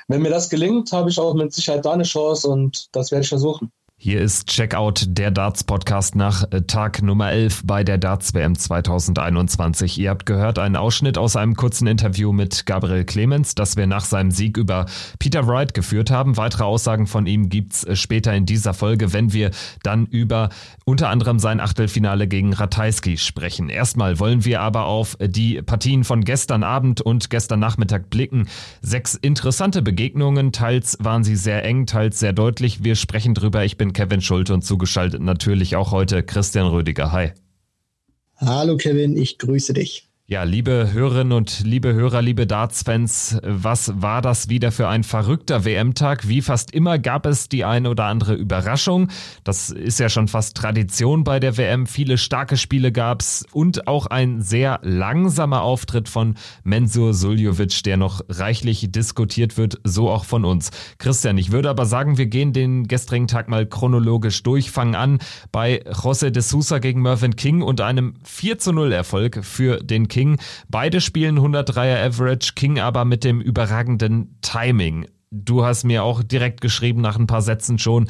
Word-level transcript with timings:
wenn 0.08 0.22
mir 0.22 0.30
das 0.30 0.48
gelingt, 0.48 0.90
habe 0.93 1.11
ich 1.11 1.19
auch 1.19 1.35
mit 1.35 1.53
Sicherheit 1.53 1.85
da 1.85 1.93
eine 1.93 2.04
Chance 2.04 2.48
und 2.48 2.88
das 2.93 3.11
werde 3.11 3.22
ich 3.22 3.29
versuchen. 3.29 3.71
Hier 4.04 4.21
ist 4.21 4.49
Checkout 4.49 5.04
der 5.07 5.31
Darts 5.31 5.62
Podcast 5.62 6.17
nach 6.17 6.43
äh, 6.51 6.63
Tag 6.63 7.03
Nummer 7.03 7.31
11 7.31 7.63
bei 7.65 7.85
der 7.85 7.99
Darts 7.99 8.35
WM 8.35 8.58
2021. 8.58 9.97
Ihr 9.97 10.11
habt 10.11 10.26
gehört 10.26 10.58
einen 10.58 10.75
Ausschnitt 10.75 11.19
aus 11.19 11.37
einem 11.37 11.54
kurzen 11.54 11.87
Interview 11.87 12.33
mit 12.33 12.67
Gabriel 12.67 13.04
Clemens, 13.04 13.54
das 13.54 13.76
wir 13.76 13.87
nach 13.87 14.04
seinem 14.04 14.33
Sieg 14.33 14.57
über 14.57 14.87
Peter 15.21 15.47
Wright 15.47 15.72
geführt 15.72 16.11
haben. 16.11 16.37
Weitere 16.37 16.65
Aussagen 16.65 17.07
von 17.07 17.27
ihm 17.27 17.48
gibt's 17.48 17.84
äh, 17.84 17.95
später 17.95 18.34
in 18.34 18.45
dieser 18.45 18.75
Folge, 18.75 19.12
wenn 19.12 19.33
wir 19.33 19.52
dann 19.84 20.07
über 20.07 20.48
unter 20.84 21.09
anderem 21.09 21.39
sein 21.39 21.61
Achtelfinale 21.61 22.27
gegen 22.27 22.55
Ratajski 22.55 23.19
sprechen. 23.19 23.69
Erstmal 23.69 24.19
wollen 24.19 24.45
wir 24.45 24.62
aber 24.62 24.87
auf 24.87 25.16
die 25.21 25.62
Partien 25.62 26.03
von 26.03 26.25
gestern 26.25 26.65
Abend 26.65 27.01
und 27.01 27.30
gestern 27.30 27.61
Nachmittag 27.61 28.11
blicken. 28.11 28.48
Sechs 28.80 29.15
interessante 29.15 29.80
Begegnungen, 29.80 30.51
teils 30.51 30.98
waren 31.01 31.23
sie 31.23 31.37
sehr 31.37 31.65
eng, 31.65 31.87
teils 31.87 32.19
sehr 32.19 32.33
deutlich. 32.33 32.83
Wir 32.83 32.97
sprechen 32.97 33.34
drüber. 33.34 33.65
Ich 33.65 33.77
bin 33.77 33.91
Kevin 33.92 34.20
Schulte 34.20 34.55
und 34.55 34.62
zugeschaltet 34.62 35.20
natürlich 35.20 35.77
auch 35.77 35.92
heute 35.92 36.23
Christian 36.23 36.66
Rödiger. 36.66 37.12
Hi. 37.12 37.32
Hallo 38.37 38.77
Kevin, 38.77 39.16
ich 39.16 39.38
grüße 39.38 39.73
dich. 39.73 40.12
Ja, 40.33 40.45
liebe 40.45 40.89
Hörerinnen 40.95 41.35
und 41.35 41.61
liebe 41.63 41.93
Hörer, 41.93 42.23
liebe 42.23 42.47
Darts-Fans, 42.47 43.37
was 43.43 44.01
war 44.01 44.23
das 44.23 44.49
wieder 44.49 44.73
für 44.73 44.89
ein 44.89 45.05
verrückter 45.05 45.67
WM-Tag? 45.67 46.27
Wie 46.27 46.41
fast 46.41 46.71
immer 46.71 46.99
gab 46.99 47.27
es 47.27 47.51
die 47.51 47.67
eine 47.67 47.91
oder 47.91 48.07
andere 48.07 48.33
Überraschung. 48.33 49.09
Das 49.45 49.69
ist 49.69 50.01
ja 50.01 50.09
schon 50.09 50.29
fast 50.29 50.57
Tradition 50.57 51.23
bei 51.23 51.39
der 51.39 51.59
WM. 51.59 51.87
Viele 51.87 52.17
starke 52.17 52.57
Spiele 52.57 52.93
gab's 52.93 53.45
und 53.53 53.87
auch 53.87 54.07
ein 54.07 54.41
sehr 54.41 54.80
langsamer 54.83 55.61
Auftritt 55.61 56.09
von 56.09 56.37
Mensur 56.65 57.13
Suljovic, 57.13 57.83
der 57.83 57.99
noch 57.99 58.23
reichlich 58.30 58.91
diskutiert 58.91 59.59
wird, 59.59 59.80
so 59.85 60.09
auch 60.09 60.24
von 60.24 60.46
uns. 60.46 60.71
Christian, 60.96 61.37
ich 61.37 61.52
würde 61.52 61.69
aber 61.69 61.85
sagen, 61.85 62.17
wir 62.17 62.24
gehen 62.24 62.55
den 62.55 62.89
gestrigen 62.89 63.29
Tag 63.29 63.51
mal 63.51 63.67
chronologisch 63.67 64.42
durch, 64.42 64.70
fangen 64.70 64.94
an 64.94 65.19
bei 65.52 65.83
José 65.83 66.30
de 66.30 66.41
Sousa 66.41 66.78
gegen 66.78 67.02
Mervyn 67.02 67.36
King 67.36 67.61
und 67.61 67.83
einem 67.83 68.14
4 68.24 68.58
zu 68.58 68.72
0 68.72 68.92
Erfolg 68.92 69.44
für 69.44 69.77
den 69.84 70.08
King 70.08 70.21
King. 70.22 70.38
Beide 70.68 71.00
spielen 71.00 71.40
103er 71.40 72.06
Average, 72.06 72.52
King 72.54 72.78
aber 72.78 73.04
mit 73.04 73.24
dem 73.24 73.40
überragenden 73.40 74.38
Timing. 74.40 75.08
Du 75.32 75.64
hast 75.64 75.82
mir 75.82 76.04
auch 76.04 76.22
direkt 76.22 76.60
geschrieben 76.60 77.00
nach 77.00 77.18
ein 77.18 77.26
paar 77.26 77.42
Sätzen 77.42 77.78
schon, 77.78 78.08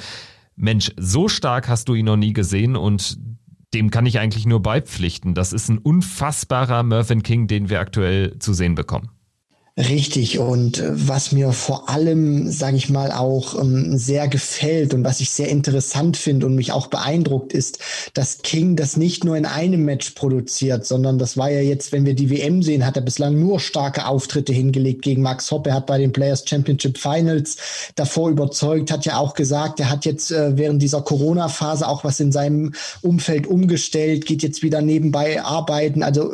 Mensch, 0.54 0.92
so 0.98 1.28
stark 1.28 1.68
hast 1.68 1.88
du 1.88 1.94
ihn 1.94 2.04
noch 2.04 2.18
nie 2.18 2.34
gesehen 2.34 2.76
und 2.76 3.18
dem 3.72 3.90
kann 3.90 4.04
ich 4.04 4.18
eigentlich 4.18 4.44
nur 4.44 4.60
beipflichten. 4.60 5.32
Das 5.32 5.54
ist 5.54 5.70
ein 5.70 5.78
unfassbarer 5.78 6.82
Mervyn 6.82 7.22
King, 7.22 7.46
den 7.46 7.70
wir 7.70 7.80
aktuell 7.80 8.38
zu 8.38 8.52
sehen 8.52 8.74
bekommen. 8.74 9.08
Richtig. 9.78 10.38
Und 10.38 10.80
äh, 10.80 10.90
was 10.92 11.32
mir 11.32 11.52
vor 11.52 11.88
allem, 11.88 12.50
sage 12.50 12.76
ich 12.76 12.90
mal, 12.90 13.10
auch 13.10 13.58
ähm, 13.58 13.96
sehr 13.96 14.28
gefällt 14.28 14.92
und 14.92 15.02
was 15.02 15.20
ich 15.20 15.30
sehr 15.30 15.48
interessant 15.48 16.18
finde 16.18 16.44
und 16.44 16.56
mich 16.56 16.72
auch 16.72 16.88
beeindruckt, 16.88 17.54
ist, 17.54 17.78
dass 18.12 18.42
King 18.42 18.76
das 18.76 18.98
nicht 18.98 19.24
nur 19.24 19.34
in 19.34 19.46
einem 19.46 19.86
Match 19.86 20.10
produziert, 20.10 20.84
sondern 20.84 21.18
das 21.18 21.38
war 21.38 21.50
ja 21.50 21.62
jetzt, 21.62 21.90
wenn 21.90 22.04
wir 22.04 22.12
die 22.12 22.28
WM 22.28 22.62
sehen, 22.62 22.84
hat 22.84 22.96
er 22.96 23.02
bislang 23.02 23.38
nur 23.38 23.60
starke 23.60 24.06
Auftritte 24.06 24.52
hingelegt 24.52 25.00
gegen 25.00 25.22
Max 25.22 25.50
Hoppe. 25.50 25.70
Er 25.70 25.76
hat 25.76 25.86
bei 25.86 25.96
den 25.96 26.12
Players 26.12 26.44
Championship 26.46 26.98
Finals 26.98 27.56
davor 27.94 28.28
überzeugt, 28.28 28.90
hat 28.90 29.06
ja 29.06 29.16
auch 29.16 29.32
gesagt, 29.32 29.80
er 29.80 29.88
hat 29.88 30.04
jetzt 30.04 30.32
äh, 30.32 30.58
während 30.58 30.82
dieser 30.82 31.00
Corona-Phase 31.00 31.88
auch 31.88 32.04
was 32.04 32.20
in 32.20 32.30
seinem 32.30 32.74
Umfeld 33.00 33.46
umgestellt, 33.46 34.26
geht 34.26 34.42
jetzt 34.42 34.62
wieder 34.62 34.82
nebenbei 34.82 35.42
arbeiten. 35.42 36.02
Also 36.02 36.30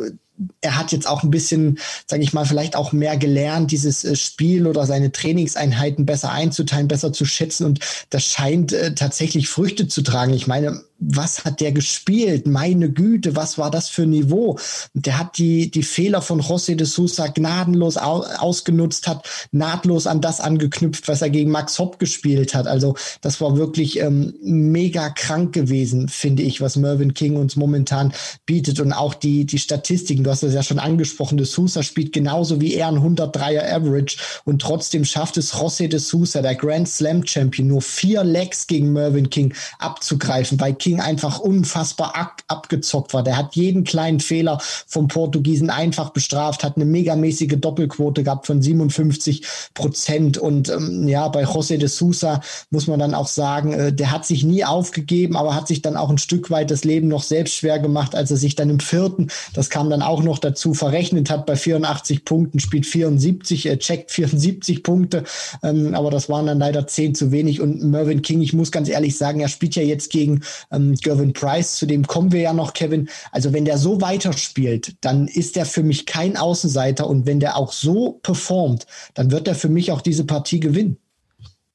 er 0.60 0.76
hat 0.76 0.92
jetzt 0.92 1.08
auch 1.08 1.22
ein 1.22 1.30
bisschen, 1.30 1.78
sage 2.06 2.22
ich 2.22 2.32
mal, 2.32 2.44
vielleicht 2.44 2.76
auch 2.76 2.92
mehr 2.92 3.16
gelernt, 3.16 3.70
dieses 3.70 4.04
äh, 4.04 4.16
Spiel 4.16 4.66
oder 4.66 4.86
seine 4.86 5.12
Trainingseinheiten 5.12 6.06
besser 6.06 6.30
einzuteilen, 6.30 6.88
besser 6.88 7.12
zu 7.12 7.24
schätzen 7.24 7.64
und 7.64 7.80
das 8.10 8.24
scheint 8.24 8.72
äh, 8.72 8.94
tatsächlich 8.94 9.48
Früchte 9.48 9.88
zu 9.88 10.02
tragen. 10.02 10.32
Ich 10.34 10.46
meine, 10.46 10.80
was 10.98 11.44
hat 11.44 11.60
der 11.60 11.72
gespielt? 11.72 12.46
Meine 12.46 12.90
Güte, 12.90 13.36
was 13.36 13.56
war 13.56 13.70
das 13.70 13.88
für 13.88 14.02
ein 14.02 14.10
Niveau? 14.10 14.58
Der 14.94 15.18
hat 15.18 15.38
die, 15.38 15.70
die 15.70 15.84
Fehler 15.84 16.22
von 16.22 16.40
José 16.40 16.74
de 16.74 16.86
Sousa 16.86 17.28
gnadenlos 17.28 17.96
au, 17.96 18.22
ausgenutzt, 18.22 19.06
hat 19.06 19.28
nahtlos 19.52 20.08
an 20.08 20.20
das 20.20 20.40
angeknüpft, 20.40 21.06
was 21.06 21.22
er 21.22 21.30
gegen 21.30 21.52
Max 21.52 21.78
Hopp 21.78 22.00
gespielt 22.00 22.52
hat. 22.52 22.66
Also 22.66 22.96
das 23.20 23.40
war 23.40 23.56
wirklich 23.56 24.00
ähm, 24.00 24.34
mega 24.42 25.10
krank 25.10 25.52
gewesen, 25.52 26.08
finde 26.08 26.42
ich, 26.42 26.60
was 26.60 26.76
Mervyn 26.76 27.14
King 27.14 27.36
uns 27.36 27.54
momentan 27.54 28.12
bietet. 28.44 28.80
Und 28.80 28.92
auch 28.92 29.14
die, 29.14 29.46
die 29.46 29.58
Statistiken, 29.58 30.24
du 30.24 30.30
hast 30.30 30.42
es 30.42 30.54
ja 30.54 30.64
schon 30.64 30.80
angesprochen, 30.80 31.38
de 31.38 31.46
Sousa 31.46 31.84
spielt 31.84 32.12
genauso 32.12 32.60
wie 32.60 32.74
er 32.74 32.88
ein 32.88 32.98
103er 32.98 33.72
Average 33.72 34.16
und 34.44 34.60
trotzdem 34.62 35.04
schafft 35.04 35.36
es 35.36 35.54
José 35.54 35.86
de 35.86 36.00
Sousa, 36.00 36.42
der 36.42 36.56
Grand 36.56 36.88
Slam 36.88 37.24
Champion, 37.24 37.68
nur 37.68 37.82
vier 37.82 38.24
Legs 38.24 38.66
gegen 38.66 38.92
Mervyn 38.92 39.30
King 39.30 39.54
abzugreifen. 39.78 40.58
Bei 40.58 40.72
King 40.72 40.87
King 40.88 41.00
einfach 41.00 41.38
unfassbar 41.38 42.16
ab, 42.16 42.42
abgezockt 42.48 43.12
war. 43.12 43.22
Der 43.22 43.36
hat 43.36 43.54
jeden 43.56 43.84
kleinen 43.84 44.20
Fehler 44.20 44.58
vom 44.86 45.06
Portugiesen 45.06 45.68
einfach 45.68 46.10
bestraft, 46.10 46.64
hat 46.64 46.76
eine 46.76 46.86
megamäßige 46.86 47.56
Doppelquote 47.58 48.22
gehabt 48.22 48.46
von 48.46 48.62
57 48.62 49.42
Prozent. 49.74 50.38
Und 50.38 50.70
ähm, 50.70 51.06
ja, 51.06 51.28
bei 51.28 51.44
José 51.44 51.76
de 51.76 51.88
Sousa 51.88 52.40
muss 52.70 52.86
man 52.86 52.98
dann 52.98 53.14
auch 53.14 53.26
sagen, 53.26 53.74
äh, 53.74 53.92
der 53.92 54.10
hat 54.10 54.24
sich 54.24 54.44
nie 54.44 54.64
aufgegeben, 54.64 55.36
aber 55.36 55.54
hat 55.54 55.68
sich 55.68 55.82
dann 55.82 55.98
auch 55.98 56.08
ein 56.08 56.16
Stück 56.16 56.50
weit 56.50 56.70
das 56.70 56.84
Leben 56.84 57.08
noch 57.08 57.22
selbst 57.22 57.56
schwer 57.56 57.78
gemacht, 57.78 58.14
als 58.14 58.30
er 58.30 58.38
sich 58.38 58.54
dann 58.54 58.70
im 58.70 58.80
vierten, 58.80 59.28
das 59.52 59.68
kam 59.68 59.90
dann 59.90 60.00
auch 60.00 60.22
noch 60.22 60.38
dazu, 60.38 60.72
verrechnet 60.72 61.28
hat 61.28 61.44
bei 61.44 61.56
84 61.56 62.24
Punkten, 62.24 62.60
spielt 62.60 62.86
74, 62.86 63.66
äh, 63.66 63.76
checkt 63.76 64.10
74 64.10 64.82
Punkte, 64.82 65.24
ähm, 65.62 65.94
aber 65.94 66.10
das 66.10 66.30
waren 66.30 66.46
dann 66.46 66.60
leider 66.60 66.86
10 66.86 67.14
zu 67.14 67.30
wenig. 67.30 67.60
Und 67.60 67.82
Mervyn 67.82 68.22
King, 68.22 68.40
ich 68.40 68.54
muss 68.54 68.72
ganz 68.72 68.88
ehrlich 68.88 69.18
sagen, 69.18 69.40
er 69.40 69.48
spielt 69.48 69.74
ja 69.74 69.82
jetzt 69.82 70.10
gegen 70.10 70.40
ähm, 70.78 70.94
Gervin 70.94 71.32
Price, 71.32 71.76
zu 71.76 71.86
dem 71.86 72.06
kommen 72.06 72.32
wir 72.32 72.40
ja 72.40 72.52
noch, 72.52 72.72
Kevin. 72.72 73.08
Also 73.32 73.52
wenn 73.52 73.64
der 73.64 73.78
so 73.78 74.00
weiterspielt, 74.00 74.96
dann 75.00 75.28
ist 75.28 75.56
er 75.56 75.66
für 75.66 75.82
mich 75.82 76.06
kein 76.06 76.36
Außenseiter 76.36 77.06
und 77.06 77.26
wenn 77.26 77.40
der 77.40 77.56
auch 77.56 77.72
so 77.72 78.20
performt, 78.22 78.86
dann 79.14 79.30
wird 79.30 79.48
er 79.48 79.54
für 79.54 79.68
mich 79.68 79.92
auch 79.92 80.00
diese 80.00 80.24
Partie 80.24 80.60
gewinnen. 80.60 80.98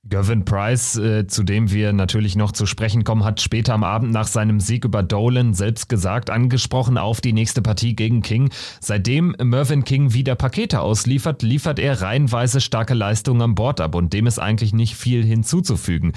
Gervin 0.06 0.44
Price, 0.44 0.98
äh, 0.98 1.28
zu 1.28 1.44
dem 1.44 1.72
wir 1.72 1.94
natürlich 1.94 2.36
noch 2.36 2.52
zu 2.52 2.66
sprechen 2.66 3.06
kommen, 3.06 3.24
hat 3.24 3.40
später 3.40 3.74
am 3.74 3.86
Abend 3.86 4.12
nach 4.12 4.28
seinem 4.28 4.60
Sieg 4.60 4.84
über 4.84 5.02
Dolan 5.02 5.54
selbst 5.54 5.88
gesagt, 5.88 6.30
angesprochen 6.30 6.98
auf 6.98 7.22
die 7.22 7.32
nächste 7.32 7.62
Partie 7.62 7.96
gegen 7.96 8.22
King. 8.22 8.50
Seitdem 8.82 9.34
Mervyn 9.42 9.86
King 9.86 10.14
wieder 10.14 10.36
Pakete 10.36 10.82
ausliefert, 10.82 11.42
liefert 11.42 11.80
er 11.80 12.02
reihenweise 12.02 12.60
starke 12.60 12.94
Leistungen 12.94 13.42
am 13.42 13.56
Bord 13.56 13.80
ab 13.80 13.96
und 13.96 14.12
dem 14.12 14.28
ist 14.28 14.40
eigentlich 14.40 14.74
nicht 14.74 14.98
viel 14.98 15.24
hinzuzufügen 15.24 16.12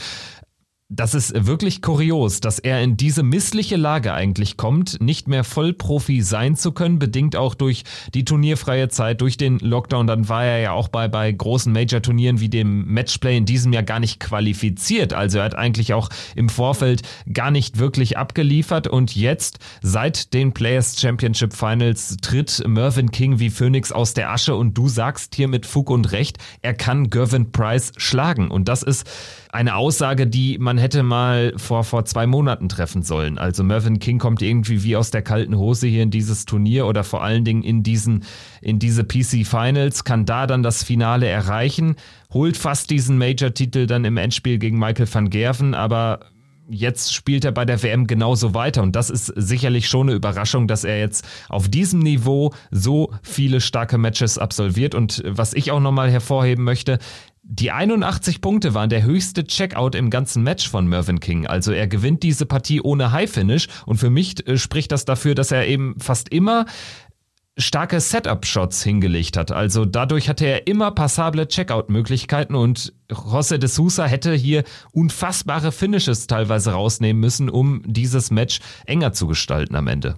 das 0.89 1.15
ist 1.15 1.47
wirklich 1.47 1.83
kurios, 1.83 2.41
dass 2.41 2.61
er 2.61 2.81
in 2.81 2.97
diese 2.97 3.25
missliche 3.25 3.75
Lage 3.75 4.15
eigentlich 4.15 4.57
kommt, 4.57 5.01
nicht 5.01 5.27
mehr 5.27 5.43
Vollprofi 5.43 6.23
sein 6.23 6.55
zu 6.55 6.71
können, 6.71 7.01
bedingt 7.01 7.35
auch 7.35 7.57
durch 7.57 7.83
die 8.15 8.25
turnierfreie 8.25 8.89
Zeit, 8.89 9.21
durch 9.21 9.37
den 9.37 9.59
Lockdown. 9.59 10.07
Dann 10.07 10.29
war 10.29 10.45
er 10.45 10.61
ja 10.61 10.71
auch 10.71 10.87
bei, 10.87 11.09
bei 11.09 11.33
großen 11.33 11.73
Major-Turnieren 11.73 12.39
wie 12.39 12.49
dem 12.49 12.87
Matchplay 12.87 13.37
in 13.37 13.47
diesem 13.47 13.73
Jahr 13.73 13.83
gar 13.83 13.99
nicht 13.99 14.21
qualifiziert. 14.21 15.13
Also 15.13 15.39
er 15.39 15.45
hat 15.45 15.57
eigentlich 15.57 15.93
auch 15.93 16.09
im 16.37 16.49
Vorfeld 16.49 17.03
gar 17.33 17.51
nicht 17.51 17.79
wirklich 17.79 18.17
abgeliefert. 18.17 18.87
Und 18.87 19.17
jetzt, 19.17 19.59
seit 19.83 20.35
den 20.35 20.53
Players 20.53 21.01
Championship 21.01 21.53
Finals, 21.53 22.17
tritt 22.23 22.63
Mervyn 22.65 23.11
King 23.11 23.41
wie 23.41 23.51
Phoenix 23.51 23.91
aus 23.91 24.15
der 24.15 24.31
Asche 24.31 24.55
und 24.55 24.79
du 24.79 24.87
sagst 24.87 25.35
hier 25.35 25.49
mit 25.49 25.67
Fug 25.67 25.91
und 25.91 26.13
Recht, 26.13 26.39
er 26.63 26.75
kann 26.75 27.11
Gervin 27.11 27.51
Price 27.51 27.91
schlagen. 27.97 28.53
Und 28.53 28.69
das 28.69 28.85
ist 28.85 29.05
eine 29.57 29.75
Aussage, 29.75 30.27
die 30.27 30.59
man 30.59 30.76
hätte 30.79 31.03
mal 31.03 31.53
vor, 31.57 31.85
vor 31.85 32.05
zwei 32.05 32.27
Monaten 32.27 32.69
treffen 32.69 33.03
sollen. 33.03 33.39
Also 33.39 33.65
Mervyn 33.65 33.99
King 33.99 34.19
kommt 34.19 34.43
irgendwie 34.43 34.83
wie 34.83 34.97
aus 34.97 35.11
der 35.11 35.23
kalten 35.23 35.57
Hose 35.57 35.87
hier 35.87 36.03
in 36.03 36.11
dieses 36.11 36.45
Turnier 36.45 36.87
oder 36.87 37.05
vor 37.05 37.23
allen 37.23 37.45
Dingen 37.45 37.63
in 37.63 37.83
diesen, 37.83 38.25
in 38.61 38.79
diese 38.79 39.05
PC 39.05 39.47
Finals, 39.47 40.05
kann 40.05 40.27
da 40.27 40.47
dann 40.47 40.63
das 40.63 40.83
Finale 40.85 41.27
erreichen, 41.27 41.97
holt 42.33 42.57
fast 42.57 42.91
diesen 42.91 43.19
Major-Titel 43.19 43.87
dann 43.87 44.05
im 44.05 44.17
Endspiel 44.17 44.59
gegen 44.59 44.79
Michael 44.79 45.13
van 45.13 45.31
Gerven, 45.31 45.75
aber 45.75 46.21
jetzt 46.69 47.15
spielt 47.15 47.45
er 47.45 47.53
bei 47.53 47.65
der 47.65 47.83
WM 47.83 48.07
genauso 48.07 48.55
weiter. 48.55 48.83
Und 48.83 48.97
das 48.97 49.11
ist 49.11 49.27
sicherlich 49.27 49.89
schon 49.89 50.09
eine 50.09 50.17
Überraschung, 50.17 50.69
dass 50.69 50.85
er 50.85 50.99
jetzt 50.99 51.27
auf 51.49 51.69
diesem 51.69 52.01
Niveau 52.01 52.53
so 52.71 53.13
viele 53.23 53.61
starke 53.61 53.99
Matches 53.99 54.39
absolviert. 54.39 54.95
Und 54.95 55.23
was 55.27 55.55
ich 55.55 55.71
auch 55.71 55.81
nochmal 55.81 56.11
hervorheben 56.11 56.65
möchte, 56.65 56.99
die 57.49 57.71
81 57.71 58.41
Punkte 58.41 58.75
waren 58.75 58.91
der 58.91 59.05
höchste 59.05 59.47
Checkout 59.47 59.95
im 59.95 60.11
ganzen 60.11 60.43
Match 60.43 60.69
von 60.69 60.89
Mervyn 60.89 61.21
King. 61.21 61.47
Also 61.47 61.71
er 61.71 61.87
gewinnt 61.87 62.25
diese 62.25 62.45
Partie 62.45 62.81
ohne 62.81 63.13
High 63.13 63.31
Finish 63.31 63.69
und 63.87 63.99
für 63.99 64.11
mich 64.11 64.47
äh, 64.49 64.59
spricht 64.59 64.91
das 64.91 65.05
dafür, 65.05 65.37
dass 65.37 65.53
er 65.53 65.67
eben 65.69 65.95
fast 66.01 66.29
immer 66.31 66.67
starke 67.57 68.01
Setup-Shots 68.01 68.83
hingelegt 68.83 69.37
hat. 69.37 69.53
Also 69.53 69.85
dadurch 69.85 70.29
hatte 70.29 70.45
er 70.45 70.67
immer 70.67 70.91
passable 70.91 71.47
Checkout-Möglichkeiten 71.47 72.57
und 72.57 72.93
José 73.11 73.59
de 73.59 73.69
Sousa 73.69 74.07
hätte 74.07 74.35
hier 74.35 74.65
unfassbare 74.93 75.71
Finishes 75.71 76.27
teilweise 76.27 76.73
rausnehmen 76.73 77.21
müssen, 77.21 77.49
um 77.49 77.83
dieses 77.87 78.33
Match 78.33 78.59
enger 78.87 79.13
zu 79.13 79.29
gestalten 79.29 79.77
am 79.77 79.87
Ende. 79.87 80.17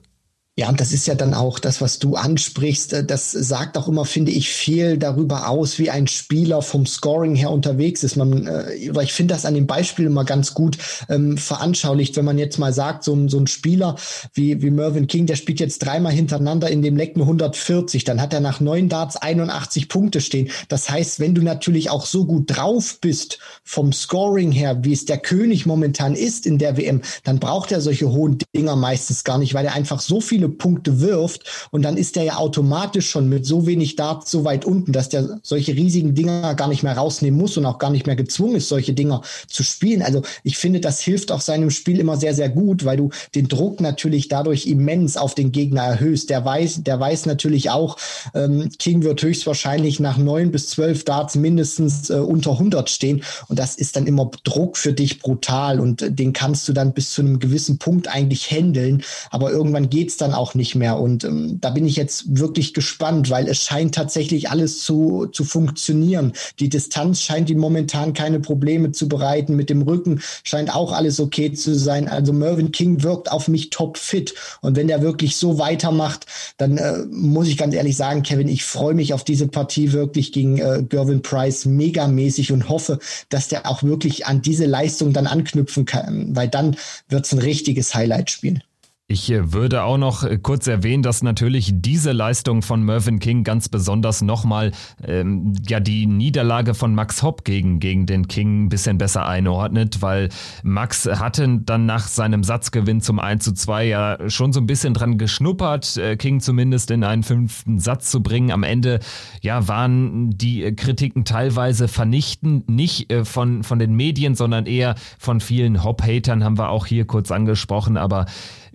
Ja, 0.59 0.69
und 0.69 0.81
das 0.81 0.91
ist 0.91 1.07
ja 1.07 1.15
dann 1.15 1.35
auch 1.35 1.61
das, 1.61 1.81
was 1.81 2.01
du 2.01 2.17
ansprichst. 2.17 2.93
Äh, 2.93 3.05
das 3.05 3.31
sagt 3.31 3.79
auch 3.79 3.87
immer, 3.87 4.05
finde 4.05 4.33
ich, 4.33 4.49
viel 4.49 4.99
darüber 4.99 5.49
aus, 5.49 5.79
wie 5.79 5.89
ein 5.89 6.09
Spieler 6.09 6.63
vom 6.63 6.85
Scoring 6.85 7.37
her 7.37 7.53
unterwegs 7.53 8.03
ist. 8.03 8.17
Man, 8.17 8.49
äh, 8.49 8.91
oder 8.91 9.05
ich 9.05 9.13
finde 9.13 9.35
das 9.35 9.45
an 9.45 9.55
dem 9.55 9.69
Beispiel 9.69 10.07
immer 10.07 10.25
ganz 10.25 10.55
gut 10.55 10.77
ähm, 11.09 11.39
veranschaulicht, 11.39 12.17
wenn 12.17 12.25
man 12.25 12.39
jetzt 12.39 12.59
mal 12.59 12.73
sagt, 12.73 13.05
so, 13.05 13.15
ein 13.15 13.29
so 13.29 13.39
ein 13.39 13.47
Spieler 13.47 13.95
wie, 14.35 14.61
wie 14.61 14.73
Mervyn 14.73 15.07
King, 15.07 15.27
der 15.27 15.37
spielt 15.37 15.61
jetzt 15.61 15.79
dreimal 15.79 16.13
hintereinander 16.13 16.69
in 16.69 16.83
dem 16.83 16.97
Leck 16.97 17.17
nur 17.17 17.27
140, 17.27 18.03
dann 18.03 18.21
hat 18.21 18.35
er 18.35 18.41
nach 18.41 18.59
neun 18.59 18.89
Darts 18.89 19.15
81 19.17 19.89
Punkte 19.89 20.21
stehen. 20.21 20.51
Das 20.69 20.91
heißt, 20.91 21.21
wenn 21.21 21.37
du 21.37 21.43
natürlich 21.43 21.89
auch 21.91 22.05
so 22.05 22.25
gut 22.25 22.47
drauf 22.57 22.99
bist 23.01 23.39
vom 23.63 23.93
Scoring 23.93 24.51
her, 24.51 24.79
wie 24.83 24.93
es 24.93 25.05
der 25.05 25.19
König 25.19 25.67
momentan 25.67 26.17
ist 26.17 26.47
in 26.47 26.59
der 26.59 26.77
WM, 26.77 27.03
dann 27.23 27.39
braucht 27.39 27.71
er 27.71 27.81
solche 27.81 28.11
hohen 28.11 28.39
Dinger 28.57 28.75
meistens 28.75 29.23
gar 29.23 29.39
nicht, 29.39 29.55
weil 29.55 29.65
er 29.65 29.75
einfach 29.75 30.01
so 30.01 30.21
viele 30.21 30.48
Punkte 30.57 31.01
wirft 31.01 31.69
und 31.71 31.83
dann 31.83 31.97
ist 31.97 32.17
der 32.17 32.25
ja 32.25 32.37
automatisch 32.37 33.11
schon 33.11 33.29
mit 33.29 33.47
so 33.47 33.67
wenig 33.67 33.97
Darts 33.97 34.31
so 34.31 34.45
weit 34.45 34.65
unten, 34.65 34.93
dass 34.93 35.09
der 35.09 35.39
solche 35.43 35.75
riesigen 35.75 36.15
Dinger 36.15 36.55
gar 36.55 36.69
nicht 36.69 36.83
mehr 36.83 36.97
rausnehmen 36.97 37.39
muss 37.39 37.57
und 37.57 37.67
auch 37.67 37.79
gar 37.79 37.91
nicht 37.91 38.07
mehr 38.07 38.17
gezwungen 38.17 38.57
ist, 38.57 38.69
solche 38.69 38.95
Dinger 38.95 39.23
zu 39.47 39.63
spielen. 39.63 40.03
Also 40.03 40.23
ich 40.43 40.57
finde, 40.57 40.81
das 40.81 41.01
hilft 41.01 41.33
auch 41.33 41.41
seinem 41.41 41.71
Spiel 41.71 41.99
immer 42.01 42.17
sehr, 42.17 42.35
sehr 42.35 42.49
gut, 42.49 42.85
weil 42.85 42.97
du 42.97 43.11
den 43.35 43.49
Druck 43.49 43.81
natürlich 43.81 44.29
dadurch 44.29 44.67
immens 44.67 45.17
auf 45.17 45.35
den 45.35 45.53
Gegner 45.53 45.83
erhöhst. 45.83 46.31
Der 46.31 46.45
weiß, 46.45 46.83
der 46.83 46.99
weiß 46.99 47.27
natürlich 47.27 47.71
auch, 47.71 47.97
ähm, 48.35 48.71
King 48.79 49.03
wird 49.03 49.23
höchstwahrscheinlich 49.23 50.01
nach 50.01 50.17
neun 50.17 50.51
bis 50.51 50.69
zwölf 50.69 51.05
Darts 51.05 51.35
mindestens 51.35 52.11
äh, 52.11 52.15
unter 52.15 52.53
100 52.53 52.89
stehen 52.91 53.23
und 53.49 53.59
das 53.59 53.75
ist 53.75 53.97
dann 53.97 54.07
immer 54.07 54.31
Druck 54.45 54.77
für 54.77 54.93
dich 54.93 55.21
brutal 55.21 55.81
und 55.81 56.03
äh, 56.03 56.13
den 56.13 56.33
kannst 56.33 56.69
du 56.69 56.73
dann 56.73 56.93
bis 56.93 57.13
zu 57.13 57.23
einem 57.23 57.39
gewissen 57.39 57.79
Punkt 57.79 58.09
eigentlich 58.09 58.51
handeln, 58.51 59.03
aber 59.31 59.51
irgendwann 59.51 59.91
geht's 59.91 60.17
dann 60.17 60.35
auch 60.39 60.55
nicht 60.55 60.75
mehr. 60.75 60.99
Und 60.99 61.25
ähm, 61.25 61.59
da 61.61 61.71
bin 61.71 61.87
ich 61.87 61.97
jetzt 61.97 62.39
wirklich 62.39 62.73
gespannt, 62.73 63.29
weil 63.29 63.49
es 63.49 63.63
scheint 63.65 63.95
tatsächlich 63.95 64.51
alles 64.51 64.81
zu, 64.83 65.27
zu 65.27 65.45
funktionieren. 65.45 66.33
Die 66.61 66.69
Distanz 66.69 67.21
scheint 67.21 67.51
ihm 67.51 67.59
momentan 67.59 68.15
keine 68.15 68.41
Probleme 68.41 68.93
zu 68.93 69.09
bereiten. 69.09 69.57
Mit 69.57 69.69
dem 69.69 69.83
Rücken 69.83 70.23
scheint 70.45 70.75
auch 70.75 70.93
alles 70.93 71.21
okay 71.21 71.53
zu 71.53 71.75
sein. 71.75 72.09
Also 72.09 72.33
Mervyn 72.33 72.73
King 72.73 73.03
wirkt 73.03 73.31
auf 73.31 73.49
mich 73.49 73.71
top 73.71 73.99
fit. 73.99 74.35
Und 74.63 74.77
wenn 74.77 74.89
der 74.89 75.03
wirklich 75.03 75.37
so 75.37 75.59
weitermacht, 75.59 76.27
dann 76.57 76.79
äh, 76.79 77.05
muss 77.11 77.49
ich 77.49 77.59
ganz 77.59 77.75
ehrlich 77.75 77.97
sagen, 77.97 78.23
Kevin, 78.23 78.49
ich 78.49 78.65
freue 78.65 78.95
mich 78.95 79.13
auf 79.13 79.25
diese 79.25 79.49
Partie 79.49 79.93
wirklich 79.93 80.33
gegen 80.33 80.59
äh, 80.59 80.83
Gervin 80.89 81.23
Price 81.23 81.67
megamäßig 81.67 82.53
und 82.53 82.69
hoffe, 82.69 82.99
dass 83.29 83.49
der 83.49 83.69
auch 83.69 83.83
wirklich 83.83 84.27
an 84.27 84.43
diese 84.43 84.67
Leistung 84.67 85.13
dann 85.13 85.27
anknüpfen 85.27 85.85
kann, 85.85 86.35
weil 86.35 86.49
dann 86.49 86.77
wird 87.09 87.27
es 87.27 87.33
ein 87.33 87.41
richtiges 87.41 87.95
Highlight-Spiel. 87.95 88.61
Ich 89.11 89.31
äh, 89.33 89.55
würde 89.55 89.85
auch 89.85 89.97
noch 89.97 90.23
äh, 90.23 90.37
kurz 90.37 90.67
erwähnen, 90.67 91.03
dass 91.03 91.23
natürlich 91.23 91.71
diese 91.77 92.13
Leistung 92.13 92.61
von 92.61 92.83
Mervyn 92.83 93.21
King 93.21 93.43
ganz 93.43 93.71
besonders 93.71 94.21
nochmal 94.21 94.73
ähm, 95.03 95.55
ja 95.67 95.81
die 95.81 96.07
Niederlage 96.07 96.75
von 96.75 96.95
Max 96.95 97.23
Hopp 97.23 97.43
gegen, 97.43 97.81
gegen 97.81 98.05
den 98.05 98.29
King 98.29 98.65
ein 98.65 98.69
bisschen 98.69 98.99
besser 98.99 99.27
einordnet, 99.27 100.03
weil 100.03 100.29
Max 100.63 101.07
hatte 101.07 101.49
dann 101.65 101.87
nach 101.87 102.07
seinem 102.07 102.45
Satzgewinn 102.45 103.01
zum 103.01 103.19
1 103.19 103.45
zu 103.45 103.55
2 103.55 103.87
ja 103.87 104.29
schon 104.29 104.53
so 104.53 104.61
ein 104.61 104.67
bisschen 104.67 104.93
dran 104.93 105.17
geschnuppert, 105.17 105.97
äh, 105.97 106.19
King 106.19 106.41
zumindest 106.41 106.91
in 106.91 107.03
einen 107.03 107.23
fünften 107.23 107.79
Satz 107.79 108.11
zu 108.11 108.23
bringen. 108.23 108.51
Am 108.51 108.63
Ende 108.63 109.01
ja 109.41 109.69
waren 109.69 110.37
die 110.37 110.71
Kritiken 110.77 111.25
teilweise 111.25 111.89
vernichtend, 111.89 112.69
nicht 112.69 113.11
äh, 113.11 113.25
von, 113.25 113.63
von 113.63 113.79
den 113.79 113.95
Medien, 113.95 114.35
sondern 114.35 114.67
eher 114.67 114.97
von 115.19 115.41
vielen 115.41 115.83
Hop-Hatern, 115.83 116.45
haben 116.45 116.59
wir 116.59 116.69
auch 116.69 116.85
hier 116.85 117.07
kurz 117.07 117.31
angesprochen, 117.31 117.97
aber 117.97 118.27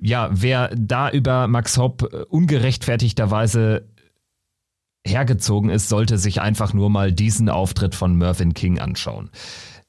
ja, 0.05 0.22
wer 0.31 0.71
da 0.75 1.09
über 1.09 1.47
Max 1.47 1.77
Hopp 1.77 2.09
äh, 2.13 2.17
ungerechtfertigterweise 2.23 3.87
hergezogen 5.05 5.69
ist, 5.69 5.89
sollte 5.89 6.17
sich 6.17 6.41
einfach 6.41 6.73
nur 6.73 6.89
mal 6.89 7.11
diesen 7.11 7.49
Auftritt 7.49 7.95
von 7.95 8.15
Mervyn 8.15 8.53
King 8.53 8.79
anschauen. 8.79 9.29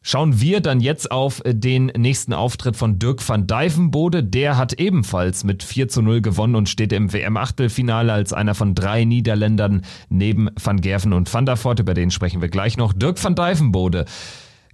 Schauen 0.06 0.38
wir 0.38 0.60
dann 0.60 0.80
jetzt 0.80 1.10
auf 1.10 1.42
äh, 1.46 1.54
den 1.54 1.86
nächsten 1.86 2.34
Auftritt 2.34 2.76
von 2.76 2.98
Dirk 2.98 3.26
van 3.26 3.46
Dijvenbode. 3.46 4.22
Der 4.22 4.58
hat 4.58 4.74
ebenfalls 4.74 5.44
mit 5.44 5.62
4 5.62 5.88
zu 5.88 6.02
0 6.02 6.20
gewonnen 6.20 6.56
und 6.56 6.68
steht 6.68 6.92
im 6.92 7.10
WM-Achtelfinale 7.10 8.12
als 8.12 8.34
einer 8.34 8.54
von 8.54 8.74
drei 8.74 9.04
Niederländern 9.04 9.80
neben 10.10 10.50
Van 10.62 10.82
Gerven 10.82 11.14
und 11.14 11.32
Van 11.32 11.46
der 11.46 11.56
Voort. 11.56 11.80
Über 11.80 11.94
den 11.94 12.10
sprechen 12.10 12.42
wir 12.42 12.50
gleich 12.50 12.76
noch. 12.76 12.92
Dirk 12.92 13.22
van 13.22 13.34
Dijvenbode 13.34 14.04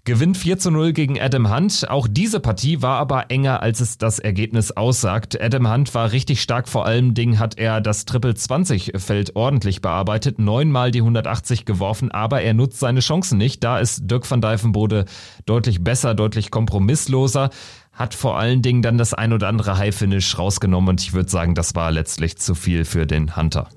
gewinnt 0.04 0.36
4 0.36 0.58
zu 0.58 0.70
0 0.70 0.92
gegen 0.92 1.20
Adam 1.20 1.54
Hunt. 1.54 1.88
Auch 1.88 2.08
diese 2.10 2.40
Partie 2.40 2.82
war 2.82 2.98
aber 2.98 3.30
enger, 3.30 3.62
als 3.62 3.80
es 3.80 3.98
das 3.98 4.18
Ergebnis 4.18 4.72
aussagt. 4.72 5.40
Adam 5.40 5.70
Hunt 5.70 5.94
war 5.94 6.12
richtig 6.12 6.42
stark, 6.42 6.68
vor 6.68 6.86
allem 6.86 7.14
Ding 7.14 7.38
hat 7.38 7.58
er 7.58 7.80
das 7.80 8.04
Triple 8.04 8.34
20 8.34 8.92
Feld 8.96 9.36
ordentlich 9.36 9.82
bearbeitet, 9.82 10.38
neunmal 10.38 10.90
die 10.90 11.00
180 11.00 11.64
geworfen, 11.64 12.10
aber 12.10 12.42
er 12.42 12.54
nutzt 12.54 12.80
seine 12.80 13.00
Chancen 13.00 13.38
nicht. 13.38 13.62
Da 13.64 13.78
ist 13.78 14.10
Dirk 14.10 14.30
van 14.30 14.40
Dijvenbode 14.40 15.04
deutlich 15.46 15.82
besser, 15.82 16.14
deutlich 16.14 16.50
kompromissloser 16.50 17.50
hat 17.92 18.14
vor 18.14 18.38
allen 18.38 18.62
Dingen 18.62 18.82
dann 18.82 18.96
das 18.98 19.12
ein 19.12 19.32
oder 19.32 19.48
andere 19.48 19.76
High 19.76 19.94
Finish 19.94 20.38
rausgenommen 20.38 20.90
und 20.90 21.02
ich 21.02 21.12
würde 21.12 21.28
sagen, 21.28 21.54
das 21.54 21.74
war 21.74 21.90
letztlich 21.90 22.38
zu 22.38 22.54
viel 22.54 22.84
für 22.84 23.06
den 23.06 23.36
Hunter. 23.36 23.68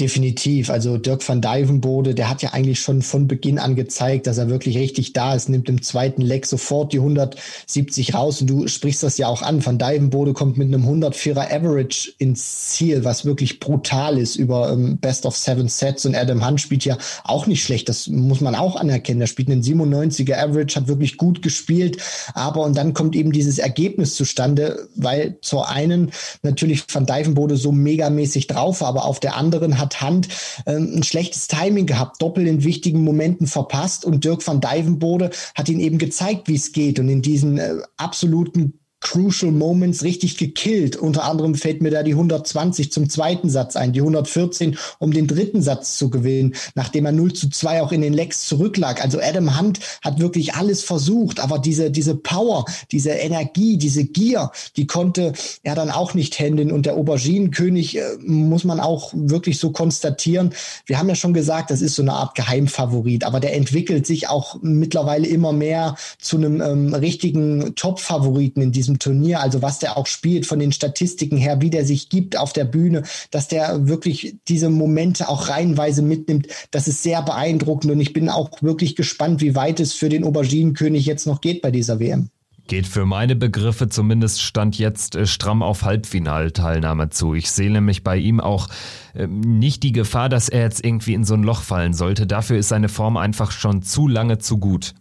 Definitiv. 0.00 0.70
Also 0.70 0.96
Dirk 0.96 1.28
van 1.28 1.42
Dijvenbode, 1.42 2.14
der 2.14 2.30
hat 2.30 2.40
ja 2.40 2.54
eigentlich 2.54 2.80
schon 2.80 3.02
von 3.02 3.28
Beginn 3.28 3.58
an 3.58 3.76
gezeigt, 3.76 4.26
dass 4.26 4.38
er 4.38 4.48
wirklich 4.48 4.78
richtig 4.78 5.12
da 5.12 5.34
ist, 5.34 5.50
nimmt 5.50 5.68
im 5.68 5.82
zweiten 5.82 6.22
Leck 6.22 6.46
sofort 6.46 6.94
die 6.94 6.98
170 6.98 8.14
raus 8.14 8.40
und 8.40 8.46
du 8.46 8.68
sprichst 8.68 9.02
das 9.02 9.18
ja 9.18 9.28
auch 9.28 9.42
an. 9.42 9.64
Van 9.64 9.78
Dijvenbode 9.78 10.32
kommt 10.32 10.56
mit 10.56 10.68
einem 10.68 10.88
104er 10.88 11.54
Average 11.54 12.10
ins 12.16 12.70
Ziel, 12.70 13.04
was 13.04 13.26
wirklich 13.26 13.60
brutal 13.60 14.16
ist 14.16 14.36
über 14.36 14.72
ähm, 14.72 14.96
Best 14.96 15.26
of 15.26 15.36
Seven 15.36 15.68
Sets 15.68 16.06
und 16.06 16.14
Adam 16.14 16.46
Hunt 16.46 16.62
spielt 16.62 16.86
ja 16.86 16.96
auch 17.24 17.46
nicht 17.46 17.62
schlecht. 17.62 17.90
Das 17.90 18.06
muss 18.06 18.40
man 18.40 18.54
auch 18.54 18.76
anerkennen. 18.76 19.20
Er 19.20 19.26
spielt 19.26 19.50
einen 19.50 19.62
97er 19.62 20.38
Average, 20.38 20.76
hat 20.76 20.88
wirklich 20.88 21.18
gut 21.18 21.42
gespielt, 21.42 21.98
aber 22.32 22.62
und 22.62 22.78
dann 22.78 22.94
kommt 22.94 23.14
eben 23.14 23.30
dieses 23.30 23.58
Ergebnis 23.58 24.14
zustande, 24.14 24.88
weil 24.94 25.36
zur 25.42 25.68
einen 25.68 26.12
natürlich 26.42 26.82
Van 26.90 27.04
Dijvenbode 27.04 27.58
so 27.58 27.72
megamäßig 27.72 28.46
drauf 28.46 28.80
war, 28.80 28.88
aber 28.88 29.04
auf 29.04 29.20
der 29.20 29.36
anderen 29.36 29.81
hat 29.82 30.00
Hand 30.00 30.28
ähm, 30.66 30.92
ein 30.96 31.02
schlechtes 31.02 31.48
Timing 31.48 31.86
gehabt, 31.86 32.22
doppelt 32.22 32.48
in 32.48 32.64
wichtigen 32.64 33.04
Momenten 33.04 33.46
verpasst 33.46 34.04
und 34.04 34.24
Dirk 34.24 34.46
van 34.46 34.60
Dijvenbode 34.60 35.30
hat 35.54 35.68
ihn 35.68 35.80
eben 35.80 35.98
gezeigt, 35.98 36.48
wie 36.48 36.54
es 36.54 36.72
geht. 36.72 36.98
Und 36.98 37.08
in 37.08 37.20
diesen 37.20 37.58
äh, 37.58 37.74
absoluten 37.96 38.78
Crucial 39.02 39.52
Moments 39.52 40.02
richtig 40.02 40.38
gekillt. 40.38 40.96
Unter 40.96 41.24
anderem 41.24 41.54
fällt 41.54 41.82
mir 41.82 41.90
da 41.90 42.02
die 42.02 42.12
120 42.12 42.90
zum 42.90 43.10
zweiten 43.10 43.50
Satz 43.50 43.76
ein, 43.76 43.92
die 43.92 44.00
114, 44.00 44.78
um 44.98 45.12
den 45.12 45.26
dritten 45.26 45.60
Satz 45.60 45.98
zu 45.98 46.08
gewinnen, 46.08 46.54
nachdem 46.74 47.04
er 47.04 47.12
0 47.12 47.32
zu 47.34 47.50
2 47.50 47.82
auch 47.82 47.92
in 47.92 48.00
den 48.00 48.14
Lecks 48.14 48.46
zurücklag. 48.46 49.02
Also 49.02 49.20
Adam 49.20 49.58
Hunt 49.58 49.80
hat 50.02 50.20
wirklich 50.20 50.54
alles 50.54 50.82
versucht, 50.82 51.40
aber 51.40 51.58
diese, 51.58 51.90
diese 51.90 52.14
Power, 52.14 52.64
diese 52.90 53.10
Energie, 53.10 53.76
diese 53.76 54.04
Gier, 54.04 54.50
die 54.76 54.86
konnte 54.86 55.32
er 55.62 55.74
dann 55.74 55.90
auch 55.90 56.14
nicht 56.14 56.38
handeln. 56.38 56.72
Und 56.72 56.86
der 56.86 56.94
Auberginenkönig 56.94 57.98
äh, 57.98 58.02
muss 58.24 58.64
man 58.64 58.80
auch 58.80 59.12
wirklich 59.14 59.58
so 59.58 59.72
konstatieren. 59.72 60.54
Wir 60.86 60.98
haben 60.98 61.08
ja 61.08 61.14
schon 61.16 61.34
gesagt, 61.34 61.70
das 61.70 61.82
ist 61.82 61.96
so 61.96 62.02
eine 62.02 62.12
Art 62.12 62.34
Geheimfavorit, 62.34 63.24
aber 63.24 63.40
der 63.40 63.54
entwickelt 63.54 64.06
sich 64.06 64.28
auch 64.28 64.56
mittlerweile 64.62 65.26
immer 65.26 65.52
mehr 65.52 65.96
zu 66.18 66.36
einem 66.36 66.60
ähm, 66.60 66.94
richtigen 66.94 67.74
Top-Favoriten 67.74 68.62
in 68.62 68.72
diesem 68.72 68.91
diesem 68.92 68.98
Turnier, 68.98 69.40
also 69.40 69.62
was 69.62 69.78
der 69.78 69.96
auch 69.96 70.06
spielt 70.06 70.46
von 70.46 70.58
den 70.58 70.72
Statistiken 70.72 71.36
her, 71.36 71.60
wie 71.60 71.70
der 71.70 71.84
sich 71.84 72.08
gibt 72.08 72.36
auf 72.36 72.52
der 72.52 72.64
Bühne, 72.64 73.02
dass 73.30 73.48
der 73.48 73.88
wirklich 73.88 74.36
diese 74.48 74.70
Momente 74.70 75.28
auch 75.28 75.48
reihenweise 75.48 76.02
mitnimmt, 76.02 76.48
das 76.70 76.88
ist 76.88 77.02
sehr 77.02 77.22
beeindruckend 77.22 77.92
und 77.92 78.00
ich 78.00 78.12
bin 78.12 78.28
auch 78.28 78.50
wirklich 78.62 78.96
gespannt, 78.96 79.40
wie 79.40 79.54
weit 79.54 79.80
es 79.80 79.92
für 79.92 80.08
den 80.08 80.24
Auberginenkönig 80.24 81.06
jetzt 81.06 81.26
noch 81.26 81.40
geht 81.40 81.62
bei 81.62 81.70
dieser 81.70 82.00
WM. 82.00 82.28
Geht 82.68 82.86
für 82.86 83.06
meine 83.06 83.34
Begriffe 83.34 83.88
zumindest 83.88 84.40
Stand 84.40 84.78
jetzt 84.78 85.16
äh, 85.16 85.26
stramm 85.26 85.64
auf 85.64 85.82
Halbfinalteilnahme 85.82 87.10
zu. 87.10 87.34
Ich 87.34 87.50
sehe 87.50 87.70
nämlich 87.70 88.04
bei 88.04 88.16
ihm 88.16 88.38
auch 88.38 88.68
äh, 89.14 89.26
nicht 89.26 89.82
die 89.82 89.90
Gefahr, 89.90 90.28
dass 90.28 90.48
er 90.48 90.62
jetzt 90.62 90.84
irgendwie 90.84 91.14
in 91.14 91.24
so 91.24 91.34
ein 91.34 91.42
Loch 91.42 91.62
fallen 91.62 91.92
sollte. 91.92 92.24
Dafür 92.24 92.58
ist 92.58 92.68
seine 92.68 92.88
Form 92.88 93.16
einfach 93.16 93.50
schon 93.50 93.82
zu 93.82 94.06
lange 94.06 94.38
zu 94.38 94.58
gut. 94.58 94.94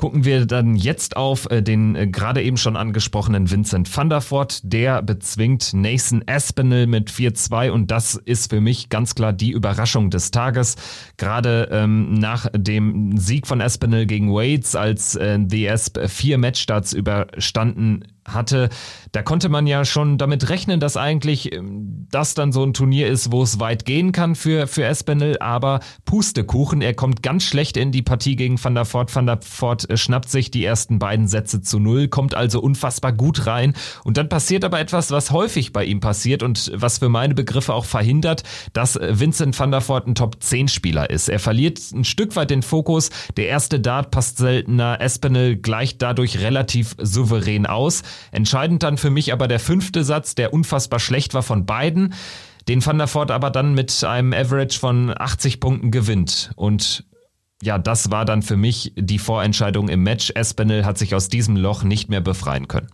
Gucken 0.00 0.24
wir 0.24 0.46
dann 0.46 0.76
jetzt 0.76 1.18
auf 1.18 1.50
äh, 1.50 1.62
den 1.62 1.94
äh, 1.94 2.06
gerade 2.06 2.42
eben 2.42 2.56
schon 2.56 2.74
angesprochenen 2.74 3.50
Vincent 3.50 3.94
van 3.94 4.08
der 4.08 4.22
Voort. 4.22 4.60
Der 4.62 5.02
bezwingt 5.02 5.74
Nathan 5.74 6.24
Aspinall 6.26 6.86
mit 6.86 7.10
4-2 7.10 7.68
und 7.70 7.90
das 7.90 8.14
ist 8.14 8.48
für 8.48 8.62
mich 8.62 8.88
ganz 8.88 9.14
klar 9.14 9.34
die 9.34 9.50
Überraschung 9.50 10.08
des 10.08 10.30
Tages. 10.30 10.76
Gerade 11.18 11.68
ähm, 11.70 12.14
nach 12.14 12.46
dem 12.56 13.18
Sieg 13.18 13.46
von 13.46 13.60
Aspinall 13.60 14.06
gegen 14.06 14.32
Waits, 14.32 14.74
als 14.74 15.16
äh, 15.16 15.38
The 15.46 15.68
Asp 15.68 15.98
vier 16.08 16.38
Matchstarts 16.38 16.94
überstanden 16.94 18.04
hatte, 18.34 18.68
da 19.12 19.22
konnte 19.22 19.48
man 19.48 19.66
ja 19.66 19.84
schon 19.84 20.18
damit 20.18 20.48
rechnen, 20.48 20.80
dass 20.80 20.96
eigentlich 20.96 21.52
ähm, 21.52 22.06
das 22.10 22.34
dann 22.34 22.52
so 22.52 22.62
ein 22.62 22.74
Turnier 22.74 23.08
ist, 23.08 23.32
wo 23.32 23.42
es 23.42 23.60
weit 23.60 23.84
gehen 23.84 24.12
kann 24.12 24.34
für, 24.34 24.66
für 24.66 24.84
Espinel, 24.84 25.38
aber 25.40 25.80
Pustekuchen, 26.04 26.82
er 26.82 26.94
kommt 26.94 27.22
ganz 27.22 27.44
schlecht 27.44 27.76
in 27.76 27.92
die 27.92 28.02
Partie 28.02 28.36
gegen 28.36 28.62
Van 28.62 28.74
der 28.74 28.84
Voort. 28.84 29.14
Van 29.14 29.26
der 29.26 29.40
Voort 29.42 29.88
äh, 29.90 29.96
schnappt 29.96 30.30
sich 30.30 30.50
die 30.50 30.64
ersten 30.64 30.98
beiden 30.98 31.28
Sätze 31.28 31.60
zu 31.60 31.78
null, 31.78 32.08
kommt 32.08 32.34
also 32.34 32.60
unfassbar 32.60 33.12
gut 33.12 33.46
rein 33.46 33.74
und 34.04 34.16
dann 34.16 34.28
passiert 34.28 34.64
aber 34.64 34.80
etwas, 34.80 35.10
was 35.10 35.30
häufig 35.30 35.72
bei 35.72 35.84
ihm 35.84 36.00
passiert 36.00 36.42
und 36.42 36.72
was 36.74 36.98
für 36.98 37.08
meine 37.08 37.34
Begriffe 37.34 37.74
auch 37.74 37.84
verhindert, 37.84 38.42
dass 38.72 38.96
äh, 38.96 39.18
Vincent 39.18 39.58
van 39.58 39.70
der 39.70 39.86
Voort 39.86 40.06
ein 40.06 40.14
Top-10-Spieler 40.14 41.10
ist. 41.10 41.28
Er 41.28 41.38
verliert 41.38 41.80
ein 41.92 42.04
Stück 42.04 42.36
weit 42.36 42.50
den 42.50 42.62
Fokus, 42.62 43.10
der 43.36 43.48
erste 43.48 43.80
Dart 43.80 44.10
passt 44.10 44.38
seltener, 44.38 45.00
Espinel 45.00 45.56
gleicht 45.56 46.02
dadurch 46.02 46.38
relativ 46.40 46.94
souverän 46.98 47.66
aus. 47.66 48.02
Entscheidend 48.32 48.82
dann 48.82 48.98
für 48.98 49.10
mich 49.10 49.32
aber 49.32 49.48
der 49.48 49.60
fünfte 49.60 50.04
Satz, 50.04 50.34
der 50.34 50.52
unfassbar 50.52 51.00
schlecht 51.00 51.34
war 51.34 51.42
von 51.42 51.66
beiden, 51.66 52.14
den 52.68 52.84
Van 52.84 52.98
der 52.98 53.12
Voort 53.12 53.30
aber 53.30 53.50
dann 53.50 53.74
mit 53.74 54.04
einem 54.04 54.32
Average 54.32 54.78
von 54.78 55.12
80 55.16 55.60
Punkten 55.60 55.90
gewinnt. 55.90 56.52
Und 56.56 57.04
ja, 57.62 57.78
das 57.78 58.10
war 58.10 58.24
dann 58.24 58.42
für 58.42 58.56
mich 58.56 58.92
die 58.96 59.18
Vorentscheidung 59.18 59.88
im 59.88 60.02
Match. 60.02 60.30
Espinel 60.34 60.84
hat 60.84 60.98
sich 60.98 61.14
aus 61.14 61.28
diesem 61.28 61.56
Loch 61.56 61.82
nicht 61.82 62.08
mehr 62.08 62.20
befreien 62.20 62.68
können 62.68 62.88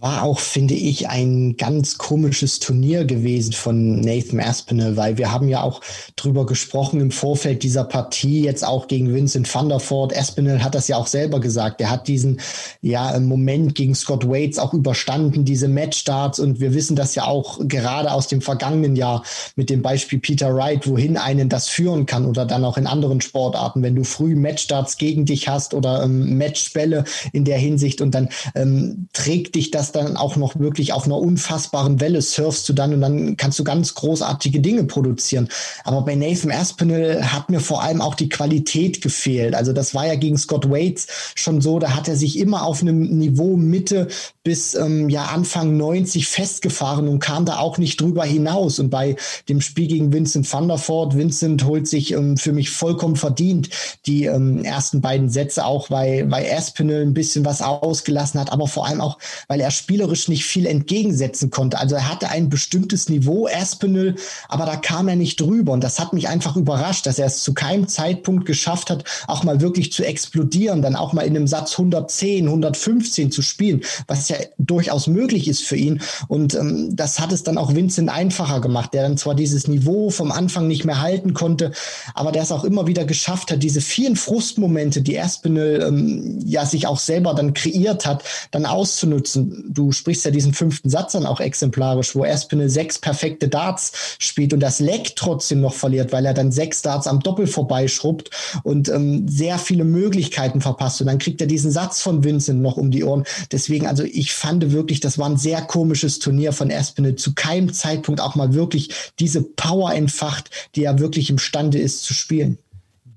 war 0.00 0.22
auch, 0.22 0.38
finde 0.38 0.74
ich, 0.74 1.08
ein 1.08 1.56
ganz 1.56 1.98
komisches 1.98 2.60
Turnier 2.60 3.04
gewesen 3.04 3.52
von 3.52 4.00
Nathan 4.00 4.40
Aspinall, 4.40 4.96
weil 4.96 5.18
wir 5.18 5.32
haben 5.32 5.48
ja 5.48 5.62
auch 5.62 5.80
drüber 6.16 6.46
gesprochen 6.46 7.00
im 7.00 7.10
Vorfeld 7.10 7.62
dieser 7.62 7.84
Partie, 7.84 8.42
jetzt 8.42 8.64
auch 8.64 8.86
gegen 8.86 9.12
Vincent 9.12 9.52
van 9.52 9.68
der 9.68 9.80
Voort. 9.80 10.16
Aspinall 10.16 10.62
hat 10.62 10.74
das 10.74 10.88
ja 10.88 10.96
auch 10.96 11.06
selber 11.06 11.40
gesagt. 11.40 11.80
Er 11.80 11.90
hat 11.90 12.08
diesen 12.08 12.40
ja, 12.80 13.18
Moment 13.18 13.74
gegen 13.74 13.94
Scott 13.94 14.28
Waits 14.28 14.58
auch 14.58 14.72
überstanden, 14.72 15.44
diese 15.44 15.68
Matchstarts. 15.68 16.38
Und 16.38 16.60
wir 16.60 16.74
wissen 16.74 16.96
das 16.96 17.14
ja 17.14 17.24
auch 17.24 17.58
gerade 17.66 18.12
aus 18.12 18.28
dem 18.28 18.40
vergangenen 18.40 18.96
Jahr 18.96 19.24
mit 19.56 19.70
dem 19.70 19.82
Beispiel 19.82 20.18
Peter 20.18 20.54
Wright, 20.54 20.86
wohin 20.86 21.16
einen 21.16 21.48
das 21.48 21.68
führen 21.68 22.06
kann 22.06 22.24
oder 22.24 22.44
dann 22.44 22.64
auch 22.64 22.78
in 22.78 22.86
anderen 22.86 23.20
Sportarten, 23.20 23.82
wenn 23.82 23.96
du 23.96 24.04
früh 24.04 24.36
Matchstarts 24.36 24.96
gegen 24.96 25.24
dich 25.24 25.48
hast 25.48 25.74
oder 25.74 26.02
ähm, 26.02 26.38
Matchbälle 26.38 27.04
in 27.32 27.44
der 27.44 27.58
Hinsicht 27.58 28.00
und 28.00 28.14
dann 28.14 28.28
ähm, 28.54 29.08
trägt 29.12 29.54
dich 29.54 29.70
das 29.70 29.87
das 29.92 30.04
dann 30.04 30.16
auch 30.16 30.36
noch 30.36 30.58
wirklich 30.58 30.92
auf 30.92 31.04
einer 31.04 31.16
unfassbaren 31.16 32.00
Welle 32.00 32.22
surfst 32.22 32.68
du 32.68 32.72
dann 32.72 32.94
und 32.94 33.00
dann 33.00 33.36
kannst 33.36 33.58
du 33.58 33.64
ganz 33.64 33.94
großartige 33.94 34.60
Dinge 34.60 34.84
produzieren. 34.84 35.48
Aber 35.84 36.02
bei 36.02 36.14
Nathan 36.14 36.50
Aspinall 36.50 37.22
hat 37.32 37.50
mir 37.50 37.60
vor 37.60 37.82
allem 37.82 38.00
auch 38.00 38.14
die 38.14 38.28
Qualität 38.28 39.02
gefehlt. 39.02 39.54
Also 39.54 39.72
das 39.72 39.94
war 39.94 40.06
ja 40.06 40.14
gegen 40.14 40.38
Scott 40.38 40.70
Waits 40.70 41.06
schon 41.34 41.60
so, 41.60 41.78
da 41.78 41.94
hat 41.94 42.08
er 42.08 42.16
sich 42.16 42.38
immer 42.38 42.64
auf 42.64 42.82
einem 42.82 43.18
Niveau 43.18 43.56
Mitte 43.56 44.08
bis 44.42 44.74
ähm, 44.74 45.08
ja 45.08 45.26
Anfang 45.26 45.76
90 45.76 46.26
festgefahren 46.26 47.08
und 47.08 47.18
kam 47.18 47.44
da 47.44 47.58
auch 47.58 47.78
nicht 47.78 48.00
drüber 48.00 48.24
hinaus. 48.24 48.78
Und 48.78 48.90
bei 48.90 49.16
dem 49.48 49.60
Spiel 49.60 49.88
gegen 49.88 50.12
Vincent 50.12 50.50
van 50.50 50.68
der 50.68 50.78
Voort, 50.78 51.16
Vincent 51.16 51.64
holt 51.64 51.86
sich 51.86 52.12
ähm, 52.12 52.36
für 52.36 52.52
mich 52.52 52.70
vollkommen 52.70 53.16
verdient 53.16 53.68
die 54.06 54.24
ähm, 54.24 54.64
ersten 54.64 55.00
beiden 55.00 55.28
Sätze, 55.28 55.64
auch 55.64 55.90
weil, 55.90 56.30
weil 56.30 56.50
Aspinall 56.50 57.02
ein 57.02 57.14
bisschen 57.14 57.44
was 57.44 57.60
ausgelassen 57.60 58.40
hat, 58.40 58.52
aber 58.52 58.66
vor 58.66 58.86
allem 58.86 59.00
auch, 59.00 59.18
weil 59.48 59.60
er 59.60 59.70
spielerisch 59.78 60.28
nicht 60.28 60.44
viel 60.44 60.66
entgegensetzen 60.66 61.50
konnte. 61.50 61.78
Also 61.78 61.94
er 61.94 62.08
hatte 62.08 62.28
ein 62.28 62.48
bestimmtes 62.48 63.08
Niveau, 63.08 63.46
Aspinall, 63.46 64.16
aber 64.48 64.66
da 64.66 64.76
kam 64.76 65.08
er 65.08 65.16
nicht 65.16 65.40
drüber. 65.40 65.72
Und 65.72 65.84
das 65.84 65.98
hat 65.98 66.12
mich 66.12 66.28
einfach 66.28 66.56
überrascht, 66.56 67.06
dass 67.06 67.18
er 67.18 67.26
es 67.26 67.42
zu 67.42 67.54
keinem 67.54 67.88
Zeitpunkt 67.88 68.46
geschafft 68.46 68.90
hat, 68.90 69.04
auch 69.26 69.44
mal 69.44 69.60
wirklich 69.60 69.92
zu 69.92 70.04
explodieren, 70.04 70.82
dann 70.82 70.96
auch 70.96 71.12
mal 71.12 71.22
in 71.22 71.36
einem 71.36 71.46
Satz 71.46 71.72
110, 71.72 72.46
115 72.46 73.30
zu 73.30 73.42
spielen, 73.42 73.82
was 74.06 74.28
ja 74.28 74.36
durchaus 74.58 75.06
möglich 75.06 75.48
ist 75.48 75.62
für 75.64 75.76
ihn. 75.76 76.00
Und 76.26 76.54
ähm, 76.54 76.94
das 76.94 77.20
hat 77.20 77.32
es 77.32 77.42
dann 77.42 77.58
auch 77.58 77.74
Vincent 77.74 78.10
einfacher 78.10 78.60
gemacht, 78.60 78.94
der 78.94 79.02
dann 79.02 79.16
zwar 79.16 79.34
dieses 79.34 79.68
Niveau 79.68 80.10
vom 80.10 80.32
Anfang 80.32 80.66
nicht 80.66 80.84
mehr 80.84 81.00
halten 81.00 81.34
konnte, 81.34 81.72
aber 82.14 82.32
der 82.32 82.42
es 82.42 82.52
auch 82.52 82.64
immer 82.64 82.86
wieder 82.86 83.04
geschafft 83.04 83.50
hat, 83.50 83.62
diese 83.62 83.80
vielen 83.80 84.16
Frustmomente, 84.16 85.02
die 85.02 85.18
Aspinall 85.18 85.84
ähm, 85.86 86.40
ja 86.44 86.66
sich 86.66 86.86
auch 86.86 86.98
selber 86.98 87.34
dann 87.34 87.54
kreiert 87.54 88.06
hat, 88.06 88.24
dann 88.50 88.66
auszunutzen 88.66 89.67
du 89.68 89.92
sprichst 89.92 90.24
ja 90.24 90.30
diesen 90.30 90.54
fünften 90.54 90.90
Satz 90.90 91.12
dann 91.12 91.26
auch 91.26 91.40
exemplarisch, 91.40 92.14
wo 92.14 92.24
Espinel 92.24 92.68
sechs 92.68 92.98
perfekte 92.98 93.48
Darts 93.48 94.16
spielt 94.18 94.52
und 94.52 94.60
das 94.60 94.80
Leck 94.80 95.14
trotzdem 95.16 95.60
noch 95.60 95.74
verliert, 95.74 96.12
weil 96.12 96.26
er 96.26 96.34
dann 96.34 96.52
sechs 96.52 96.82
Darts 96.82 97.06
am 97.06 97.20
Doppel 97.20 97.46
vorbeischrubbt 97.46 98.30
und 98.62 98.88
ähm, 98.88 99.28
sehr 99.28 99.58
viele 99.58 99.84
Möglichkeiten 99.84 100.60
verpasst. 100.60 101.00
Und 101.00 101.06
dann 101.06 101.18
kriegt 101.18 101.40
er 101.40 101.46
diesen 101.46 101.70
Satz 101.70 102.00
von 102.00 102.24
Vincent 102.24 102.60
noch 102.60 102.76
um 102.76 102.90
die 102.90 103.04
Ohren. 103.04 103.24
Deswegen, 103.52 103.86
also 103.86 104.04
ich 104.04 104.32
fand 104.32 104.72
wirklich, 104.72 105.00
das 105.00 105.18
war 105.18 105.28
ein 105.28 105.36
sehr 105.36 105.62
komisches 105.62 106.18
Turnier 106.18 106.52
von 106.52 106.70
Espinel. 106.70 107.16
Zu 107.16 107.34
keinem 107.34 107.72
Zeitpunkt 107.72 108.20
auch 108.20 108.34
mal 108.34 108.54
wirklich 108.54 108.90
diese 109.18 109.42
Power 109.42 109.92
entfacht, 109.92 110.50
die 110.74 110.84
er 110.84 110.98
wirklich 110.98 111.30
imstande 111.30 111.78
ist 111.78 112.02
zu 112.02 112.14
spielen. 112.14 112.58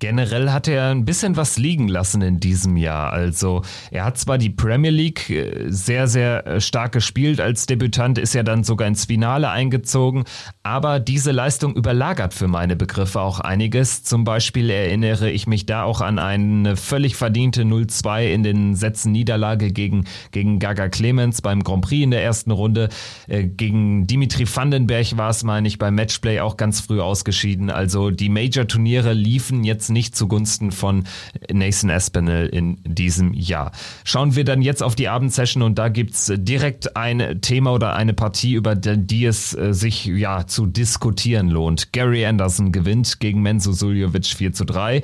Generell 0.02 0.50
hat 0.50 0.68
er 0.68 0.90
ein 0.90 1.06
bisschen 1.06 1.38
was 1.38 1.60
liegen 1.60 1.88
lassen 1.88 2.24
in 2.24 2.40
diesem 2.40 2.76
Jahr. 2.76 3.14
Also 3.14 3.62
er 3.92 4.04
hat 4.04 4.18
zwar 4.18 4.40
die 4.40 4.50
Premier 4.50 4.90
League 4.90 5.30
äh, 5.30 5.68
sehr, 5.70 6.08
sehr 6.08 6.48
äh, 6.48 6.60
stark 6.60 6.94
gespielt 6.94 7.40
als 7.40 7.68
Debütant, 7.68 8.18
ist 8.18 8.34
ja 8.34 8.42
dann 8.42 8.64
sogar 8.64 8.88
ins 8.88 9.06
Finale 9.06 9.52
eingezogen, 9.52 10.24
aber 10.64 11.00
diese 11.00 11.32
Leistung 11.32 11.76
überlagert 11.76 12.34
für 12.34 12.48
meine 12.48 12.76
Begriffe 12.76 13.22
auch 13.22 13.42
einiges. 13.42 14.02
Zum 14.02 14.24
Beispiel 14.24 14.72
erinnere 14.72 15.30
ich 15.30 15.46
mich 15.46 15.68
da 15.68 15.84
auch 15.84 16.02
an 16.02 16.18
eine 16.18 16.78
völlig 16.78 17.16
verdiente 17.16 17.62
0-2 17.62 18.26
in 18.34 18.42
den 18.42 18.76
Sätzen 18.76 19.12
Niederlage 19.12 19.72
gegen, 19.72 20.06
gegen 20.32 20.58
Gaga 20.58 20.90
Clemens 20.90 21.44
beim 21.44 21.64
Grand 21.64 21.86
Prix 21.86 22.04
in 22.04 22.10
der 22.10 22.24
ersten 22.24 22.50
Runde. 22.50 22.90
Äh, 23.28 23.44
gegen 23.44 24.08
Dimitri 24.08 24.48
Vandenberg 24.52 25.16
war 25.18 25.30
es, 25.30 25.44
meine 25.44 25.68
ich, 25.68 25.78
beim 25.78 25.94
Matchplay 25.94 26.40
auch 26.40 26.58
ganz 26.58 26.82
früh 26.82 27.02
ausgeschieden. 27.02 27.70
Also 27.70 28.10
die 28.10 28.30
Major-Turniere 28.30 29.14
liefen 29.14 29.64
jetzt 29.64 29.91
nicht 29.92 30.16
zugunsten 30.16 30.72
von 30.72 31.06
Nathan 31.52 31.90
Aspinall 31.90 32.48
in 32.48 32.80
diesem 32.84 33.34
Jahr. 33.34 33.72
Schauen 34.04 34.36
wir 34.36 34.44
dann 34.44 34.62
jetzt 34.62 34.84
auf 34.84 34.96
die 34.96 35.10
Abendsession 35.10 35.64
und 35.64 35.78
da 35.78 35.90
gibt's 35.90 36.32
direkt 36.36 36.96
ein 36.96 37.42
Thema 37.42 37.74
oder 37.74 37.96
eine 37.96 38.14
Partie, 38.14 38.54
über 38.54 38.76
die 38.76 39.26
es 39.26 39.56
äh, 39.56 39.74
sich 39.74 40.06
ja 40.06 40.48
zu 40.48 40.66
diskutieren 40.66 41.50
lohnt. 41.50 41.94
Gary 41.94 42.26
Anderson 42.26 42.72
gewinnt 42.72 43.20
gegen 43.20 43.42
Menzo 43.42 43.72
Suljovic 43.72 44.26
4 44.26 44.54
zu 44.54 44.66
3. 44.66 45.02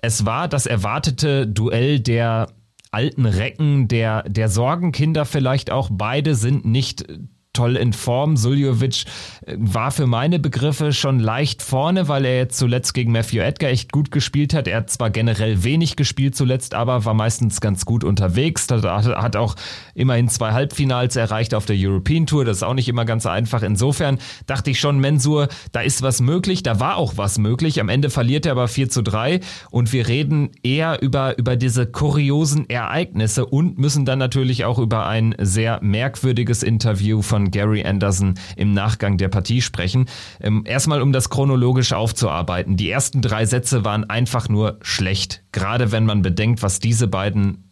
Es 0.00 0.26
war 0.26 0.48
das 0.48 0.66
erwartete 0.66 1.46
Duell 1.46 2.00
der 2.00 2.48
alten 2.90 3.26
Recken, 3.26 3.88
der, 3.88 4.22
der 4.28 4.48
Sorgenkinder 4.48 5.24
vielleicht 5.24 5.70
auch. 5.70 5.88
Beide 5.92 6.34
sind 6.34 6.64
nicht 6.64 7.04
toll 7.52 7.76
in 7.76 7.92
Form. 7.92 8.36
Suljovic 8.36 9.04
war 9.46 9.92
für 9.92 10.06
meine 10.06 10.40
Begriffe 10.40 10.92
schon 10.92 11.20
leicht 11.20 11.62
vorne, 11.62 12.08
weil 12.08 12.24
er 12.24 12.36
jetzt 12.36 12.58
zuletzt 12.58 12.94
gegen 12.94 13.12
Matthew 13.12 13.38
Edgar 13.38 13.70
echt 13.70 13.92
gut 13.92 14.10
gespielt 14.10 14.52
hat. 14.52 14.66
Er 14.66 14.78
hat 14.78 14.90
zwar 14.90 15.10
generell 15.10 15.62
wenig 15.62 15.94
gespielt 15.94 16.34
zuletzt, 16.34 16.74
aber 16.74 17.04
war 17.04 17.14
meistens 17.14 17.60
ganz 17.60 17.84
gut 17.84 18.02
unterwegs. 18.02 18.66
Hat 18.68 19.36
auch 19.36 19.54
immerhin 19.94 20.28
zwei 20.28 20.52
Halbfinals 20.52 21.14
erreicht 21.14 21.54
auf 21.54 21.64
der 21.64 21.76
European 21.78 22.26
Tour. 22.26 22.44
Das 22.44 22.58
ist 22.58 22.62
auch 22.64 22.74
nicht 22.74 22.88
immer 22.88 23.04
ganz 23.04 23.24
einfach. 23.24 23.62
Insofern 23.62 24.18
dachte 24.46 24.70
ich 24.70 24.80
schon, 24.80 24.98
Mensur, 24.98 25.46
da 25.70 25.80
ist 25.80 26.02
was 26.02 26.20
möglich. 26.20 26.64
Da 26.64 26.80
war 26.80 26.96
auch 26.96 27.16
was 27.16 27.38
möglich. 27.38 27.80
Am 27.80 27.88
Ende 27.88 28.10
verliert 28.10 28.46
er 28.46 28.52
aber 28.52 28.66
4 28.66 28.88
zu 28.88 29.02
3 29.02 29.40
und 29.70 29.92
wir 29.92 30.08
reden 30.08 30.50
eher 30.64 31.00
über, 31.02 31.38
über 31.38 31.54
diese 31.54 31.86
kuriosen 31.86 32.68
Ereignisse 32.68 33.46
und 33.46 33.78
müssen 33.78 34.04
dann 34.04 34.18
natürlich 34.18 34.64
auch 34.64 34.80
über 34.80 35.06
ein 35.06 35.36
sehr 35.38 35.78
merkwürdiges 35.82 36.64
Interview 36.64 37.22
von 37.22 37.52
Gary 37.52 37.84
Anderson 37.84 38.34
im 38.56 38.72
Nachgang 38.72 39.18
der 39.18 39.35
Partie 39.36 39.60
sprechen. 39.60 40.06
Ähm, 40.40 40.62
erstmal, 40.64 41.02
um 41.02 41.12
das 41.12 41.28
chronologisch 41.28 41.92
aufzuarbeiten. 41.92 42.78
Die 42.78 42.90
ersten 42.90 43.20
drei 43.20 43.44
Sätze 43.44 43.84
waren 43.84 44.08
einfach 44.08 44.48
nur 44.48 44.78
schlecht. 44.80 45.42
Gerade 45.52 45.92
wenn 45.92 46.06
man 46.06 46.22
bedenkt, 46.22 46.62
was 46.62 46.80
diese 46.80 47.06
beiden 47.06 47.65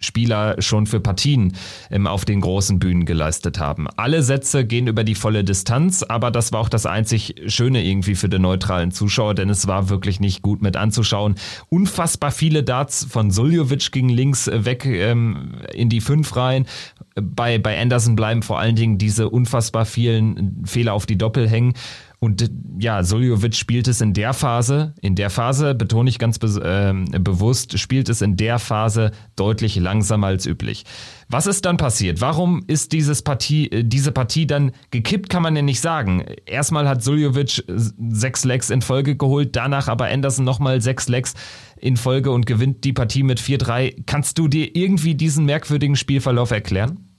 Spieler 0.00 0.56
schon 0.60 0.86
für 0.86 1.00
Partien 1.00 1.54
ähm, 1.90 2.06
auf 2.06 2.24
den 2.24 2.40
großen 2.40 2.78
Bühnen 2.78 3.04
geleistet 3.04 3.58
haben. 3.58 3.86
Alle 3.96 4.22
Sätze 4.22 4.64
gehen 4.64 4.86
über 4.86 5.04
die 5.04 5.14
volle 5.14 5.44
Distanz, 5.44 6.02
aber 6.02 6.30
das 6.30 6.52
war 6.52 6.60
auch 6.60 6.68
das 6.68 6.86
einzig 6.86 7.34
Schöne 7.46 7.84
irgendwie 7.84 8.14
für 8.14 8.28
den 8.28 8.42
neutralen 8.42 8.90
Zuschauer, 8.90 9.34
denn 9.34 9.50
es 9.50 9.66
war 9.66 9.88
wirklich 9.88 10.20
nicht 10.20 10.42
gut 10.42 10.62
mit 10.62 10.76
anzuschauen. 10.76 11.36
Unfassbar 11.68 12.30
viele 12.30 12.62
Darts 12.62 13.06
von 13.08 13.30
Suljovic 13.30 13.92
gegen 13.92 14.08
links 14.08 14.50
weg 14.52 14.84
ähm, 14.86 15.56
in 15.72 15.88
die 15.88 16.00
fünf 16.00 16.36
rein. 16.36 16.66
Bei, 17.14 17.58
bei 17.58 17.80
Anderson 17.80 18.16
bleiben 18.16 18.42
vor 18.42 18.58
allen 18.58 18.76
Dingen 18.76 18.98
diese 18.98 19.28
unfassbar 19.28 19.84
vielen 19.84 20.64
Fehler 20.64 20.94
auf 20.94 21.06
die 21.06 21.18
Doppel 21.18 21.48
hängen. 21.48 21.74
Und 22.22 22.50
ja, 22.78 23.02
Suljovic 23.02 23.54
spielt 23.54 23.88
es 23.88 24.02
in 24.02 24.12
der 24.12 24.34
Phase, 24.34 24.92
in 25.00 25.14
der 25.14 25.30
Phase, 25.30 25.74
betone 25.74 26.10
ich 26.10 26.18
ganz 26.18 26.38
be 26.38 26.48
äh, 26.48 27.18
bewusst, 27.18 27.78
spielt 27.78 28.10
es 28.10 28.20
in 28.20 28.36
der 28.36 28.58
Phase 28.58 29.12
deutlich 29.36 29.76
langsamer 29.76 30.26
als 30.26 30.44
üblich. 30.44 30.84
Was 31.30 31.46
ist 31.46 31.64
dann 31.64 31.78
passiert? 31.78 32.20
Warum 32.20 32.62
ist 32.66 32.92
dieses 32.92 33.22
Partie, 33.22 33.68
äh, 33.72 33.84
diese 33.84 34.12
Partie 34.12 34.46
dann 34.46 34.72
gekippt, 34.90 35.30
kann 35.30 35.42
man 35.42 35.56
ja 35.56 35.62
nicht 35.62 35.80
sagen. 35.80 36.22
Erstmal 36.44 36.86
hat 36.86 37.02
Suljovic 37.02 37.64
sechs 37.66 38.44
Legs 38.44 38.68
in 38.68 38.82
Folge 38.82 39.16
geholt, 39.16 39.56
danach 39.56 39.88
aber 39.88 40.04
Anderson 40.04 40.44
nochmal 40.44 40.82
sechs 40.82 41.08
Legs 41.08 41.32
in 41.78 41.96
Folge 41.96 42.32
und 42.32 42.44
gewinnt 42.44 42.84
die 42.84 42.92
Partie 42.92 43.22
mit 43.22 43.40
4-3. 43.40 44.04
Kannst 44.04 44.38
du 44.38 44.46
dir 44.46 44.76
irgendwie 44.76 45.14
diesen 45.14 45.46
merkwürdigen 45.46 45.96
Spielverlauf 45.96 46.50
erklären? 46.50 47.09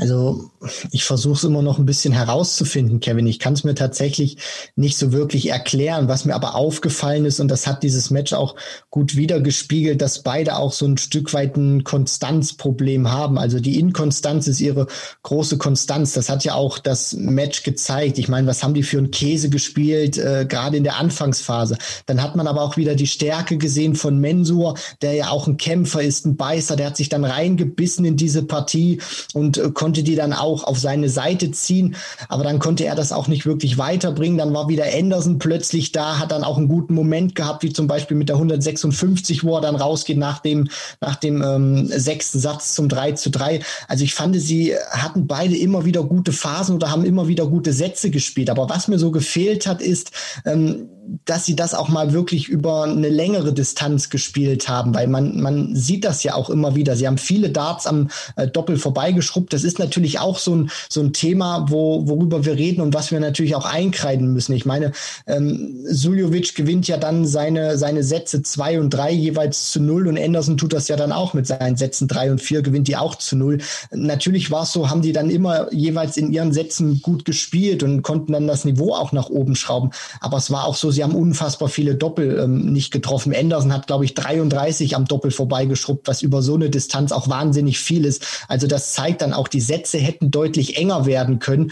Also 0.00 0.52
ich 0.92 1.02
versuche 1.02 1.34
es 1.34 1.42
immer 1.44 1.60
noch 1.60 1.80
ein 1.80 1.84
bisschen 1.84 2.12
herauszufinden, 2.12 3.00
Kevin. 3.00 3.26
Ich 3.26 3.40
kann 3.40 3.54
es 3.54 3.64
mir 3.64 3.74
tatsächlich 3.74 4.36
nicht 4.76 4.96
so 4.96 5.12
wirklich 5.12 5.48
erklären. 5.48 6.06
Was 6.06 6.24
mir 6.24 6.36
aber 6.36 6.54
aufgefallen 6.54 7.24
ist, 7.24 7.40
und 7.40 7.48
das 7.48 7.66
hat 7.66 7.82
dieses 7.82 8.10
Match 8.10 8.32
auch 8.32 8.54
gut 8.90 9.16
wiedergespiegelt, 9.16 10.00
dass 10.00 10.22
beide 10.22 10.56
auch 10.56 10.72
so 10.72 10.86
ein 10.86 10.98
Stück 10.98 11.34
weit 11.34 11.56
ein 11.56 11.82
Konstanzproblem 11.82 13.10
haben. 13.10 13.38
Also 13.38 13.58
die 13.58 13.80
Inkonstanz 13.80 14.46
ist 14.46 14.60
ihre 14.60 14.86
große 15.24 15.58
Konstanz. 15.58 16.12
Das 16.12 16.28
hat 16.28 16.44
ja 16.44 16.54
auch 16.54 16.78
das 16.78 17.14
Match 17.14 17.64
gezeigt. 17.64 18.18
Ich 18.18 18.28
meine, 18.28 18.46
was 18.46 18.62
haben 18.62 18.74
die 18.74 18.84
für 18.84 18.98
einen 18.98 19.10
Käse 19.10 19.50
gespielt, 19.50 20.16
äh, 20.16 20.46
gerade 20.48 20.76
in 20.76 20.84
der 20.84 20.98
Anfangsphase. 20.98 21.76
Dann 22.06 22.22
hat 22.22 22.36
man 22.36 22.46
aber 22.46 22.62
auch 22.62 22.76
wieder 22.76 22.94
die 22.94 23.08
Stärke 23.08 23.58
gesehen 23.58 23.96
von 23.96 24.20
Mensur, 24.20 24.78
der 25.02 25.14
ja 25.14 25.30
auch 25.30 25.48
ein 25.48 25.56
Kämpfer 25.56 26.02
ist, 26.02 26.24
ein 26.24 26.36
Beißer, 26.36 26.76
der 26.76 26.86
hat 26.86 26.96
sich 26.96 27.08
dann 27.08 27.24
reingebissen 27.24 28.04
in 28.04 28.16
diese 28.16 28.44
Partie 28.44 29.00
und 29.34 29.58
äh, 29.58 29.70
die 29.92 30.14
dann 30.14 30.32
auch 30.32 30.64
auf 30.64 30.78
seine 30.78 31.08
Seite 31.08 31.50
ziehen. 31.50 31.96
Aber 32.28 32.44
dann 32.44 32.58
konnte 32.58 32.84
er 32.84 32.94
das 32.94 33.12
auch 33.12 33.28
nicht 33.28 33.46
wirklich 33.46 33.78
weiterbringen. 33.78 34.38
Dann 34.38 34.54
war 34.54 34.68
wieder 34.68 34.84
Anderson 34.92 35.38
plötzlich 35.38 35.92
da, 35.92 36.18
hat 36.18 36.32
dann 36.32 36.44
auch 36.44 36.56
einen 36.56 36.68
guten 36.68 36.94
Moment 36.94 37.34
gehabt, 37.34 37.62
wie 37.62 37.72
zum 37.72 37.86
Beispiel 37.86 38.16
mit 38.16 38.28
der 38.28 38.36
156, 38.36 39.44
wo 39.44 39.56
er 39.56 39.60
dann 39.60 39.76
rausgeht 39.76 40.18
nach 40.18 40.40
dem, 40.40 40.68
nach 41.00 41.16
dem 41.16 41.42
ähm, 41.42 41.86
sechsten 41.86 42.38
Satz 42.38 42.74
zum 42.74 42.88
3 42.88 43.12
zu 43.12 43.30
3. 43.30 43.60
Also 43.86 44.04
ich 44.04 44.14
fand, 44.14 44.36
sie 44.40 44.74
hatten 44.90 45.26
beide 45.26 45.56
immer 45.56 45.84
wieder 45.84 46.02
gute 46.02 46.32
Phasen 46.32 46.76
oder 46.76 46.90
haben 46.90 47.04
immer 47.04 47.28
wieder 47.28 47.46
gute 47.46 47.72
Sätze 47.72 48.10
gespielt. 48.10 48.50
Aber 48.50 48.68
was 48.68 48.88
mir 48.88 48.98
so 48.98 49.10
gefehlt 49.10 49.66
hat, 49.66 49.80
ist, 49.80 50.12
ähm, 50.44 50.88
dass 51.24 51.46
sie 51.46 51.56
das 51.56 51.74
auch 51.74 51.88
mal 51.88 52.12
wirklich 52.12 52.48
über 52.48 52.84
eine 52.84 53.08
längere 53.08 53.52
Distanz 53.52 54.10
gespielt 54.10 54.68
haben, 54.68 54.94
weil 54.94 55.06
man, 55.06 55.40
man 55.40 55.74
sieht 55.74 56.04
das 56.04 56.22
ja 56.22 56.34
auch 56.34 56.50
immer 56.50 56.74
wieder. 56.74 56.96
Sie 56.96 57.06
haben 57.06 57.18
viele 57.18 57.50
Darts 57.50 57.86
am 57.86 58.08
äh, 58.36 58.46
Doppel 58.46 58.76
vorbeigeschrubbt. 58.76 59.52
Das 59.52 59.64
ist 59.64 59.78
natürlich 59.78 60.18
auch 60.18 60.38
so 60.38 60.54
ein, 60.54 60.70
so 60.88 61.00
ein 61.00 61.12
Thema, 61.12 61.66
wo, 61.68 62.06
worüber 62.08 62.44
wir 62.44 62.54
reden 62.54 62.80
und 62.80 62.94
was 62.94 63.10
wir 63.10 63.20
natürlich 63.20 63.54
auch 63.54 63.64
einkreiden 63.64 64.32
müssen. 64.32 64.52
Ich 64.52 64.66
meine, 64.66 64.92
ähm, 65.26 65.76
Suljovic 65.88 66.54
gewinnt 66.54 66.88
ja 66.88 66.98
dann 66.98 67.26
seine, 67.26 67.78
seine 67.78 68.02
Sätze 68.02 68.42
zwei 68.42 68.78
und 68.78 68.90
drei 68.90 69.12
jeweils 69.12 69.70
zu 69.70 69.80
null 69.80 70.08
und 70.08 70.18
Anderson 70.18 70.58
tut 70.58 70.72
das 70.72 70.88
ja 70.88 70.96
dann 70.96 71.12
auch 71.12 71.32
mit 71.32 71.46
seinen 71.46 71.76
Sätzen 71.76 72.08
drei 72.08 72.30
und 72.30 72.40
vier, 72.40 72.62
gewinnt 72.62 72.88
die 72.88 72.96
auch 72.96 73.14
zu 73.14 73.36
null. 73.36 73.58
Natürlich 73.92 74.50
war 74.50 74.64
es 74.64 74.72
so, 74.72 74.90
haben 74.90 75.02
die 75.02 75.12
dann 75.12 75.30
immer 75.30 75.72
jeweils 75.72 76.16
in 76.16 76.32
ihren 76.32 76.52
Sätzen 76.52 77.00
gut 77.02 77.24
gespielt 77.24 77.82
und 77.82 78.02
konnten 78.02 78.32
dann 78.32 78.46
das 78.46 78.64
Niveau 78.64 78.94
auch 78.94 79.12
nach 79.12 79.30
oben 79.30 79.56
schrauben. 79.56 79.90
Aber 80.20 80.36
es 80.36 80.50
war 80.50 80.64
auch 80.64 80.76
so, 80.76 80.90
sie 80.98 81.04
haben 81.04 81.14
unfassbar 81.14 81.68
viele 81.68 81.94
Doppel 81.94 82.40
ähm, 82.40 82.72
nicht 82.72 82.90
getroffen. 82.90 83.32
Anderson 83.32 83.72
hat, 83.72 83.86
glaube 83.86 84.04
ich, 84.04 84.14
33 84.14 84.96
am 84.96 85.04
Doppel 85.04 85.30
vorbeigeschrubbt, 85.30 86.08
was 86.08 86.22
über 86.22 86.42
so 86.42 86.56
eine 86.56 86.70
Distanz 86.70 87.12
auch 87.12 87.28
wahnsinnig 87.28 87.78
viel 87.78 88.04
ist. 88.04 88.44
Also 88.48 88.66
das 88.66 88.94
zeigt 88.94 89.22
dann 89.22 89.32
auch, 89.32 89.46
die 89.46 89.60
Sätze 89.60 89.98
hätten 89.98 90.32
deutlich 90.32 90.76
enger 90.76 91.06
werden 91.06 91.38
können. 91.38 91.70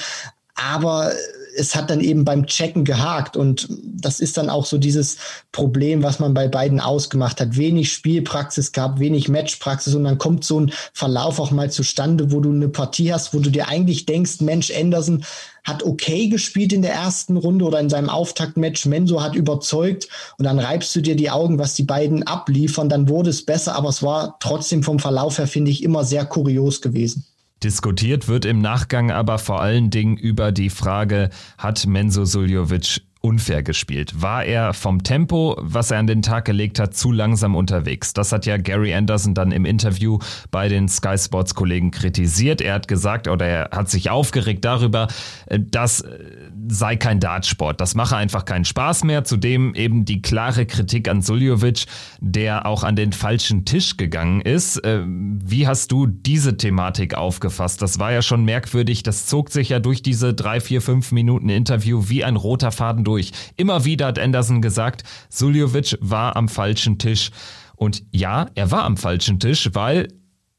Aber 0.54 1.11
es 1.56 1.75
hat 1.75 1.90
dann 1.90 2.00
eben 2.00 2.25
beim 2.25 2.46
Checken 2.46 2.84
gehakt 2.84 3.36
und 3.36 3.68
das 3.82 4.20
ist 4.20 4.36
dann 4.36 4.50
auch 4.50 4.66
so 4.66 4.78
dieses 4.78 5.16
Problem, 5.52 6.02
was 6.02 6.18
man 6.18 6.34
bei 6.34 6.48
beiden 6.48 6.80
ausgemacht 6.80 7.40
hat. 7.40 7.56
Wenig 7.56 7.92
Spielpraxis 7.92 8.72
gab, 8.72 8.98
wenig 8.98 9.28
Matchpraxis 9.28 9.94
und 9.94 10.04
dann 10.04 10.18
kommt 10.18 10.44
so 10.44 10.60
ein 10.60 10.72
Verlauf 10.92 11.40
auch 11.40 11.50
mal 11.50 11.70
zustande, 11.70 12.32
wo 12.32 12.40
du 12.40 12.50
eine 12.50 12.68
Partie 12.68 13.12
hast, 13.12 13.34
wo 13.34 13.40
du 13.40 13.50
dir 13.50 13.68
eigentlich 13.68 14.06
denkst, 14.06 14.40
Mensch, 14.40 14.70
Anderson 14.70 15.25
hat 15.64 15.82
okay 15.82 16.28
gespielt 16.28 16.72
in 16.72 16.82
der 16.82 16.92
ersten 16.92 17.36
Runde 17.36 17.64
oder 17.64 17.80
in 17.80 17.90
seinem 17.90 18.08
Auftaktmatch. 18.08 18.86
Menso 18.86 19.20
hat 19.20 19.34
überzeugt 19.34 20.08
und 20.38 20.44
dann 20.44 20.60
reibst 20.60 20.94
du 20.94 21.00
dir 21.00 21.16
die 21.16 21.30
Augen, 21.30 21.58
was 21.58 21.75
die 21.75 21.82
beiden 21.82 22.22
abliefern. 22.22 22.88
Dann 22.88 23.08
wurde 23.08 23.30
es 23.30 23.44
besser, 23.44 23.75
aber 23.75 23.88
es 23.88 24.02
war 24.02 24.36
trotzdem 24.38 24.84
vom 24.84 25.00
Verlauf 25.00 25.38
her, 25.38 25.48
finde 25.48 25.72
ich, 25.72 25.82
immer 25.82 26.04
sehr 26.04 26.25
kurios 26.25 26.80
gewesen. 26.80 27.25
Diskutiert 27.66 28.28
wird 28.28 28.44
im 28.44 28.61
Nachgang 28.61 29.11
aber 29.11 29.40
vor 29.40 29.61
allen 29.61 29.90
Dingen 29.90 30.16
über 30.16 30.52
die 30.52 30.70
Frage, 30.70 31.30
hat 31.58 31.85
Menzo 31.85 32.25
Suljovic 32.25 33.00
unfair 33.23 33.64
gespielt. 33.64 34.23
War 34.23 34.44
er 34.44 34.73
vom 34.73 35.02
Tempo, 35.02 35.56
was 35.61 35.90
er 35.90 35.99
an 35.99 36.06
den 36.06 36.23
Tag 36.23 36.44
gelegt 36.44 36.78
hat, 36.78 36.94
zu 36.94 37.11
langsam 37.11 37.56
unterwegs? 37.56 38.12
Das 38.12 38.30
hat 38.30 38.46
ja 38.46 38.56
Gary 38.56 38.94
Anderson 38.94 39.35
dann 39.35 39.50
im 39.50 39.64
Interview 39.64 40.20
bei 40.52 40.68
den 40.68 40.88
Sky 40.88 41.18
Sports 41.18 41.56
Kollegen 41.56 41.90
kritisiert. 41.90 42.61
Er 42.61 42.75
hat 42.75 42.87
gesagt 42.87 43.26
oder 43.26 43.46
er 43.46 43.70
hat 43.73 43.90
sich 43.90 44.11
aufgeregt 44.11 44.64
darüber, 44.64 45.08
äh, 45.46 45.58
dass 45.58 46.02
äh, 46.02 46.18
sei 46.68 46.96
kein 46.96 47.20
Dartsport. 47.20 47.80
Das 47.80 47.94
mache 47.94 48.16
einfach 48.16 48.44
keinen 48.44 48.64
Spaß 48.64 49.04
mehr. 49.04 49.24
Zudem 49.24 49.74
eben 49.74 50.04
die 50.04 50.22
klare 50.22 50.66
Kritik 50.66 51.08
an 51.08 51.22
Suljovic, 51.22 51.86
der 52.20 52.66
auch 52.66 52.84
an 52.84 52.96
den 52.96 53.12
falschen 53.12 53.64
Tisch 53.64 53.96
gegangen 53.96 54.40
ist. 54.40 54.78
Äh, 54.84 55.02
wie 55.06 55.66
hast 55.66 55.92
du 55.92 56.06
diese 56.06 56.56
Thematik 56.56 57.14
aufgefasst? 57.14 57.82
Das 57.82 57.98
war 57.98 58.12
ja 58.12 58.22
schon 58.22 58.44
merkwürdig. 58.44 59.02
Das 59.02 59.26
zog 59.26 59.50
sich 59.50 59.68
ja 59.70 59.78
durch 59.78 60.02
diese 60.02 60.34
drei, 60.34 60.60
vier, 60.60 60.82
fünf 60.82 61.12
Minuten 61.12 61.48
Interview 61.48 62.04
wie 62.08 62.24
ein 62.24 62.36
roter 62.36 62.72
Faden 62.72 63.04
durch. 63.04 63.32
Immer 63.56 63.84
wieder 63.84 64.06
hat 64.06 64.18
Anderson 64.18 64.62
gesagt, 64.62 65.04
Suljovic 65.28 65.96
war 66.00 66.36
am 66.36 66.48
falschen 66.48 66.98
Tisch. 66.98 67.30
Und 67.76 68.02
ja, 68.10 68.46
er 68.54 68.70
war 68.70 68.84
am 68.84 68.96
falschen 68.96 69.38
Tisch, 69.38 69.70
weil 69.72 70.08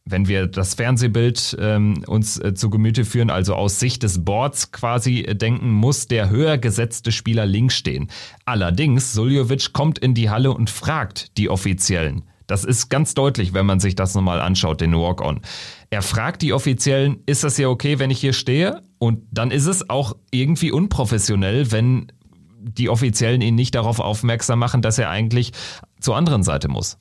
wenn 0.09 0.27
wir 0.27 0.47
das 0.47 0.73
Fernsehbild 0.73 1.57
ähm, 1.59 2.03
uns 2.07 2.39
äh, 2.39 2.53
zu 2.53 2.69
Gemüte 2.69 3.05
führen, 3.05 3.29
also 3.29 3.55
aus 3.55 3.79
Sicht 3.79 4.03
des 4.03 4.23
Boards 4.23 4.71
quasi 4.71 5.21
äh, 5.21 5.35
denken, 5.35 5.71
muss 5.71 6.07
der 6.07 6.29
höher 6.29 6.57
gesetzte 6.57 7.11
Spieler 7.11 7.45
links 7.45 7.75
stehen. 7.75 8.07
Allerdings, 8.45 9.13
Suljovic 9.13 9.73
kommt 9.73 9.99
in 9.99 10.13
die 10.13 10.29
Halle 10.29 10.51
und 10.51 10.69
fragt 10.69 11.37
die 11.37 11.49
Offiziellen. 11.49 12.23
Das 12.47 12.63
ist 12.63 12.89
ganz 12.89 13.13
deutlich, 13.13 13.53
wenn 13.53 13.65
man 13.65 13.81
sich 13.81 13.95
das 13.95 14.15
nochmal 14.15 14.39
anschaut, 14.39 14.79
den 14.79 14.95
Walk-On. 14.95 15.41
Er 15.89 16.01
fragt 16.01 16.41
die 16.41 16.53
Offiziellen, 16.53 17.17
ist 17.25 17.43
das 17.43 17.57
ja 17.57 17.67
okay, 17.67 17.99
wenn 17.99 18.09
ich 18.09 18.19
hier 18.19 18.33
stehe? 18.33 18.81
Und 18.99 19.23
dann 19.31 19.51
ist 19.51 19.65
es 19.65 19.89
auch 19.89 20.15
irgendwie 20.31 20.71
unprofessionell, 20.71 21.71
wenn 21.71 22.07
die 22.59 22.89
Offiziellen 22.89 23.41
ihn 23.41 23.55
nicht 23.55 23.75
darauf 23.75 23.99
aufmerksam 23.99 24.59
machen, 24.59 24.81
dass 24.81 24.97
er 24.97 25.09
eigentlich 25.09 25.51
zur 25.99 26.15
anderen 26.15 26.43
Seite 26.43 26.69
muss. 26.69 26.97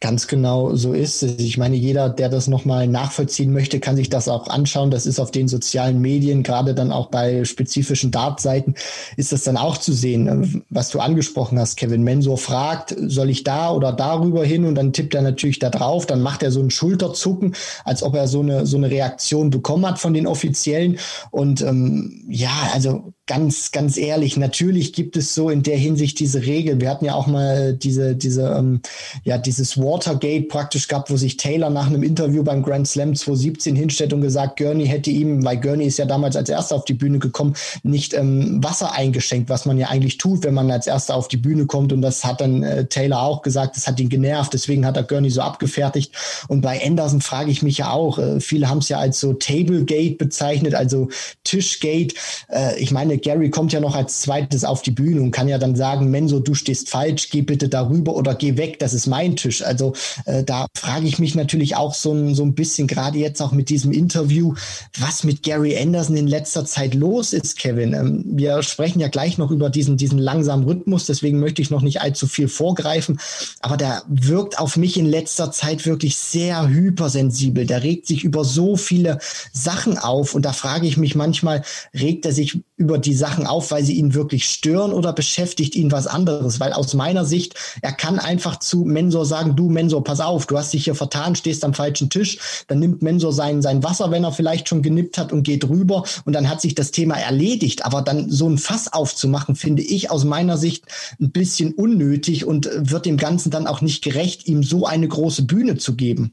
Ganz 0.00 0.26
genau 0.26 0.74
so 0.74 0.94
ist 0.94 1.22
es. 1.22 1.38
Ich 1.38 1.58
meine, 1.58 1.76
jeder, 1.76 2.08
der 2.08 2.28
das 2.28 2.48
nochmal 2.48 2.88
nachvollziehen 2.88 3.52
möchte, 3.52 3.78
kann 3.78 3.94
sich 3.94 4.10
das 4.10 4.26
auch 4.26 4.48
anschauen. 4.48 4.90
Das 4.90 5.06
ist 5.06 5.20
auf 5.20 5.30
den 5.30 5.46
sozialen 5.46 6.00
Medien, 6.00 6.42
gerade 6.42 6.74
dann 6.74 6.90
auch 6.90 7.06
bei 7.06 7.44
spezifischen 7.44 8.10
Dartseiten, 8.10 8.74
ist 9.16 9.30
das 9.30 9.44
dann 9.44 9.56
auch 9.56 9.78
zu 9.78 9.92
sehen. 9.92 10.64
Was 10.70 10.88
du 10.88 10.98
angesprochen 10.98 11.56
hast, 11.60 11.76
Kevin 11.76 12.02
Mensor 12.02 12.36
fragt, 12.36 12.96
soll 12.98 13.30
ich 13.30 13.44
da 13.44 13.70
oder 13.70 13.92
darüber 13.92 14.44
hin? 14.44 14.64
Und 14.64 14.74
dann 14.74 14.92
tippt 14.92 15.14
er 15.14 15.22
natürlich 15.22 15.60
da 15.60 15.70
drauf. 15.70 16.04
Dann 16.04 16.20
macht 16.20 16.42
er 16.42 16.50
so 16.50 16.58
einen 16.58 16.70
Schulterzucken, 16.70 17.54
als 17.84 18.02
ob 18.02 18.16
er 18.16 18.26
so 18.26 18.40
eine, 18.40 18.66
so 18.66 18.78
eine 18.78 18.90
Reaktion 18.90 19.50
bekommen 19.50 19.86
hat 19.86 20.00
von 20.00 20.14
den 20.14 20.26
Offiziellen. 20.26 20.98
Und 21.30 21.60
ähm, 21.60 22.24
ja, 22.28 22.70
also 22.74 23.12
ganz, 23.26 23.72
ganz 23.72 23.96
ehrlich, 23.96 24.36
natürlich 24.36 24.92
gibt 24.92 25.16
es 25.16 25.34
so 25.34 25.50
in 25.50 25.64
der 25.64 25.76
Hinsicht 25.76 26.20
diese 26.20 26.46
Regel. 26.46 26.80
Wir 26.80 26.88
hatten 26.88 27.04
ja 27.04 27.14
auch 27.14 27.26
mal 27.26 27.74
diese, 27.74 28.14
diese, 28.14 28.54
ähm, 28.56 28.80
ja, 29.24 29.36
dieses 29.36 29.76
Watergate 29.76 30.46
praktisch 30.46 30.86
gehabt, 30.86 31.10
wo 31.10 31.16
sich 31.16 31.36
Taylor 31.36 31.68
nach 31.68 31.88
einem 31.88 32.04
Interview 32.04 32.44
beim 32.44 32.62
Grand 32.62 32.86
Slam 32.86 33.16
2017 33.16 33.74
hinstellt 33.74 34.12
und 34.12 34.20
gesagt, 34.20 34.58
Gurney 34.58 34.86
hätte 34.86 35.10
ihm, 35.10 35.44
weil 35.44 35.60
Gurney 35.60 35.86
ist 35.86 35.98
ja 35.98 36.04
damals 36.04 36.36
als 36.36 36.48
erster 36.48 36.76
auf 36.76 36.84
die 36.84 36.94
Bühne 36.94 37.18
gekommen, 37.18 37.56
nicht 37.82 38.14
ähm, 38.14 38.62
Wasser 38.62 38.92
eingeschenkt, 38.92 39.50
was 39.50 39.66
man 39.66 39.76
ja 39.76 39.88
eigentlich 39.88 40.18
tut, 40.18 40.44
wenn 40.44 40.54
man 40.54 40.70
als 40.70 40.86
erster 40.86 41.16
auf 41.16 41.26
die 41.26 41.36
Bühne 41.36 41.66
kommt. 41.66 41.92
Und 41.92 42.02
das 42.02 42.24
hat 42.24 42.40
dann 42.40 42.62
äh, 42.62 42.86
Taylor 42.86 43.22
auch 43.22 43.42
gesagt, 43.42 43.76
das 43.76 43.88
hat 43.88 43.98
ihn 43.98 44.08
genervt, 44.08 44.54
deswegen 44.54 44.86
hat 44.86 44.96
er 44.96 45.02
Gurney 45.02 45.30
so 45.30 45.40
abgefertigt. 45.40 46.12
Und 46.46 46.60
bei 46.60 46.80
Anderson 46.86 47.20
frage 47.20 47.50
ich 47.50 47.62
mich 47.62 47.78
ja 47.78 47.90
auch, 47.90 48.20
äh, 48.20 48.38
viele 48.38 48.68
haben 48.68 48.78
es 48.78 48.88
ja 48.88 48.98
als 48.98 49.18
so 49.18 49.32
Tablegate 49.32 50.14
bezeichnet, 50.14 50.76
also 50.76 51.08
Tischgate. 51.42 52.14
Äh, 52.48 52.78
ich 52.78 52.92
meine, 52.92 53.15
Gary 53.18 53.50
kommt 53.50 53.72
ja 53.72 53.80
noch 53.80 53.94
als 53.94 54.20
zweites 54.20 54.64
auf 54.64 54.82
die 54.82 54.90
Bühne 54.90 55.20
und 55.20 55.30
kann 55.30 55.48
ja 55.48 55.58
dann 55.58 55.76
sagen, 55.76 56.10
Menso, 56.10 56.40
du 56.40 56.54
stehst 56.54 56.88
falsch, 56.88 57.30
geh 57.30 57.42
bitte 57.42 57.68
darüber 57.68 58.14
oder 58.16 58.34
geh 58.34 58.56
weg, 58.56 58.78
das 58.78 58.94
ist 58.94 59.06
mein 59.06 59.36
Tisch. 59.36 59.62
Also 59.62 59.92
äh, 60.24 60.44
da 60.44 60.66
frage 60.76 61.06
ich 61.06 61.18
mich 61.18 61.34
natürlich 61.34 61.76
auch 61.76 61.94
so 61.94 62.12
ein, 62.12 62.34
so 62.34 62.44
ein 62.44 62.54
bisschen, 62.54 62.86
gerade 62.86 63.18
jetzt 63.18 63.40
auch 63.40 63.52
mit 63.52 63.68
diesem 63.68 63.92
Interview, 63.92 64.54
was 64.98 65.24
mit 65.24 65.42
Gary 65.42 65.76
Anderson 65.78 66.16
in 66.16 66.26
letzter 66.26 66.64
Zeit 66.64 66.94
los 66.94 67.32
ist, 67.32 67.58
Kevin. 67.58 67.92
Ähm, 67.92 68.24
wir 68.26 68.62
sprechen 68.62 69.00
ja 69.00 69.08
gleich 69.08 69.38
noch 69.38 69.50
über 69.50 69.70
diesen, 69.70 69.96
diesen 69.96 70.18
langsamen 70.18 70.64
Rhythmus, 70.66 71.06
deswegen 71.06 71.40
möchte 71.40 71.62
ich 71.62 71.70
noch 71.70 71.82
nicht 71.82 72.00
allzu 72.00 72.26
viel 72.26 72.48
vorgreifen, 72.48 73.18
aber 73.60 73.76
der 73.76 74.02
wirkt 74.08 74.58
auf 74.58 74.76
mich 74.76 74.96
in 74.96 75.06
letzter 75.06 75.50
Zeit 75.52 75.86
wirklich 75.86 76.16
sehr 76.16 76.68
hypersensibel. 76.68 77.66
Der 77.66 77.82
regt 77.82 78.06
sich 78.06 78.24
über 78.24 78.44
so 78.44 78.76
viele 78.76 79.18
Sachen 79.52 79.98
auf 79.98 80.34
und 80.34 80.44
da 80.44 80.52
frage 80.52 80.86
ich 80.86 80.96
mich 80.96 81.14
manchmal, 81.14 81.62
regt 81.94 82.26
er 82.26 82.32
sich 82.32 82.60
über 82.76 82.98
die 82.98 83.05
Sachen 83.14 83.46
auf, 83.46 83.70
weil 83.70 83.84
sie 83.84 83.94
ihn 83.94 84.14
wirklich 84.14 84.46
stören 84.48 84.92
oder 84.92 85.12
beschäftigt 85.12 85.74
ihn 85.74 85.92
was 85.92 86.06
anderes? 86.06 86.60
Weil 86.60 86.72
aus 86.72 86.94
meiner 86.94 87.24
Sicht, 87.24 87.54
er 87.82 87.92
kann 87.92 88.18
einfach 88.18 88.58
zu 88.58 88.84
Mensor 88.84 89.26
sagen, 89.26 89.56
du 89.56 89.68
Mensor, 89.68 90.04
pass 90.04 90.20
auf, 90.20 90.46
du 90.46 90.58
hast 90.58 90.72
dich 90.72 90.84
hier 90.84 90.94
vertan, 90.94 91.36
stehst 91.36 91.64
am 91.64 91.74
falschen 91.74 92.10
Tisch. 92.10 92.38
Dann 92.68 92.78
nimmt 92.78 93.02
Mensor 93.02 93.32
sein, 93.32 93.62
sein 93.62 93.82
Wasser, 93.82 94.10
wenn 94.10 94.24
er 94.24 94.32
vielleicht 94.32 94.68
schon 94.68 94.82
genippt 94.82 95.18
hat 95.18 95.32
und 95.32 95.42
geht 95.42 95.68
rüber 95.68 96.04
und 96.24 96.32
dann 96.32 96.48
hat 96.48 96.60
sich 96.60 96.74
das 96.74 96.90
Thema 96.90 97.16
erledigt. 97.16 97.84
Aber 97.84 98.02
dann 98.02 98.30
so 98.30 98.48
ein 98.48 98.58
Fass 98.58 98.92
aufzumachen, 98.92 99.56
finde 99.56 99.82
ich 99.82 100.10
aus 100.10 100.24
meiner 100.24 100.58
Sicht 100.58 100.84
ein 101.20 101.30
bisschen 101.30 101.72
unnötig 101.74 102.44
und 102.44 102.68
wird 102.74 103.06
dem 103.06 103.16
Ganzen 103.16 103.50
dann 103.50 103.66
auch 103.66 103.80
nicht 103.80 104.02
gerecht, 104.02 104.46
ihm 104.46 104.62
so 104.62 104.86
eine 104.86 105.08
große 105.08 105.42
Bühne 105.42 105.76
zu 105.76 105.94
geben. 105.94 106.32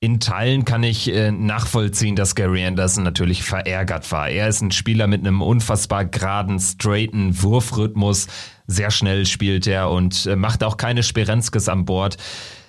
In 0.00 0.20
Teilen 0.20 0.66
kann 0.66 0.82
ich 0.82 1.10
äh, 1.10 1.32
nachvollziehen, 1.32 2.16
dass 2.16 2.34
Gary 2.34 2.66
Anderson 2.66 3.02
natürlich 3.02 3.42
verärgert 3.42 4.12
war. 4.12 4.28
Er 4.28 4.46
ist 4.46 4.60
ein 4.60 4.70
Spieler 4.70 5.06
mit 5.06 5.20
einem 5.20 5.40
unfassbar 5.40 6.04
geraden, 6.04 6.60
straighten 6.60 7.42
Wurfrhythmus. 7.42 8.26
Sehr 8.66 8.90
schnell 8.90 9.24
spielt 9.24 9.66
er 9.66 9.90
und 9.90 10.26
äh, 10.26 10.36
macht 10.36 10.62
auch 10.64 10.76
keine 10.76 11.02
Sperenzkes 11.02 11.70
an 11.70 11.86
Bord. 11.86 12.18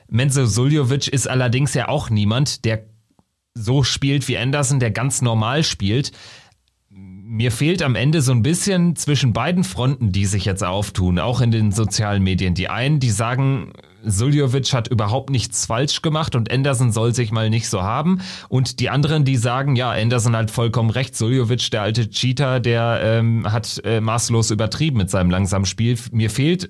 Menzo 0.09 0.45
Suljovic 0.45 1.09
ist 1.09 1.27
allerdings 1.27 1.73
ja 1.73 1.89
auch 1.89 2.09
niemand, 2.09 2.63
der 2.63 2.85
so 3.53 3.83
spielt 3.83 4.27
wie 4.29 4.37
Anderson, 4.37 4.79
der 4.79 4.91
ganz 4.91 5.21
normal 5.21 5.65
spielt. 5.65 6.13
Mir 6.89 7.51
fehlt 7.51 7.81
am 7.81 7.95
Ende 7.95 8.21
so 8.21 8.31
ein 8.31 8.41
bisschen 8.41 8.95
zwischen 8.95 9.33
beiden 9.33 9.65
Fronten, 9.65 10.13
die 10.13 10.25
sich 10.25 10.45
jetzt 10.45 10.63
auftun, 10.63 11.19
auch 11.19 11.41
in 11.41 11.51
den 11.51 11.73
sozialen 11.73 12.23
Medien. 12.23 12.53
Die 12.53 12.69
einen, 12.69 13.01
die 13.01 13.09
sagen, 13.09 13.73
Suljovic 14.09 14.73
hat 14.73 14.87
überhaupt 14.87 15.29
nichts 15.29 15.65
falsch 15.65 16.01
gemacht 16.01 16.35
und 16.35 16.51
Anderson 16.51 16.91
soll 16.91 17.13
sich 17.13 17.31
mal 17.31 17.49
nicht 17.49 17.69
so 17.69 17.81
haben. 17.81 18.21
Und 18.49 18.79
die 18.79 18.89
anderen, 18.89 19.25
die 19.25 19.37
sagen, 19.37 19.75
ja, 19.75 19.91
Anderson 19.91 20.35
hat 20.35 20.51
vollkommen 20.51 20.89
recht. 20.89 21.15
Suljovic, 21.15 21.71
der 21.71 21.81
alte 21.81 22.09
Cheater, 22.09 22.59
der 22.59 23.01
ähm, 23.03 23.51
hat 23.51 23.81
äh, 23.83 24.01
maßlos 24.01 24.51
übertrieben 24.51 24.97
mit 24.97 25.09
seinem 25.09 25.29
langsamen 25.29 25.65
Spiel. 25.65 25.97
Mir 26.11 26.29
fehlt 26.29 26.69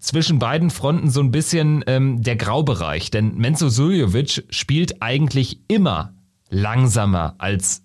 zwischen 0.00 0.38
beiden 0.38 0.70
Fronten 0.70 1.10
so 1.10 1.20
ein 1.20 1.30
bisschen 1.30 1.84
ähm, 1.86 2.22
der 2.22 2.36
Graubereich. 2.36 3.10
Denn 3.10 3.36
Menzo 3.36 3.68
Suljovic 3.68 4.44
spielt 4.50 5.02
eigentlich 5.02 5.60
immer 5.68 6.14
langsamer 6.48 7.34
als 7.38 7.82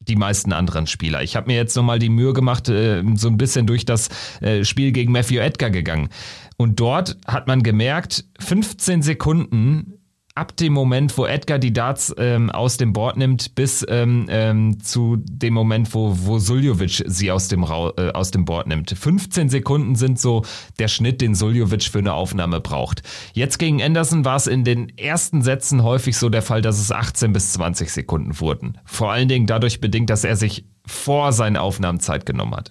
die 0.00 0.16
meisten 0.16 0.52
anderen 0.52 0.86
Spieler. 0.86 1.22
Ich 1.22 1.36
habe 1.36 1.48
mir 1.48 1.56
jetzt 1.56 1.74
nochmal 1.76 1.98
die 1.98 2.08
Mühe 2.08 2.32
gemacht, 2.32 2.68
äh, 2.68 3.02
so 3.14 3.28
ein 3.28 3.38
bisschen 3.38 3.66
durch 3.66 3.84
das 3.84 4.08
äh, 4.40 4.64
Spiel 4.64 4.92
gegen 4.92 5.12
Matthew 5.12 5.38
Edgar 5.38 5.70
gegangen. 5.70 6.08
Und 6.56 6.80
dort 6.80 7.18
hat 7.26 7.46
man 7.46 7.62
gemerkt, 7.62 8.24
15 8.40 9.02
Sekunden 9.02 9.96
ab 10.36 10.54
dem 10.56 10.74
Moment, 10.74 11.16
wo 11.16 11.24
Edgar 11.24 11.58
die 11.58 11.72
Darts 11.72 12.14
ähm, 12.18 12.50
aus 12.50 12.76
dem 12.76 12.92
Board 12.92 13.16
nimmt, 13.16 13.54
bis 13.54 13.84
ähm, 13.88 14.26
ähm, 14.28 14.80
zu 14.80 15.16
dem 15.16 15.54
Moment, 15.54 15.92
wo, 15.94 16.12
wo 16.14 16.38
Suljovic 16.38 17.04
sie 17.06 17.32
aus 17.32 17.48
dem, 17.48 17.64
Ra 17.64 17.92
äh, 17.96 18.10
aus 18.12 18.30
dem 18.30 18.44
Board 18.44 18.66
nimmt. 18.66 18.90
15 18.90 19.48
Sekunden 19.48 19.96
sind 19.96 20.20
so 20.20 20.44
der 20.78 20.88
Schnitt, 20.88 21.22
den 21.22 21.34
Suljovic 21.34 21.84
für 21.84 22.00
eine 22.00 22.12
Aufnahme 22.12 22.60
braucht. 22.60 23.02
Jetzt 23.32 23.58
gegen 23.58 23.82
Anderson 23.82 24.26
war 24.26 24.36
es 24.36 24.46
in 24.46 24.62
den 24.62 24.90
ersten 24.98 25.40
Sätzen 25.40 25.82
häufig 25.82 26.18
so 26.18 26.28
der 26.28 26.42
Fall, 26.42 26.60
dass 26.60 26.78
es 26.78 26.92
18 26.92 27.32
bis 27.32 27.54
20 27.54 27.90
Sekunden 27.90 28.38
wurden. 28.38 28.78
Vor 28.84 29.10
allen 29.10 29.28
Dingen 29.28 29.46
dadurch 29.46 29.80
bedingt, 29.80 30.10
dass 30.10 30.22
er 30.22 30.36
sich 30.36 30.66
vor 30.86 31.32
seiner 31.32 31.62
Aufnahmezeit 31.62 32.26
genommen 32.26 32.54
hat. 32.54 32.70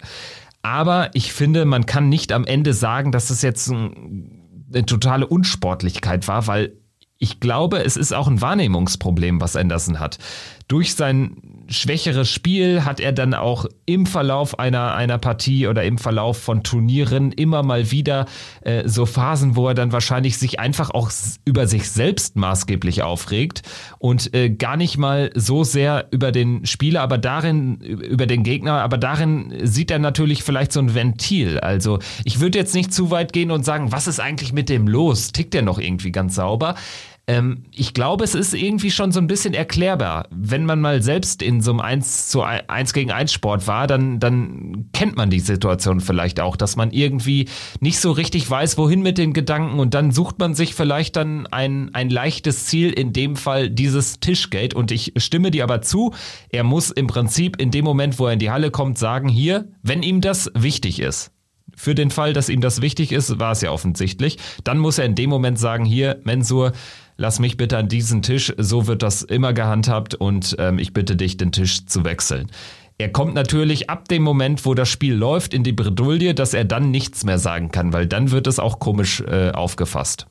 Aber 0.66 1.10
ich 1.14 1.32
finde, 1.32 1.64
man 1.64 1.86
kann 1.86 2.08
nicht 2.08 2.32
am 2.32 2.44
Ende 2.44 2.74
sagen, 2.74 3.12
dass 3.12 3.30
es 3.30 3.40
jetzt 3.40 3.70
eine 3.70 4.84
totale 4.84 5.24
Unsportlichkeit 5.28 6.26
war, 6.26 6.48
weil 6.48 6.72
ich 7.18 7.38
glaube, 7.38 7.84
es 7.84 7.96
ist 7.96 8.12
auch 8.12 8.26
ein 8.26 8.40
Wahrnehmungsproblem, 8.40 9.40
was 9.40 9.54
Anderson 9.54 10.00
hat. 10.00 10.18
Durch 10.66 10.96
sein 10.96 11.36
schwächeres 11.68 12.30
Spiel 12.30 12.84
hat 12.84 13.00
er 13.00 13.12
dann 13.12 13.34
auch 13.34 13.66
im 13.86 14.06
Verlauf 14.06 14.58
einer, 14.58 14.94
einer 14.94 15.18
Partie 15.18 15.66
oder 15.66 15.84
im 15.84 15.98
Verlauf 15.98 16.38
von 16.38 16.62
Turnieren 16.62 17.32
immer 17.32 17.62
mal 17.62 17.90
wieder 17.90 18.26
äh, 18.62 18.88
so 18.88 19.06
Phasen, 19.06 19.56
wo 19.56 19.68
er 19.68 19.74
dann 19.74 19.92
wahrscheinlich 19.92 20.38
sich 20.38 20.60
einfach 20.60 20.90
auch 20.90 21.10
über 21.44 21.66
sich 21.66 21.90
selbst 21.90 22.36
maßgeblich 22.36 23.02
aufregt 23.02 23.62
und 23.98 24.34
äh, 24.34 24.50
gar 24.50 24.76
nicht 24.76 24.98
mal 24.98 25.30
so 25.34 25.64
sehr 25.64 26.06
über 26.10 26.32
den 26.32 26.66
Spieler, 26.66 27.02
aber 27.02 27.18
darin, 27.18 27.76
über 27.80 28.26
den 28.26 28.42
Gegner, 28.42 28.82
aber 28.82 28.98
darin 28.98 29.52
sieht 29.62 29.90
er 29.90 29.98
natürlich 29.98 30.42
vielleicht 30.42 30.72
so 30.72 30.80
ein 30.80 30.94
Ventil. 30.94 31.60
Also 31.60 31.98
ich 32.24 32.40
würde 32.40 32.58
jetzt 32.58 32.74
nicht 32.74 32.92
zu 32.92 33.10
weit 33.10 33.32
gehen 33.32 33.50
und 33.50 33.64
sagen, 33.64 33.92
was 33.92 34.06
ist 34.06 34.20
eigentlich 34.20 34.52
mit 34.52 34.68
dem 34.68 34.88
los? 34.88 35.32
Tickt 35.32 35.54
der 35.54 35.62
noch 35.62 35.78
irgendwie 35.78 36.12
ganz 36.12 36.34
sauber? 36.34 36.74
Ähm, 37.28 37.64
ich 37.72 37.92
glaube, 37.92 38.22
es 38.22 38.36
ist 38.36 38.54
irgendwie 38.54 38.92
schon 38.92 39.10
so 39.10 39.18
ein 39.18 39.26
bisschen 39.26 39.52
erklärbar. 39.52 40.28
Wenn 40.30 40.64
man 40.64 40.80
mal 40.80 41.02
selbst 41.02 41.42
in 41.42 41.60
so 41.60 41.72
einem 41.72 41.80
1 41.80 42.28
zu 42.28 42.42
1 42.42 42.92
gegen 42.92 43.10
1 43.10 43.32
Sport 43.32 43.66
war, 43.66 43.88
dann, 43.88 44.20
dann 44.20 44.88
kennt 44.92 45.16
man 45.16 45.28
die 45.28 45.40
Situation 45.40 46.00
vielleicht 46.00 46.38
auch, 46.38 46.56
dass 46.56 46.76
man 46.76 46.92
irgendwie 46.92 47.48
nicht 47.80 47.98
so 47.98 48.12
richtig 48.12 48.48
weiß, 48.48 48.78
wohin 48.78 49.02
mit 49.02 49.18
den 49.18 49.32
Gedanken 49.32 49.80
und 49.80 49.94
dann 49.94 50.12
sucht 50.12 50.38
man 50.38 50.54
sich 50.54 50.74
vielleicht 50.74 51.16
dann 51.16 51.48
ein, 51.48 51.92
ein 51.94 52.10
leichtes 52.10 52.66
Ziel, 52.66 52.92
in 52.92 53.12
dem 53.12 53.34
Fall 53.34 53.70
dieses 53.70 54.20
Tischgate. 54.20 54.76
Und 54.76 54.92
ich 54.92 55.12
stimme 55.16 55.50
dir 55.50 55.64
aber 55.64 55.82
zu, 55.82 56.14
er 56.50 56.62
muss 56.62 56.92
im 56.92 57.08
Prinzip 57.08 57.60
in 57.60 57.72
dem 57.72 57.84
Moment, 57.84 58.20
wo 58.20 58.26
er 58.26 58.34
in 58.34 58.38
die 58.38 58.50
Halle 58.50 58.70
kommt, 58.70 58.98
sagen, 58.98 59.28
hier, 59.28 59.68
wenn 59.82 60.04
ihm 60.04 60.20
das 60.20 60.50
wichtig 60.54 61.00
ist, 61.00 61.32
für 61.76 61.94
den 61.94 62.10
Fall, 62.10 62.32
dass 62.32 62.48
ihm 62.48 62.60
das 62.60 62.80
wichtig 62.80 63.12
ist, 63.12 63.38
war 63.38 63.52
es 63.52 63.60
ja 63.60 63.70
offensichtlich. 63.70 64.38
Dann 64.64 64.78
muss 64.78 64.98
er 64.98 65.04
in 65.04 65.14
dem 65.14 65.28
Moment 65.28 65.58
sagen, 65.58 65.84
hier, 65.84 66.20
Mensur, 66.24 66.72
lass 67.16 67.38
mich 67.38 67.56
bitte 67.56 67.78
an 67.78 67.88
diesen 67.88 68.22
Tisch, 68.22 68.52
so 68.56 68.86
wird 68.86 69.02
das 69.02 69.22
immer 69.22 69.52
gehandhabt 69.52 70.14
und 70.14 70.56
ähm, 70.58 70.78
ich 70.78 70.92
bitte 70.92 71.16
dich, 71.16 71.36
den 71.36 71.52
Tisch 71.52 71.86
zu 71.86 72.04
wechseln. 72.04 72.50
Er 72.98 73.10
kommt 73.10 73.34
natürlich 73.34 73.90
ab 73.90 74.08
dem 74.08 74.22
Moment, 74.22 74.64
wo 74.64 74.72
das 74.72 74.88
Spiel 74.88 75.14
läuft, 75.14 75.52
in 75.52 75.62
die 75.64 75.72
Bredouille, 75.72 76.34
dass 76.34 76.54
er 76.54 76.64
dann 76.64 76.90
nichts 76.90 77.24
mehr 77.24 77.38
sagen 77.38 77.70
kann, 77.70 77.92
weil 77.92 78.06
dann 78.06 78.30
wird 78.30 78.46
es 78.46 78.58
auch 78.58 78.78
komisch 78.78 79.20
äh, 79.20 79.50
aufgefasst. 79.50 80.26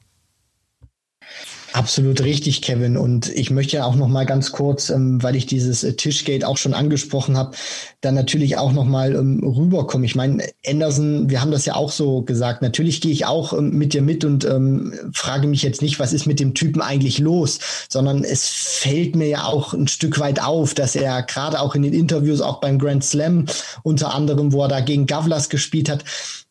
Absolut 1.76 2.24
richtig, 2.24 2.62
Kevin. 2.62 2.96
Und 2.96 3.28
ich 3.28 3.52
möchte 3.52 3.84
auch 3.84 3.96
noch 3.96 4.08
mal 4.08 4.26
ganz 4.26 4.54
kurz, 4.54 4.90
ähm, 4.90 5.22
weil 5.22 5.36
ich 5.36 5.46
dieses 5.46 5.84
äh, 5.84 5.92
Tischgate 5.92 6.48
auch 6.48 6.56
schon 6.56 6.74
angesprochen 6.74 7.36
habe, 7.36 7.54
dann 8.00 8.16
natürlich 8.16 8.56
auch 8.58 8.72
noch 8.72 8.86
mal 8.86 9.14
ähm, 9.14 9.44
rüberkommen. 9.44 10.06
Ich 10.06 10.16
meine, 10.16 10.42
Anderson, 10.66 11.30
wir 11.30 11.42
haben 11.42 11.52
das 11.52 11.66
ja 11.66 11.76
auch 11.76 11.92
so 11.92 12.22
gesagt. 12.22 12.62
Natürlich 12.62 13.02
gehe 13.02 13.12
ich 13.12 13.26
auch 13.26 13.52
ähm, 13.52 13.72
mit 13.72 13.94
dir 13.94 14.02
mit 14.02 14.24
und 14.24 14.46
ähm, 14.46 14.94
frage 15.12 15.48
mich 15.48 15.64
jetzt 15.64 15.82
nicht, 15.82 16.00
was 16.00 16.14
ist 16.14 16.26
mit 16.26 16.40
dem 16.40 16.54
Typen 16.54 16.82
eigentlich 16.82 17.20
los, 17.20 17.60
sondern 17.90 18.24
es 18.24 18.48
fällt 18.48 19.18
mir 19.18 19.28
ja 19.28 19.44
auch 19.44 19.74
ein 19.74 19.90
Stück 19.90 20.18
weit 20.18 20.42
auf, 20.42 20.76
dass 20.76 20.96
er 20.96 21.24
gerade 21.24 21.60
auch 21.60 21.76
in 21.76 21.82
den 21.82 21.94
Interviews, 21.94 22.40
auch 22.40 22.62
beim 22.62 22.80
Grand 22.80 23.04
Slam 23.04 23.48
unter 23.84 24.14
anderem, 24.14 24.54
wo 24.54 24.62
er 24.62 24.70
da 24.70 24.80
gegen 24.80 25.08
Gavlas 25.08 25.50
gespielt 25.50 25.90
hat, 25.90 26.06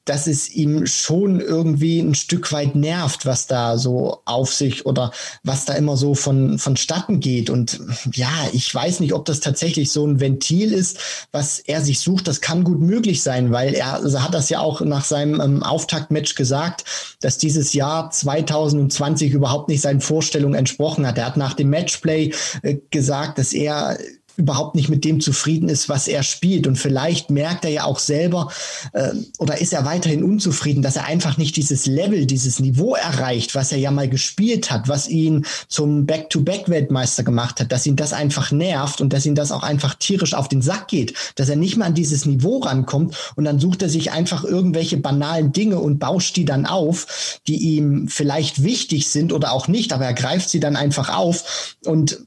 dass 0.04 0.26
es 0.26 0.50
ihm 0.50 0.86
schon 0.86 1.40
irgendwie 1.40 2.00
ein 2.00 2.14
Stück 2.14 2.52
weit 2.52 2.74
nervt, 2.74 3.24
was 3.24 3.46
da 3.46 3.78
so 3.78 4.20
auf 4.24 4.52
sich 4.52 4.84
oder 4.86 5.12
was 5.42 5.64
da 5.64 5.74
immer 5.74 5.96
so 5.96 6.14
von 6.14 6.58
vonstatten 6.58 7.20
geht. 7.20 7.48
Und 7.48 7.80
ja, 8.12 8.30
ich 8.52 8.72
weiß 8.74 9.00
nicht, 9.00 9.14
ob 9.14 9.24
das 9.24 9.40
tatsächlich 9.40 9.90
so 9.90 10.06
ein 10.06 10.20
Ventil 10.20 10.72
ist, 10.72 10.98
was 11.32 11.58
er 11.58 11.80
sich 11.80 12.00
sucht. 12.00 12.28
Das 12.28 12.40
kann 12.40 12.64
gut 12.64 12.80
möglich 12.80 13.22
sein, 13.22 13.50
weil 13.50 13.74
er 13.74 13.94
also 13.94 14.22
hat 14.22 14.34
das 14.34 14.50
ja 14.50 14.60
auch 14.60 14.80
nach 14.82 15.04
seinem 15.04 15.40
ähm, 15.40 15.62
Auftaktmatch 15.62 16.34
gesagt, 16.34 16.84
dass 17.20 17.38
dieses 17.38 17.72
Jahr 17.72 18.10
2020 18.10 19.32
überhaupt 19.32 19.68
nicht 19.68 19.80
seinen 19.80 20.00
Vorstellungen 20.00 20.54
entsprochen 20.54 21.06
hat. 21.06 21.16
Er 21.16 21.26
hat 21.26 21.36
nach 21.36 21.54
dem 21.54 21.70
Matchplay 21.70 22.32
äh, 22.62 22.76
gesagt, 22.90 23.38
dass 23.38 23.52
er 23.52 23.98
überhaupt 24.36 24.74
nicht 24.74 24.88
mit 24.88 25.04
dem 25.04 25.20
zufrieden 25.20 25.68
ist, 25.68 25.88
was 25.88 26.08
er 26.08 26.22
spielt. 26.22 26.66
Und 26.66 26.76
vielleicht 26.76 27.30
merkt 27.30 27.64
er 27.64 27.70
ja 27.70 27.84
auch 27.84 27.98
selber 27.98 28.50
äh, 28.92 29.10
oder 29.38 29.60
ist 29.60 29.72
er 29.72 29.84
weiterhin 29.84 30.22
unzufrieden, 30.22 30.82
dass 30.82 30.96
er 30.96 31.06
einfach 31.06 31.36
nicht 31.36 31.56
dieses 31.56 31.86
Level, 31.86 32.26
dieses 32.26 32.60
Niveau 32.60 32.94
erreicht, 32.94 33.54
was 33.54 33.72
er 33.72 33.78
ja 33.78 33.90
mal 33.90 34.08
gespielt 34.08 34.70
hat, 34.70 34.88
was 34.88 35.08
ihn 35.08 35.46
zum 35.68 36.06
Back-to-Back-Weltmeister 36.06 37.22
gemacht 37.22 37.60
hat, 37.60 37.72
dass 37.72 37.86
ihn 37.86 37.96
das 37.96 38.12
einfach 38.12 38.50
nervt 38.50 39.00
und 39.00 39.12
dass 39.12 39.26
ihn 39.26 39.34
das 39.34 39.52
auch 39.52 39.62
einfach 39.62 39.94
tierisch 39.94 40.34
auf 40.34 40.48
den 40.48 40.62
Sack 40.62 40.88
geht, 40.88 41.14
dass 41.36 41.48
er 41.48 41.56
nicht 41.56 41.76
mal 41.76 41.86
an 41.86 41.94
dieses 41.94 42.26
Niveau 42.26 42.58
rankommt 42.58 43.16
und 43.36 43.44
dann 43.44 43.60
sucht 43.60 43.82
er 43.82 43.88
sich 43.88 44.12
einfach 44.12 44.44
irgendwelche 44.44 44.96
banalen 44.96 45.52
Dinge 45.52 45.78
und 45.78 45.98
bauscht 45.98 46.36
die 46.36 46.44
dann 46.44 46.66
auf, 46.66 47.40
die 47.46 47.76
ihm 47.76 48.08
vielleicht 48.08 48.62
wichtig 48.62 49.08
sind 49.08 49.32
oder 49.32 49.52
auch 49.52 49.68
nicht, 49.68 49.92
aber 49.92 50.04
er 50.04 50.14
greift 50.14 50.50
sie 50.50 50.60
dann 50.60 50.76
einfach 50.76 51.16
auf 51.16 51.76
und 51.84 52.18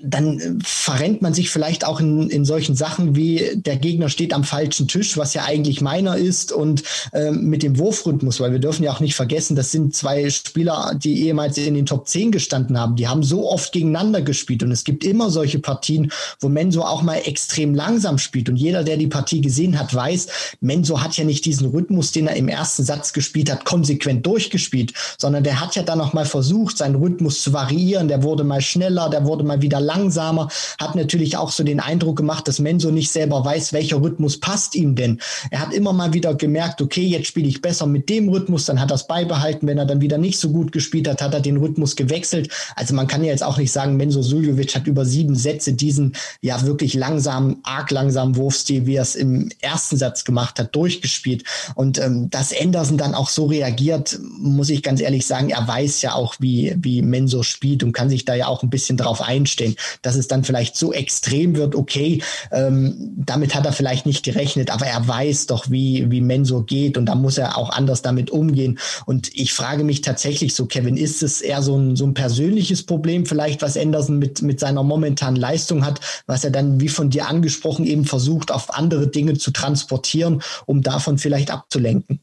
dann 0.00 0.38
äh, 0.38 0.54
verrennt 0.62 1.22
man 1.22 1.34
sich 1.34 1.50
vielleicht 1.50 1.86
auch 1.86 2.00
in, 2.00 2.30
in 2.30 2.44
solchen 2.44 2.74
Sachen 2.74 3.16
wie 3.16 3.50
der 3.54 3.76
Gegner 3.76 4.08
steht 4.08 4.32
am 4.32 4.44
falschen 4.44 4.88
Tisch, 4.88 5.16
was 5.16 5.34
ja 5.34 5.44
eigentlich 5.44 5.80
meiner 5.80 6.16
ist 6.16 6.52
und 6.52 6.82
äh, 7.12 7.30
mit 7.30 7.62
dem 7.62 7.78
Wurfrhythmus, 7.78 8.40
weil 8.40 8.52
wir 8.52 8.58
dürfen 8.58 8.84
ja 8.84 8.92
auch 8.92 9.00
nicht 9.00 9.14
vergessen, 9.14 9.56
das 9.56 9.72
sind 9.72 9.94
zwei 9.94 10.30
Spieler, 10.30 10.92
die 10.96 11.26
ehemals 11.26 11.58
in 11.58 11.74
den 11.74 11.86
Top 11.86 12.08
10 12.08 12.32
gestanden 12.32 12.78
haben, 12.78 12.96
die 12.96 13.08
haben 13.08 13.22
so 13.22 13.50
oft 13.50 13.72
gegeneinander 13.72 14.22
gespielt. 14.22 14.62
Und 14.62 14.70
es 14.70 14.84
gibt 14.84 15.04
immer 15.04 15.30
solche 15.30 15.58
Partien, 15.58 16.12
wo 16.40 16.48
Menso 16.48 16.82
auch 16.82 17.02
mal 17.02 17.16
extrem 17.24 17.74
langsam 17.74 18.18
spielt. 18.18 18.48
Und 18.48 18.56
jeder, 18.56 18.84
der 18.84 18.96
die 18.96 19.06
Partie 19.06 19.40
gesehen 19.40 19.78
hat, 19.78 19.94
weiß, 19.94 20.28
Menso 20.60 21.02
hat 21.02 21.16
ja 21.16 21.24
nicht 21.24 21.44
diesen 21.44 21.70
Rhythmus, 21.70 22.12
den 22.12 22.26
er 22.26 22.36
im 22.36 22.48
ersten 22.48 22.84
Satz 22.84 23.12
gespielt 23.12 23.50
hat, 23.50 23.64
konsequent 23.64 24.26
durchgespielt, 24.26 24.92
sondern 25.18 25.44
der 25.44 25.60
hat 25.60 25.76
ja 25.76 25.82
dann 25.82 25.98
noch 25.98 26.12
mal 26.12 26.26
versucht, 26.26 26.78
seinen 26.78 26.96
Rhythmus 26.96 27.42
zu 27.42 27.52
variieren, 27.52 28.08
der 28.08 28.22
wurde 28.22 28.44
mal 28.44 28.60
schneller, 28.60 29.10
der 29.10 29.24
wurde 29.24 29.44
mal 29.44 29.62
wieder 29.62 29.80
langsamer, 29.88 30.48
hat 30.78 30.94
natürlich 30.94 31.36
auch 31.36 31.50
so 31.50 31.64
den 31.64 31.80
Eindruck 31.80 32.16
gemacht, 32.16 32.46
dass 32.46 32.58
Menso 32.58 32.90
nicht 32.90 33.10
selber 33.10 33.44
weiß, 33.44 33.72
welcher 33.72 34.02
Rhythmus 34.02 34.38
passt 34.38 34.74
ihm 34.74 34.94
denn. 34.94 35.20
Er 35.50 35.60
hat 35.60 35.72
immer 35.72 35.92
mal 35.92 36.12
wieder 36.12 36.34
gemerkt, 36.34 36.82
okay, 36.82 37.06
jetzt 37.06 37.26
spiele 37.26 37.48
ich 37.48 37.62
besser 37.62 37.86
mit 37.86 38.08
dem 38.08 38.28
Rhythmus, 38.28 38.66
dann 38.66 38.80
hat 38.80 38.90
er 38.90 38.96
es 38.96 39.06
beibehalten. 39.06 39.66
Wenn 39.66 39.78
er 39.78 39.86
dann 39.86 40.00
wieder 40.00 40.18
nicht 40.18 40.38
so 40.38 40.50
gut 40.50 40.72
gespielt 40.72 41.08
hat, 41.08 41.22
hat 41.22 41.34
er 41.34 41.40
den 41.40 41.56
Rhythmus 41.56 41.96
gewechselt. 41.96 42.50
Also 42.76 42.94
man 42.94 43.06
kann 43.06 43.24
ja 43.24 43.30
jetzt 43.30 43.42
auch 43.42 43.56
nicht 43.56 43.72
sagen, 43.72 43.96
Menzo 43.96 44.22
Suljovic 44.22 44.74
hat 44.74 44.86
über 44.86 45.04
sieben 45.04 45.34
Sätze 45.34 45.72
diesen 45.72 46.14
ja 46.42 46.62
wirklich 46.62 46.94
langsam, 46.94 47.58
arg 47.62 47.90
langsamen 47.90 48.36
Wurfstil, 48.36 48.86
wie 48.86 48.96
er 48.96 49.02
es 49.02 49.14
im 49.14 49.48
ersten 49.60 49.96
Satz 49.96 50.24
gemacht 50.24 50.58
hat, 50.58 50.74
durchgespielt. 50.76 51.44
Und 51.74 51.98
ähm, 51.98 52.28
dass 52.30 52.52
Anderson 52.52 52.98
dann 52.98 53.14
auch 53.14 53.30
so 53.30 53.46
reagiert, 53.46 54.18
muss 54.38 54.68
ich 54.68 54.82
ganz 54.82 55.00
ehrlich 55.00 55.26
sagen, 55.26 55.50
er 55.50 55.66
weiß 55.66 56.02
ja 56.02 56.14
auch, 56.14 56.34
wie, 56.38 56.74
wie 56.78 57.02
Menzo 57.02 57.42
spielt 57.42 57.82
und 57.82 57.92
kann 57.92 58.10
sich 58.10 58.24
da 58.24 58.34
ja 58.34 58.46
auch 58.48 58.62
ein 58.62 58.70
bisschen 58.70 58.96
drauf 58.96 59.22
einstellen, 59.22 59.76
dass 60.02 60.16
es 60.16 60.28
dann 60.28 60.44
vielleicht 60.44 60.76
so 60.76 60.92
extrem 60.92 61.56
wird, 61.56 61.74
okay, 61.74 62.22
ähm, 62.52 63.12
damit 63.16 63.54
hat 63.54 63.66
er 63.66 63.72
vielleicht 63.72 64.06
nicht 64.06 64.24
gerechnet, 64.24 64.70
aber 64.70 64.86
er 64.86 65.06
weiß 65.06 65.46
doch, 65.46 65.70
wie, 65.70 66.10
wie 66.10 66.20
Menzo 66.20 66.62
geht 66.62 66.96
und 66.96 67.06
da 67.06 67.14
muss 67.14 67.38
er 67.38 67.56
auch 67.58 67.70
anders 67.70 68.02
damit 68.02 68.30
umgehen. 68.30 68.78
Und 69.06 69.34
ich 69.34 69.52
frage 69.52 69.84
mich 69.84 70.02
tatsächlich 70.02 70.54
so, 70.54 70.66
Kevin, 70.66 70.96
ist 70.96 71.22
es 71.22 71.40
eher 71.40 71.62
so 71.62 71.76
ein, 71.76 71.96
so 71.96 72.06
ein 72.06 72.14
persönliches 72.14 72.84
Problem 72.84 73.26
vielleicht, 73.26 73.62
was 73.62 73.76
Anderson 73.76 74.18
mit, 74.18 74.42
mit 74.42 74.60
seiner 74.60 74.82
momentanen 74.82 75.36
Leistung 75.40 75.84
hat, 75.84 76.00
was 76.26 76.44
er 76.44 76.50
dann, 76.50 76.80
wie 76.80 76.88
von 76.88 77.10
dir 77.10 77.28
angesprochen, 77.28 77.86
eben 77.86 78.04
versucht, 78.04 78.50
auf 78.50 78.74
andere 78.74 79.08
Dinge 79.08 79.34
zu 79.34 79.50
transportieren, 79.50 80.42
um 80.66 80.82
davon 80.82 81.18
vielleicht 81.18 81.50
abzulenken? 81.50 82.20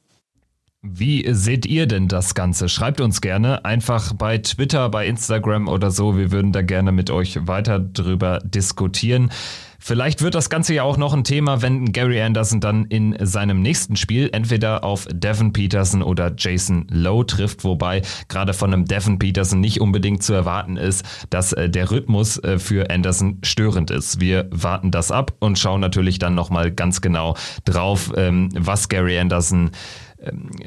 Wie 0.88 1.26
seht 1.34 1.65
ihr 1.65 1.88
denn 1.88 2.08
das 2.08 2.36
Ganze? 2.36 2.69
Schreibt 2.69 3.02
uns 3.02 3.19
gerne 3.19 3.65
einfach 3.65 4.13
bei 4.13 4.38
Twitter, 4.38 4.88
bei 4.89 5.08
Instagram 5.08 5.67
oder 5.67 5.89
so. 5.89 6.15
Wir 6.15 6.32
würden 6.32 6.52
da 6.52 6.62
gerne 6.62 6.91
mit 6.91 7.10
euch 7.10 7.48
weiter 7.48 7.80
drüber 7.80 8.39
diskutieren. 8.43 9.32
Vielleicht 9.80 10.21
wird 10.21 10.36
das 10.36 10.50
Ganze 10.50 10.74
ja 10.74 10.84
auch 10.84 10.98
noch 10.98 11.13
ein 11.13 11.24
Thema, 11.24 11.62
wenn 11.62 11.91
Gary 11.91 12.21
Anderson 12.21 12.60
dann 12.60 12.86
in 12.86 13.15
seinem 13.19 13.62
nächsten 13.62 13.95
Spiel 13.95 14.30
entweder 14.32 14.84
auf 14.84 15.08
Devin 15.12 15.54
Peterson 15.54 16.02
oder 16.02 16.34
Jason 16.36 16.88
Lowe 16.89 17.26
trifft, 17.26 17.63
wobei 17.63 18.02
gerade 18.28 18.54
von 18.54 18.74
einem 18.74 18.86
Devin 18.86 19.19
Peterson 19.19 19.60
nicht 19.60 19.82
unbedingt 19.82 20.24
zu 20.24 20.34
erwarten 20.34 20.78
ist, 20.78 21.06
dass 21.30 21.54
äh, 21.54 21.69
der 21.69 21.91
Rhythmus 21.91 22.38
äh, 22.39 22.58
für 22.58 22.89
Anderson 22.89 23.39
störend 23.43 23.91
ist. 23.91 24.19
Wir 24.19 24.48
warten 24.50 24.89
das 24.89 25.12
ab 25.12 25.34
und 25.39 25.60
schauen 25.60 25.82
natürlich 25.82 26.17
dann 26.19 26.34
nochmal 26.36 26.71
ganz 26.71 27.02
genau 27.02 27.36
drauf, 27.65 28.12
ähm, 28.15 28.50
was 28.56 28.89
Gary 28.89 29.19
Anderson 29.19 29.71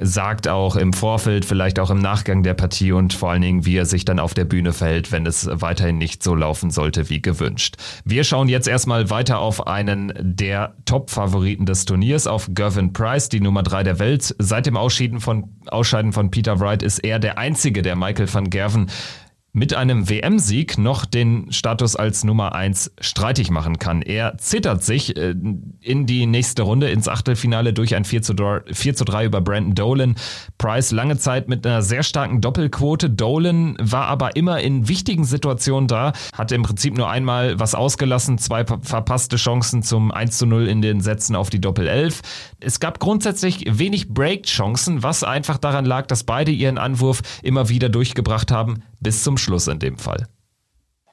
sagt 0.00 0.46
auch 0.46 0.76
im 0.76 0.92
Vorfeld, 0.92 1.44
vielleicht 1.44 1.78
auch 1.78 1.90
im 1.90 1.98
Nachgang 1.98 2.42
der 2.42 2.54
Partie 2.54 2.92
und 2.92 3.14
vor 3.14 3.30
allen 3.30 3.42
Dingen, 3.42 3.66
wie 3.66 3.76
er 3.76 3.87
sich 3.87 4.04
dann 4.04 4.18
auf 4.18 4.34
der 4.34 4.44
Bühne 4.44 4.72
verhält, 4.72 5.11
wenn 5.11 5.26
es 5.26 5.48
weiterhin 5.50 5.98
nicht 5.98 6.22
so 6.22 6.34
laufen 6.34 6.70
sollte 6.70 7.08
wie 7.08 7.22
gewünscht. 7.22 7.76
Wir 8.04 8.24
schauen 8.24 8.48
jetzt 8.48 8.68
erstmal 8.68 9.11
weiter 9.11 9.38
auf 9.38 9.66
einen 9.66 10.12
der 10.18 10.74
Top-Favoriten 10.84 11.66
des 11.66 11.87
Turniers, 11.87 12.26
auf 12.26 12.48
Gervin 12.52 12.92
Price, 12.92 13.28
die 13.28 13.40
Nummer 13.40 13.62
drei 13.62 13.82
der 13.82 13.98
Welt. 13.98 14.34
Seit 14.38 14.66
dem 14.66 14.76
Ausscheiden 14.76 15.20
von, 15.20 15.48
Ausscheiden 15.66 16.12
von 16.12 16.30
Peter 16.30 16.61
Wright 16.61 16.82
ist 16.82 16.98
er 16.98 17.18
der 17.18 17.38
einzige, 17.38 17.82
der 17.82 17.96
Michael 17.96 18.32
van 18.32 18.50
Gerven 18.50 18.88
mit 19.52 19.74
einem 19.74 20.08
WM-Sieg 20.08 20.78
noch 20.78 21.04
den 21.04 21.50
Status 21.52 21.96
als 21.96 22.22
Nummer 22.22 22.54
1 22.54 22.92
streitig 23.00 23.50
machen 23.50 23.78
kann. 23.78 24.02
Er 24.02 24.37
zittert 24.38 24.84
sich 24.84 25.16
äh, 25.16 25.34
in 25.80 26.06
die 26.06 26.26
nächste 26.26 26.62
Runde 26.62 26.90
ins 26.90 27.08
Achtelfinale 27.08 27.72
durch 27.72 27.94
ein 27.94 28.04
4 28.04 28.22
zu 28.22 28.34
3, 28.34 28.61
4 28.72 28.94
zu 28.94 29.04
3 29.04 29.24
über 29.24 29.40
Brandon 29.40 29.74
Dolan. 29.74 30.14
Price 30.58 30.92
lange 30.92 31.16
Zeit 31.18 31.48
mit 31.48 31.66
einer 31.66 31.82
sehr 31.82 32.02
starken 32.02 32.40
Doppelquote. 32.40 33.11
Dolan 33.11 33.76
war 33.80 34.06
aber 34.06 34.37
immer 34.37 34.61
in 34.61 34.87
wichtigen 34.87 35.24
Situationen 35.24 35.88
da, 35.88 36.12
hatte 36.37 36.54
im 36.54 36.62
Prinzip 36.62 36.96
nur 36.96 37.08
einmal 37.08 37.58
was 37.58 37.74
ausgelassen, 37.74 38.38
zwei 38.38 38.64
verpasste 38.64 39.37
Chancen 39.37 39.82
zum 39.82 40.12
1 40.12 40.38
zu 40.38 40.46
0 40.46 40.68
in 40.68 40.82
den 40.82 41.00
Sätzen 41.00 41.34
auf 41.34 41.48
die 41.48 41.61
Doppel 41.61 41.88
11. 41.88 42.20
Es 42.61 42.80
gab 42.80 43.00
grundsätzlich 43.00 43.64
wenig 43.66 44.11
Break-Chancen, 44.11 45.02
was 45.02 45.24
einfach 45.24 45.58
daran 45.58 45.87
lag, 45.87 46.06
dass 46.06 46.24
beide 46.24 46.52
ihren 46.52 46.78
Anwurf 46.78 47.22
immer 47.42 47.68
wieder 47.68 47.88
durchgebracht 47.88 48.50
haben 48.50 48.82
bis 49.00 49.22
zum 49.22 49.37
Schluss 49.37 49.68
in 49.68 49.78
dem 49.78 49.98
Fall. 49.98 50.28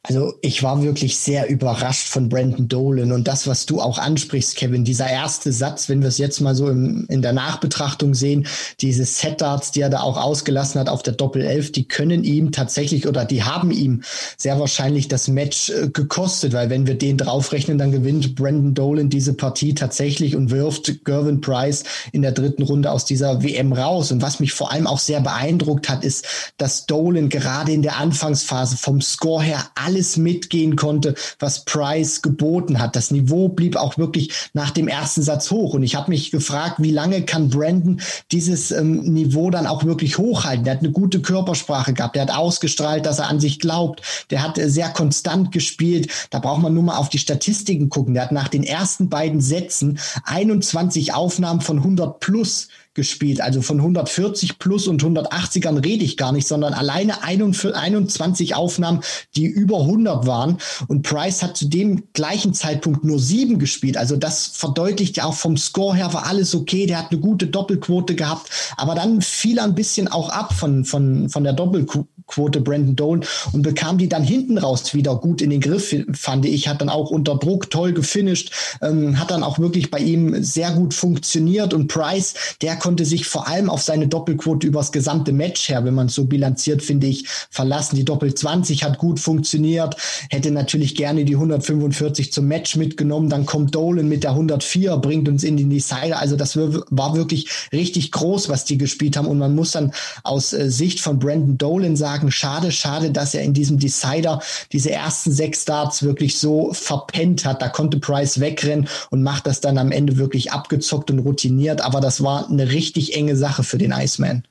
Also 0.08 0.36
ich 0.42 0.62
war 0.62 0.84
wirklich 0.84 1.18
sehr 1.18 1.50
überrascht 1.50 2.08
von 2.08 2.30
Brandon 2.30 2.68
Dolan 2.68 3.12
und 3.12 3.28
das, 3.28 3.48
was 3.48 3.66
du 3.66 3.82
auch 3.82 3.98
ansprichst, 3.98 4.56
Kevin, 4.56 4.86
dieser 4.86 5.10
erste 5.10 5.52
Satz, 5.52 5.90
wenn 5.90 6.02
wir 6.02 6.10
es 6.10 6.20
jetzt 6.20 6.42
mal 6.42 6.54
so 6.54 6.70
im, 6.70 7.06
in 7.10 7.24
der 7.24 7.34
Nachbetrachtung 7.34 8.14
sehen, 8.14 8.46
diese 8.82 9.04
Set-Darts, 9.04 9.72
die 9.72 9.82
er 9.82 9.90
da 9.90 10.02
auch 10.02 10.18
ausgelassen 10.18 10.80
hat 10.80 10.90
auf 10.90 11.02
der 11.02 11.14
Doppel-11, 11.14 11.72
die 11.72 11.88
können 11.88 12.24
ihm 12.24 12.52
tatsächlich 12.52 13.08
oder 13.08 13.26
die 13.26 13.44
haben 13.44 13.72
ihm 13.72 14.04
sehr 14.38 14.60
wahrscheinlich 14.60 15.08
das 15.08 15.28
Match 15.28 15.70
äh, 15.72 15.90
gekostet, 15.90 16.54
weil 16.54 16.70
wenn 16.70 16.86
wir 16.86 16.96
den 16.96 17.18
draufrechnen, 17.18 17.80
dann 17.80 17.92
gewinnt 17.92 18.36
Brandon 18.36 18.76
Dolan 18.76 19.10
diese 19.10 19.34
Partie 19.34 19.74
tatsächlich 19.74 20.36
und 20.36 20.52
wirft 20.52 21.04
Gervin 21.06 21.42
Price 21.42 21.84
in 22.12 22.22
der 22.22 22.32
dritten 22.32 22.62
Runde 22.64 22.92
aus 22.92 23.06
dieser 23.06 23.42
WM 23.42 23.74
raus. 23.74 24.12
Und 24.12 24.22
was 24.22 24.40
mich 24.40 24.54
vor 24.54 24.72
allem 24.72 24.86
auch 24.86 25.00
sehr 25.00 25.22
beeindruckt 25.22 25.90
hat, 25.90 26.04
ist, 26.04 26.54
dass 26.58 26.86
Dolan 26.86 27.30
gerade 27.30 27.72
in 27.72 27.82
der 27.82 27.98
Anfangsphase 27.98 28.78
vom 28.78 29.02
Score 29.02 29.44
her 29.44 29.66
alles 29.96 30.18
mitgehen 30.18 30.76
konnte, 30.76 31.16
was 31.40 31.64
Price 31.64 32.22
geboten 32.22 32.80
hat. 32.80 32.98
Das 32.98 33.12
Niveau 33.12 33.48
blieb 33.48 33.78
auch 33.78 33.98
wirklich 33.98 34.50
nach 34.52 34.72
dem 34.72 34.90
ersten 34.90 35.22
Satz 35.22 35.52
hoch. 35.52 35.74
Und 35.74 35.84
ich 35.84 35.96
habe 35.96 36.12
mich 36.12 36.32
gefragt, 36.32 36.76
wie 36.80 36.92
lange 36.92 37.22
kann 37.22 37.50
Brandon 37.50 38.02
dieses 38.30 38.72
ähm, 38.72 39.04
Niveau 39.14 39.50
dann 39.50 39.66
auch 39.66 39.86
wirklich 39.86 40.18
hochhalten? 40.18 40.66
Der 40.66 40.74
hat 40.74 40.82
eine 40.82 40.92
gute 40.92 41.22
Körpersprache 41.22 41.94
gehabt. 41.94 42.16
Der 42.16 42.24
hat 42.24 42.32
ausgestrahlt, 42.32 43.06
dass 43.06 43.20
er 43.20 43.30
an 43.30 43.40
sich 43.40 43.62
glaubt. 43.62 44.02
Der 44.32 44.44
hat 44.44 44.58
äh, 44.58 44.70
sehr 44.70 44.90
konstant 44.90 45.54
gespielt. 45.54 46.12
Da 46.30 46.40
braucht 46.40 46.62
man 46.62 46.74
nur 46.74 46.84
mal 46.84 46.98
auf 46.98 47.08
die 47.08 47.20
Statistiken 47.20 47.88
gucken. 47.88 48.16
Der 48.16 48.24
hat 48.24 48.34
nach 48.34 48.50
den 48.50 48.64
ersten 48.64 49.08
beiden 49.08 49.40
Sätzen 49.40 49.98
21 50.26 51.14
Aufnahmen 51.14 51.62
von 51.62 51.78
100 51.78 52.20
plus 52.20 52.68
gespielt. 52.96 53.42
Also 53.42 53.62
von 53.62 53.78
140 53.78 54.58
plus 54.58 54.88
und 54.88 55.04
180ern 55.04 55.84
rede 55.84 56.04
ich 56.04 56.18
gar 56.18 56.32
nicht, 56.32 56.48
sondern 56.48 56.74
alleine 56.74 57.24
21 57.24 58.56
Aufnahmen, 58.56 59.02
die 59.36 59.46
über 59.46 59.82
100 59.82 60.26
waren. 60.26 60.58
Und 60.88 61.04
Price 61.04 61.44
hat 61.44 61.58
zu 61.58 61.68
dem 61.68 62.04
gleichen 62.14 62.54
Zeitpunkt 62.54 63.04
nur 63.04 63.20
sieben 63.20 63.60
gespielt. 63.60 63.98
Also 63.98 64.16
das 64.16 64.48
verdeutlicht 64.48 65.18
ja 65.18 65.26
auch 65.26 65.36
vom 65.36 65.58
Score 65.58 65.96
her 65.96 66.14
war 66.14 66.26
alles 66.26 66.56
okay. 66.56 66.86
Der 66.88 66.98
hat 66.98 67.12
eine 67.12 67.20
gute 67.20 67.48
Doppelquote 67.48 68.16
gehabt. 68.16 68.50
Aber 68.78 68.96
dann 68.96 69.22
fiel 69.22 69.60
er 69.60 69.66
ein 69.66 69.76
bisschen 69.76 70.08
auch 70.08 70.30
ab 70.30 70.54
von, 70.54 70.86
von, 70.86 71.30
von 71.30 71.44
der 71.44 71.54
Doppelquote 71.54 72.08
Quote 72.28 72.60
Brandon 72.60 72.96
Dolan 72.96 73.26
und 73.52 73.62
bekam 73.62 74.00
die 74.00 74.10
dann 74.10 74.24
hinten 74.24 74.58
raus 74.58 74.96
wieder 74.96 75.16
gut 75.16 75.42
in 75.42 75.52
den 75.52 75.62
Griff, 75.62 75.96
fand 76.14 76.46
ich. 76.46 76.68
Hat 76.68 76.82
dann 76.82 76.90
auch 76.90 77.12
unter 77.12 77.36
Druck 77.36 77.70
toll 77.70 77.94
gefinisht, 77.94 78.52
ähm, 78.82 79.20
hat 79.20 79.30
dann 79.30 79.44
auch 79.44 79.60
wirklich 79.60 79.92
bei 79.92 80.00
ihm 80.00 80.44
sehr 80.44 80.72
gut 80.72 80.94
funktioniert 80.94 81.74
und 81.74 81.88
Price, 81.88 82.34
der 82.62 82.78
konnte 82.86 83.04
sich 83.04 83.26
vor 83.26 83.48
allem 83.48 83.72
auf 83.72 83.82
seine 83.82 84.08
Doppelquote 84.08 84.68
übers 84.68 84.92
gesamte 84.92 85.32
Match 85.32 85.70
her, 85.70 85.84
wenn 85.86 85.96
man 85.96 86.08
so 86.08 86.26
bilanziert, 86.26 86.84
finde 86.84 87.08
ich, 87.08 87.28
verlassen. 87.50 87.96
Die 87.96 88.06
Doppel 88.06 88.36
20 88.36 88.84
hat 88.84 89.00
gut 89.00 89.20
funktioniert, 89.20 89.96
hätte 90.30 90.52
natürlich 90.52 90.94
gerne 90.94 91.26
die 91.26 91.34
145 91.34 92.32
zum 92.32 92.48
Match 92.48 92.76
mitgenommen, 92.76 93.28
dann 93.28 93.48
kommt 93.48 93.74
Dolan 93.74 94.08
mit 94.08 94.24
der 94.24 94.34
104, 94.34 94.98
bringt 94.98 95.28
uns 95.28 95.44
in 95.44 95.58
die 95.58 95.68
Decider. 95.68 96.20
Also 96.20 96.36
das 96.36 96.56
war 96.58 97.16
wirklich 97.16 97.50
richtig 97.74 98.12
groß, 98.12 98.50
was 98.50 98.66
die 98.66 98.78
gespielt 98.78 99.18
haben 99.18 99.30
und 99.30 99.40
man 99.40 99.56
muss 99.56 99.72
dann 99.72 99.92
aus 100.22 100.54
äh, 100.54 100.70
Sicht 100.70 101.00
von 101.00 101.18
Brandon 101.18 101.58
Dolan 101.58 101.96
sagen, 101.96 102.30
schade, 102.30 102.72
schade, 102.72 103.10
dass 103.10 103.34
er 103.34 103.42
in 103.42 103.56
diesem 103.56 103.80
Decider 103.80 104.44
diese 104.72 104.92
ersten 104.92 105.32
sechs 105.32 105.64
Starts 105.64 106.04
wirklich 106.04 106.38
so 106.38 106.72
verpennt 106.74 107.46
hat. 107.46 107.64
Da 107.64 107.70
konnte 107.70 107.98
Price 107.98 108.40
wegrennen 108.40 108.88
und 109.10 109.24
macht 109.24 109.48
das 109.48 109.60
dann 109.60 109.80
am 109.80 109.92
Ende 109.92 110.18
wirklich 110.18 110.52
abgezockt 110.52 111.10
und 111.10 111.18
routiniert. 111.18 111.82
Aber 111.82 112.00
das 112.00 112.22
war 112.22 112.48
eine 112.48 112.75
richtig 112.76 113.16
enge 113.16 113.36
Sache 113.36 113.64
für 113.64 113.80
den 113.80 113.92
Iceman 113.92 114.44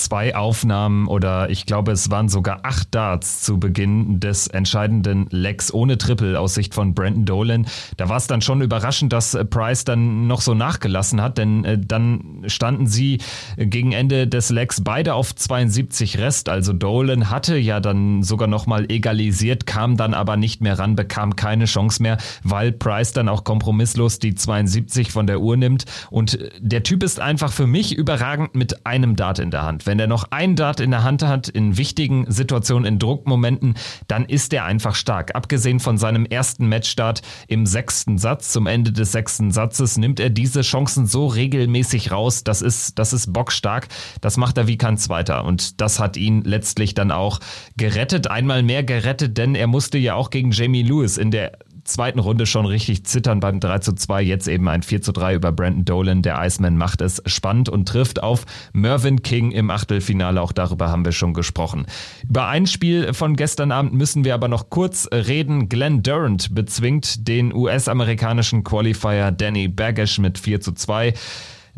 zwei 0.00 0.34
Aufnahmen 0.34 1.06
oder 1.06 1.50
ich 1.50 1.66
glaube, 1.66 1.92
es 1.92 2.10
waren 2.10 2.28
sogar 2.28 2.60
acht 2.64 2.94
Darts 2.94 3.42
zu 3.42 3.58
Beginn 3.58 4.20
des 4.20 4.46
entscheidenden 4.46 5.26
Legs 5.30 5.72
ohne 5.72 5.98
Triple 5.98 6.38
aus 6.38 6.54
Sicht 6.54 6.74
von 6.74 6.94
Brandon 6.94 7.24
Dolan. 7.24 7.66
Da 7.96 8.08
war 8.08 8.16
es 8.16 8.26
dann 8.26 8.40
schon 8.42 8.62
überraschend, 8.62 9.12
dass 9.12 9.34
äh, 9.34 9.44
Price 9.44 9.84
dann 9.84 10.26
noch 10.26 10.40
so 10.40 10.54
nachgelassen 10.54 11.20
hat, 11.20 11.38
denn 11.38 11.64
äh, 11.64 11.78
dann 11.78 12.42
standen 12.46 12.86
sie 12.86 13.18
gegen 13.56 13.92
Ende 13.92 14.26
des 14.26 14.50
Legs 14.50 14.82
beide 14.82 15.14
auf 15.14 15.34
72 15.34 16.18
Rest. 16.18 16.48
Also 16.48 16.72
Dolan 16.72 17.30
hatte 17.30 17.56
ja 17.56 17.80
dann 17.80 18.22
sogar 18.22 18.48
nochmal 18.48 18.90
egalisiert, 18.90 19.66
kam 19.66 19.96
dann 19.96 20.14
aber 20.14 20.36
nicht 20.36 20.60
mehr 20.60 20.78
ran, 20.78 20.96
bekam 20.96 21.36
keine 21.36 21.66
Chance 21.66 22.02
mehr, 22.02 22.18
weil 22.42 22.72
Price 22.72 23.12
dann 23.12 23.28
auch 23.28 23.44
kompromisslos 23.44 24.18
die 24.18 24.34
72 24.34 25.12
von 25.12 25.26
der 25.26 25.40
Uhr 25.40 25.56
nimmt. 25.56 25.84
Und 26.10 26.40
äh, 26.40 26.50
der 26.58 26.82
Typ 26.82 27.02
ist 27.02 27.20
einfach 27.20 27.52
für 27.52 27.66
mich 27.66 27.94
überragend 27.94 28.54
mit 28.54 28.86
einem 28.86 29.16
Dart 29.16 29.38
in 29.38 29.50
der 29.50 29.62
Hand 29.62 29.86
Wenn 29.90 29.98
er 29.98 30.06
noch 30.06 30.26
ein 30.30 30.54
Dart 30.54 30.78
in 30.78 30.92
der 30.92 31.02
Hand 31.02 31.24
hat, 31.24 31.48
in 31.48 31.76
wichtigen 31.76 32.24
Situationen, 32.30 32.84
in 32.84 33.00
Druckmomenten, 33.00 33.74
dann 34.06 34.24
ist 34.24 34.52
er 34.52 34.64
einfach 34.64 34.94
stark. 34.94 35.34
Abgesehen 35.34 35.80
von 35.80 35.98
seinem 35.98 36.26
ersten 36.26 36.68
Matchstart 36.68 37.22
im 37.48 37.66
sechsten 37.66 38.16
Satz, 38.16 38.52
zum 38.52 38.68
Ende 38.68 38.92
des 38.92 39.10
sechsten 39.10 39.50
Satzes, 39.50 39.98
nimmt 39.98 40.20
er 40.20 40.30
diese 40.30 40.60
Chancen 40.60 41.08
so 41.08 41.26
regelmäßig 41.26 42.12
raus. 42.12 42.44
Das 42.44 42.62
ist, 42.62 43.00
das 43.00 43.12
ist 43.12 43.32
bockstark. 43.32 43.88
Das 44.20 44.36
macht 44.36 44.58
er 44.58 44.68
wie 44.68 44.78
kein 44.78 44.96
Zweiter. 44.96 45.44
Und 45.44 45.80
das 45.80 45.98
hat 45.98 46.16
ihn 46.16 46.42
letztlich 46.42 46.94
dann 46.94 47.10
auch 47.10 47.40
gerettet. 47.76 48.30
Einmal 48.30 48.62
mehr 48.62 48.84
gerettet, 48.84 49.38
denn 49.38 49.56
er 49.56 49.66
musste 49.66 49.98
ja 49.98 50.14
auch 50.14 50.30
gegen 50.30 50.52
Jamie 50.52 50.84
Lewis 50.84 51.18
in 51.18 51.32
der 51.32 51.58
zweiten 51.84 52.18
Runde 52.18 52.46
schon 52.46 52.66
richtig 52.66 53.04
zittern 53.04 53.40
beim 53.40 53.60
3 53.60 53.78
zu 53.80 53.92
2. 53.94 54.22
Jetzt 54.22 54.48
eben 54.48 54.68
ein 54.68 54.82
4 54.82 55.02
zu 55.02 55.12
3 55.12 55.34
über 55.34 55.52
Brandon 55.52 55.84
Dolan. 55.84 56.22
Der 56.22 56.40
Iceman 56.40 56.76
macht 56.76 57.00
es 57.00 57.22
spannend 57.26 57.68
und 57.68 57.88
trifft 57.88 58.22
auf 58.22 58.44
Mervyn 58.72 59.22
King 59.22 59.50
im 59.50 59.70
Achtelfinale. 59.70 60.40
Auch 60.40 60.52
darüber 60.52 60.88
haben 60.88 61.04
wir 61.04 61.12
schon 61.12 61.34
gesprochen. 61.34 61.86
Über 62.28 62.48
ein 62.48 62.66
Spiel 62.66 63.12
von 63.14 63.36
gestern 63.36 63.72
Abend 63.72 63.92
müssen 63.94 64.24
wir 64.24 64.34
aber 64.34 64.48
noch 64.48 64.70
kurz 64.70 65.08
reden. 65.12 65.68
Glenn 65.68 66.02
Durant 66.02 66.54
bezwingt 66.54 67.28
den 67.28 67.54
US-amerikanischen 67.54 68.64
Qualifier 68.64 69.30
Danny 69.32 69.68
Baggish 69.68 70.18
mit 70.18 70.38
4 70.38 70.60
zu 70.60 70.72
2. 70.72 71.14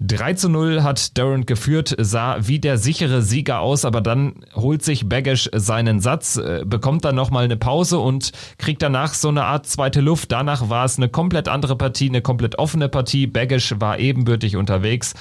3 0.05 0.35
zu 0.35 0.49
0 0.49 0.83
hat 0.83 1.17
Durant 1.17 1.47
geführt, 1.47 1.95
sah 1.99 2.37
wie 2.41 2.59
der 2.59 2.79
sichere 2.79 3.23
Sieger 3.23 3.61
aus, 3.61 3.85
aber 3.85 4.01
dann 4.01 4.45
holt 4.55 4.83
sich 4.83 5.09
Baggish 5.09 5.49
seinen 5.55 6.01
Satz, 6.01 6.37
äh, 6.37 6.65
bekommt 6.67 7.05
dann 7.05 7.15
nochmal 7.15 7.45
eine 7.45 7.57
Pause 7.57 7.99
und 7.99 8.33
kriegt 8.59 8.83
danach 8.83 9.15
so 9.15 9.29
eine 9.29 9.45
Art 9.45 9.67
zweite 9.67 10.01
Luft. 10.01 10.33
Danach 10.33 10.69
war 10.69 10.85
es 10.85 10.97
eine 10.97 11.09
komplett 11.09 11.49
andere 11.49 11.77
Partie, 11.77 12.09
eine 12.09 12.23
komplett 12.23 12.59
offene 12.59 12.88
Partie. 12.88 13.27
Baggish 13.27 13.75
war 13.79 13.99
ebenbürtig 13.99 14.57
unterwegs, 14.57 15.15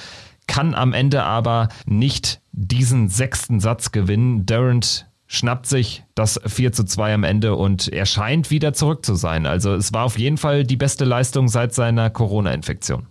kann 0.46 0.74
am 0.74 0.92
Ende 0.92 1.22
aber 1.22 1.68
nicht 1.86 2.40
diesen 2.52 3.08
sechsten 3.08 3.60
Satz 3.60 3.92
gewinnen. 3.92 4.46
Durant 4.46 5.06
schnappt 5.26 5.66
sich 5.66 6.04
das 6.14 6.40
4 6.44 6.72
zu 6.72 6.84
2 6.84 7.14
am 7.14 7.24
Ende 7.24 7.54
und 7.54 7.88
er 7.88 8.04
scheint 8.04 8.50
wieder 8.50 8.74
zurück 8.74 9.06
zu 9.06 9.14
sein. 9.14 9.46
Also 9.46 9.74
es 9.74 9.92
war 9.92 10.04
auf 10.04 10.18
jeden 10.18 10.36
Fall 10.36 10.64
die 10.64 10.76
beste 10.76 11.04
Leistung 11.04 11.48
seit 11.48 11.72
seiner 11.72 12.10
Corona-Infektion. 12.10 13.06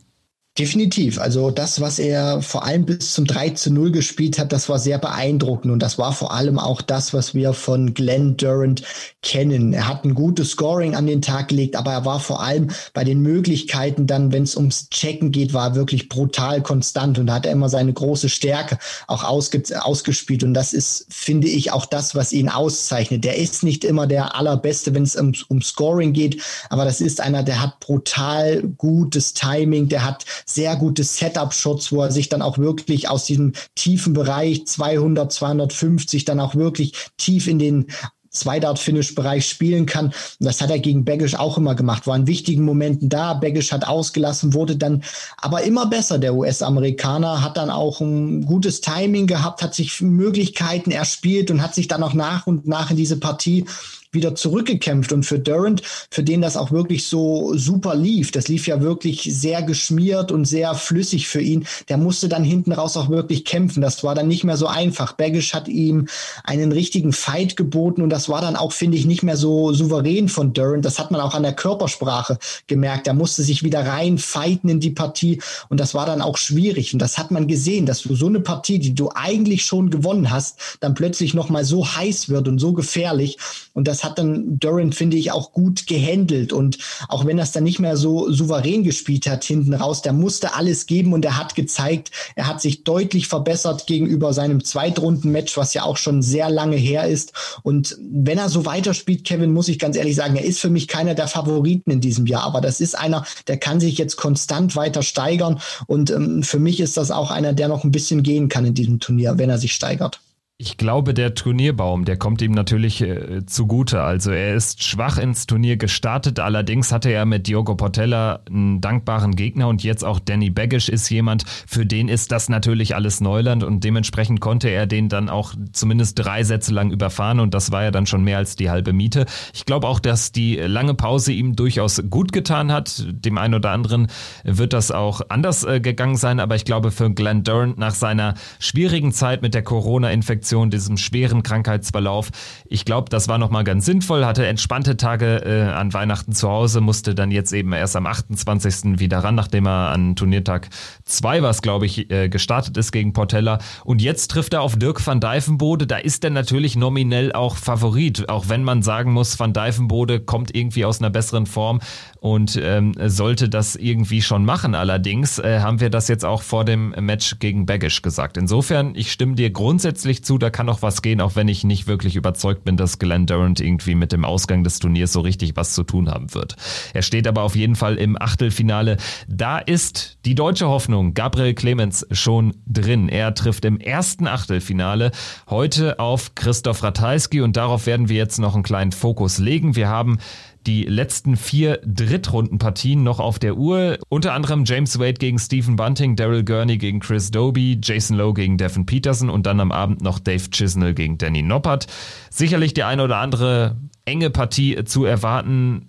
Definitiv. 0.59 1.17
Also 1.17 1.49
das, 1.49 1.79
was 1.79 1.97
er 1.97 2.41
vor 2.41 2.65
allem 2.65 2.85
bis 2.85 3.13
zum 3.13 3.23
3 3.23 3.51
zu 3.51 3.71
0 3.71 3.89
gespielt 3.89 4.37
hat, 4.37 4.51
das 4.51 4.67
war 4.67 4.79
sehr 4.79 4.97
beeindruckend. 4.97 5.71
Und 5.71 5.79
das 5.79 5.97
war 5.97 6.11
vor 6.11 6.33
allem 6.33 6.59
auch 6.59 6.81
das, 6.81 7.13
was 7.13 7.33
wir 7.33 7.53
von 7.53 7.93
Glenn 7.93 8.35
Durant 8.35 8.83
kennen. 9.21 9.71
Er 9.71 9.87
hat 9.87 10.03
ein 10.03 10.13
gutes 10.13 10.49
Scoring 10.49 10.93
an 10.93 11.07
den 11.07 11.21
Tag 11.21 11.47
gelegt, 11.47 11.77
aber 11.77 11.93
er 11.93 12.03
war 12.03 12.19
vor 12.19 12.43
allem 12.43 12.67
bei 12.93 13.05
den 13.05 13.21
Möglichkeiten 13.21 14.07
dann, 14.07 14.33
wenn 14.33 14.43
es 14.43 14.57
ums 14.57 14.89
Checken 14.89 15.31
geht, 15.31 15.53
war 15.53 15.73
wirklich 15.73 16.09
brutal 16.09 16.61
konstant 16.61 17.17
und 17.17 17.31
hat 17.31 17.45
er 17.45 17.53
immer 17.53 17.69
seine 17.69 17.93
große 17.93 18.27
Stärke 18.27 18.77
auch 19.07 19.23
ausge 19.23 19.63
ausgespielt. 19.79 20.43
Und 20.43 20.53
das 20.53 20.73
ist, 20.73 21.05
finde 21.07 21.47
ich, 21.47 21.71
auch 21.71 21.85
das, 21.85 22.13
was 22.13 22.33
ihn 22.33 22.49
auszeichnet. 22.49 23.23
Der 23.23 23.37
ist 23.37 23.63
nicht 23.63 23.85
immer 23.85 24.05
der 24.05 24.35
allerbeste, 24.35 24.93
wenn 24.93 25.03
es 25.03 25.15
um, 25.15 25.31
um 25.47 25.61
Scoring 25.61 26.11
geht, 26.11 26.41
aber 26.69 26.83
das 26.83 26.99
ist 26.99 27.21
einer, 27.21 27.41
der 27.41 27.61
hat 27.61 27.79
brutal 27.79 28.63
gutes 28.77 29.33
Timing, 29.33 29.87
der 29.87 30.03
hat 30.03 30.25
sehr 30.45 30.75
gute 30.75 31.03
Setup-Shots, 31.03 31.91
wo 31.91 32.01
er 32.01 32.11
sich 32.11 32.29
dann 32.29 32.41
auch 32.41 32.57
wirklich 32.57 33.09
aus 33.09 33.25
diesem 33.25 33.53
tiefen 33.75 34.13
Bereich 34.13 34.65
200, 34.65 35.31
250 35.31 36.25
dann 36.25 36.39
auch 36.39 36.55
wirklich 36.55 36.93
tief 37.17 37.47
in 37.47 37.59
den 37.59 37.87
Zweidart-Finish-Bereich 38.31 39.45
spielen 39.45 39.85
kann. 39.85 40.07
Und 40.07 40.15
das 40.39 40.61
hat 40.61 40.69
er 40.69 40.79
gegen 40.79 41.03
Baggish 41.05 41.35
auch 41.35 41.57
immer 41.57 41.75
gemacht, 41.75 42.07
war 42.07 42.15
in 42.15 42.27
wichtigen 42.27 42.63
Momenten 42.63 43.09
da. 43.09 43.33
Baggish 43.33 43.71
hat 43.71 43.85
ausgelassen, 43.85 44.53
wurde 44.53 44.77
dann 44.77 45.03
aber 45.37 45.63
immer 45.63 45.85
besser. 45.87 46.17
Der 46.17 46.33
US-Amerikaner 46.33 47.43
hat 47.43 47.57
dann 47.57 47.69
auch 47.69 47.99
ein 47.99 48.45
gutes 48.45 48.79
Timing 48.81 49.27
gehabt, 49.27 49.61
hat 49.61 49.75
sich 49.75 50.01
Möglichkeiten 50.01 50.91
erspielt 50.91 51.51
und 51.51 51.61
hat 51.61 51.75
sich 51.75 51.89
dann 51.89 52.03
auch 52.03 52.13
nach 52.13 52.47
und 52.47 52.67
nach 52.67 52.89
in 52.89 52.97
diese 52.97 53.17
Partie 53.17 53.65
wieder 54.11 54.35
zurückgekämpft. 54.35 55.13
Und 55.13 55.25
für 55.25 55.39
Durant, 55.39 55.81
für 56.09 56.23
den 56.23 56.41
das 56.41 56.57
auch 56.57 56.71
wirklich 56.71 57.05
so 57.05 57.53
super 57.55 57.95
lief, 57.95 58.31
das 58.31 58.47
lief 58.47 58.67
ja 58.67 58.81
wirklich 58.81 59.23
sehr 59.23 59.61
geschmiert 59.61 60.31
und 60.31 60.45
sehr 60.45 60.75
flüssig 60.75 61.27
für 61.27 61.41
ihn, 61.41 61.65
der 61.89 61.97
musste 61.97 62.29
dann 62.29 62.43
hinten 62.43 62.71
raus 62.71 62.97
auch 62.97 63.09
wirklich 63.09 63.45
kämpfen. 63.45 63.81
Das 63.81 64.03
war 64.03 64.15
dann 64.15 64.27
nicht 64.27 64.43
mehr 64.43 64.57
so 64.57 64.67
einfach. 64.67 65.13
Baggish 65.13 65.53
hat 65.53 65.67
ihm 65.67 66.07
einen 66.43 66.71
richtigen 66.71 67.13
Fight 67.13 67.55
geboten 67.55 68.01
und 68.01 68.09
das 68.09 68.29
war 68.29 68.41
dann 68.41 68.55
auch, 68.55 68.73
finde 68.73 68.97
ich, 68.97 69.05
nicht 69.05 69.23
mehr 69.23 69.37
so 69.37 69.73
souverän 69.73 70.29
von 70.29 70.53
Durant. 70.53 70.85
Das 70.85 70.99
hat 70.99 71.11
man 71.11 71.21
auch 71.21 71.33
an 71.33 71.43
der 71.43 71.53
Körpersprache 71.53 72.37
gemerkt. 72.67 73.07
Er 73.07 73.13
musste 73.13 73.43
sich 73.43 73.63
wieder 73.63 73.85
rein 73.85 74.17
fighten 74.17 74.69
in 74.69 74.79
die 74.79 74.91
Partie 74.91 75.41
und 75.69 75.79
das 75.79 75.93
war 75.93 76.05
dann 76.05 76.21
auch 76.21 76.37
schwierig. 76.37 76.93
Und 76.93 76.99
das 76.99 77.17
hat 77.17 77.31
man 77.31 77.47
gesehen, 77.47 77.85
dass 77.85 78.01
du 78.01 78.15
so 78.15 78.27
eine 78.27 78.39
Partie, 78.39 78.79
die 78.79 78.95
du 78.95 79.09
eigentlich 79.13 79.63
schon 79.63 79.89
gewonnen 79.89 80.31
hast, 80.31 80.77
dann 80.79 80.93
plötzlich 80.93 81.33
nochmal 81.33 81.63
so 81.63 81.87
heiß 81.87 82.29
wird 82.29 82.47
und 82.47 82.59
so 82.59 82.73
gefährlich. 82.73 83.37
Und 83.73 83.87
das 83.87 84.00
hat 84.03 84.17
dann 84.17 84.59
Durant, 84.59 84.95
finde 84.95 85.17
ich, 85.17 85.31
auch 85.31 85.51
gut 85.51 85.87
gehandelt. 85.87 86.53
Und 86.53 86.77
auch 87.07 87.25
wenn 87.25 87.37
er 87.37 87.43
es 87.43 87.51
dann 87.51 87.63
nicht 87.63 87.79
mehr 87.79 87.97
so 87.97 88.31
souverän 88.31 88.83
gespielt 88.83 89.27
hat 89.27 89.43
hinten 89.43 89.73
raus, 89.73 90.01
der 90.01 90.13
musste 90.13 90.53
alles 90.55 90.85
geben 90.85 91.13
und 91.13 91.25
er 91.25 91.37
hat 91.37 91.55
gezeigt, 91.55 92.11
er 92.35 92.47
hat 92.47 92.61
sich 92.61 92.83
deutlich 92.83 93.27
verbessert 93.27 93.87
gegenüber 93.87 94.33
seinem 94.33 94.63
Zweitrunden-Match, 94.63 95.57
was 95.57 95.73
ja 95.73 95.83
auch 95.83 95.97
schon 95.97 96.21
sehr 96.21 96.49
lange 96.49 96.75
her 96.75 97.07
ist. 97.07 97.33
Und 97.63 97.97
wenn 97.99 98.37
er 98.37 98.49
so 98.49 98.65
weiterspielt, 98.65 99.23
Kevin, 99.23 99.53
muss 99.53 99.67
ich 99.67 99.79
ganz 99.79 99.95
ehrlich 99.95 100.15
sagen, 100.15 100.35
er 100.35 100.45
ist 100.45 100.59
für 100.59 100.69
mich 100.69 100.87
keiner 100.87 101.15
der 101.15 101.27
Favoriten 101.27 101.91
in 101.91 102.01
diesem 102.01 102.25
Jahr. 102.25 102.43
Aber 102.43 102.61
das 102.61 102.81
ist 102.81 102.97
einer, 102.97 103.25
der 103.47 103.57
kann 103.57 103.79
sich 103.79 103.97
jetzt 103.97 104.17
konstant 104.17 104.75
weiter 104.75 105.03
steigern. 105.03 105.59
Und 105.87 106.09
ähm, 106.11 106.43
für 106.43 106.59
mich 106.59 106.79
ist 106.79 106.97
das 106.97 107.11
auch 107.11 107.31
einer, 107.31 107.53
der 107.53 107.67
noch 107.67 107.83
ein 107.83 107.91
bisschen 107.91 108.23
gehen 108.23 108.49
kann 108.49 108.65
in 108.65 108.73
diesem 108.73 108.99
Turnier, 108.99 109.37
wenn 109.37 109.49
er 109.49 109.57
sich 109.57 109.73
steigert. 109.73 110.19
Ich 110.63 110.77
glaube, 110.77 111.15
der 111.15 111.33
Turnierbaum, 111.33 112.05
der 112.05 112.17
kommt 112.17 112.39
ihm 112.43 112.51
natürlich 112.51 113.01
äh, 113.01 113.43
zugute. 113.47 114.03
Also 114.03 114.29
er 114.29 114.53
ist 114.53 114.83
schwach 114.83 115.17
ins 115.17 115.47
Turnier 115.47 115.75
gestartet. 115.75 116.39
Allerdings 116.39 116.91
hatte 116.91 117.09
er 117.09 117.25
mit 117.25 117.47
Diogo 117.47 117.73
Portella 117.73 118.41
einen 118.47 118.79
dankbaren 118.79 119.35
Gegner 119.35 119.67
und 119.69 119.81
jetzt 119.83 120.05
auch 120.05 120.19
Danny 120.19 120.51
Baggish 120.51 120.87
ist 120.87 121.09
jemand, 121.09 121.45
für 121.65 121.87
den 121.87 122.09
ist 122.09 122.31
das 122.31 122.47
natürlich 122.47 122.93
alles 122.93 123.21
Neuland 123.21 123.63
und 123.63 123.83
dementsprechend 123.83 124.39
konnte 124.39 124.69
er 124.69 124.85
den 124.85 125.09
dann 125.09 125.29
auch 125.29 125.55
zumindest 125.71 126.23
drei 126.23 126.43
Sätze 126.43 126.71
lang 126.75 126.91
überfahren 126.91 127.39
und 127.39 127.55
das 127.55 127.71
war 127.71 127.81
ja 127.81 127.89
dann 127.89 128.05
schon 128.05 128.23
mehr 128.23 128.37
als 128.37 128.55
die 128.55 128.69
halbe 128.69 128.93
Miete. 128.93 129.25
Ich 129.55 129.65
glaube 129.65 129.87
auch, 129.87 129.99
dass 129.99 130.31
die 130.31 130.57
lange 130.57 130.93
Pause 130.93 131.31
ihm 131.31 131.55
durchaus 131.55 132.03
gut 132.07 132.31
getan 132.33 132.71
hat. 132.71 133.03
Dem 133.09 133.39
einen 133.39 133.55
oder 133.55 133.71
anderen 133.71 134.09
wird 134.43 134.73
das 134.73 134.91
auch 134.91 135.21
anders 135.27 135.63
äh, 135.63 135.79
gegangen 135.79 136.17
sein, 136.17 136.39
aber 136.39 136.53
ich 136.53 136.65
glaube 136.65 136.91
für 136.91 137.09
Glenn 137.09 137.43
Durant 137.43 137.79
nach 137.79 137.95
seiner 137.95 138.35
schwierigen 138.59 139.11
Zeit 139.11 139.41
mit 139.41 139.55
der 139.55 139.63
Corona-Infektion 139.63 140.50
Infektion, 140.51 140.69
diesem 140.69 140.97
schweren 140.97 141.43
Krankheitsverlauf. 141.43 142.29
Ich 142.65 142.83
glaube, 142.83 143.09
das 143.09 143.27
war 143.27 143.37
nochmal 143.37 143.63
ganz 143.63 143.85
sinnvoll, 143.85 144.25
hatte 144.25 144.45
entspannte 144.45 144.97
Tage 144.97 145.43
äh, 145.45 145.71
an 145.71 145.93
Weihnachten 145.93 146.33
zu 146.33 146.49
Hause, 146.49 146.81
musste 146.81 147.15
dann 147.15 147.31
jetzt 147.31 147.53
eben 147.53 147.71
erst 147.73 147.95
am 147.95 148.05
28. 148.05 148.99
wieder 148.99 149.19
ran, 149.19 149.35
nachdem 149.35 149.65
er 149.67 149.91
an 149.91 150.15
Turniertag 150.15 150.69
2 151.05 151.41
was, 151.41 151.61
glaube 151.61 151.85
ich, 151.85 152.11
äh, 152.11 152.27
gestartet 152.27 152.75
ist 152.77 152.91
gegen 152.91 153.13
Portella. 153.13 153.59
Und 153.85 154.01
jetzt 154.01 154.31
trifft 154.31 154.53
er 154.53 154.61
auf 154.61 154.75
Dirk 154.75 155.05
van 155.05 155.21
Dijvenbode. 155.21 155.87
Da 155.87 155.97
ist 155.97 156.23
er 156.23 156.31
natürlich 156.31 156.75
nominell 156.75 157.31
auch 157.31 157.55
Favorit, 157.55 158.27
auch 158.27 158.49
wenn 158.49 158.63
man 158.63 158.81
sagen 158.81 159.13
muss, 159.13 159.39
van 159.39 159.53
Dijvenbode 159.53 160.19
kommt 160.19 160.53
irgendwie 160.53 160.83
aus 160.83 160.99
einer 160.99 161.09
besseren 161.09 161.45
Form 161.45 161.79
und 162.21 162.55
ähm, 162.61 162.93
sollte 163.07 163.49
das 163.49 163.75
irgendwie 163.75 164.21
schon 164.21 164.45
machen. 164.45 164.75
Allerdings 164.75 165.39
äh, 165.39 165.59
haben 165.59 165.79
wir 165.79 165.89
das 165.89 166.07
jetzt 166.07 166.23
auch 166.23 166.43
vor 166.43 166.65
dem 166.65 166.89
Match 166.99 167.39
gegen 167.39 167.65
Baggish 167.65 168.03
gesagt. 168.03 168.37
Insofern, 168.37 168.93
ich 168.93 169.11
stimme 169.11 169.33
dir 169.33 169.49
grundsätzlich 169.49 170.23
zu, 170.23 170.37
da 170.37 170.51
kann 170.51 170.67
noch 170.67 170.83
was 170.83 171.01
gehen, 171.01 171.19
auch 171.19 171.35
wenn 171.35 171.47
ich 171.47 171.63
nicht 171.63 171.87
wirklich 171.87 172.15
überzeugt 172.15 172.63
bin, 172.63 172.77
dass 172.77 172.99
Glenn 172.99 173.25
Durant 173.25 173.59
irgendwie 173.59 173.95
mit 173.95 174.11
dem 174.11 174.23
Ausgang 174.23 174.63
des 174.63 174.77
Turniers 174.77 175.11
so 175.11 175.21
richtig 175.21 175.55
was 175.55 175.73
zu 175.73 175.83
tun 175.83 176.09
haben 176.09 176.31
wird. 176.35 176.57
Er 176.93 177.01
steht 177.01 177.27
aber 177.27 177.41
auf 177.41 177.55
jeden 177.55 177.75
Fall 177.75 177.95
im 177.95 178.21
Achtelfinale. 178.21 178.97
Da 179.27 179.57
ist 179.57 180.19
die 180.25 180.35
deutsche 180.35 180.67
Hoffnung, 180.67 181.15
Gabriel 181.15 181.55
Clemens, 181.55 182.05
schon 182.11 182.55
drin. 182.67 183.09
Er 183.09 183.33
trifft 183.33 183.65
im 183.65 183.79
ersten 183.79 184.27
Achtelfinale 184.27 185.09
heute 185.49 185.97
auf 185.97 186.35
Christoph 186.35 186.83
Ratajski 186.83 187.41
und 187.41 187.57
darauf 187.57 187.87
werden 187.87 188.09
wir 188.09 188.17
jetzt 188.17 188.37
noch 188.37 188.53
einen 188.53 188.61
kleinen 188.61 188.91
Fokus 188.91 189.39
legen. 189.39 189.75
Wir 189.75 189.89
haben 189.89 190.19
die 190.67 190.83
letzten 190.83 191.37
vier 191.37 191.79
Drittrundenpartien 191.85 193.03
noch 193.03 193.19
auf 193.19 193.39
der 193.39 193.57
Uhr. 193.57 193.97
Unter 194.09 194.33
anderem 194.33 194.63
James 194.65 194.99
Wade 194.99 195.13
gegen 195.13 195.39
Stephen 195.39 195.75
Bunting, 195.75 196.15
Daryl 196.15 196.43
Gurney 196.43 196.77
gegen 196.77 196.99
Chris 196.99 197.31
Doby, 197.31 197.79
Jason 197.81 198.17
Lowe 198.17 198.33
gegen 198.33 198.57
Devin 198.57 198.85
Peterson 198.85 199.29
und 199.29 199.45
dann 199.45 199.59
am 199.59 199.71
Abend 199.71 200.01
noch 200.01 200.19
Dave 200.19 200.49
Chisnell 200.49 200.93
gegen 200.93 201.17
Danny 201.17 201.41
Noppert. 201.41 201.87
Sicherlich 202.29 202.73
die 202.73 202.83
eine 202.83 203.03
oder 203.03 203.17
andere 203.17 203.77
enge 204.05 204.29
Partie 204.29 204.83
zu 204.85 205.05
erwarten. 205.05 205.87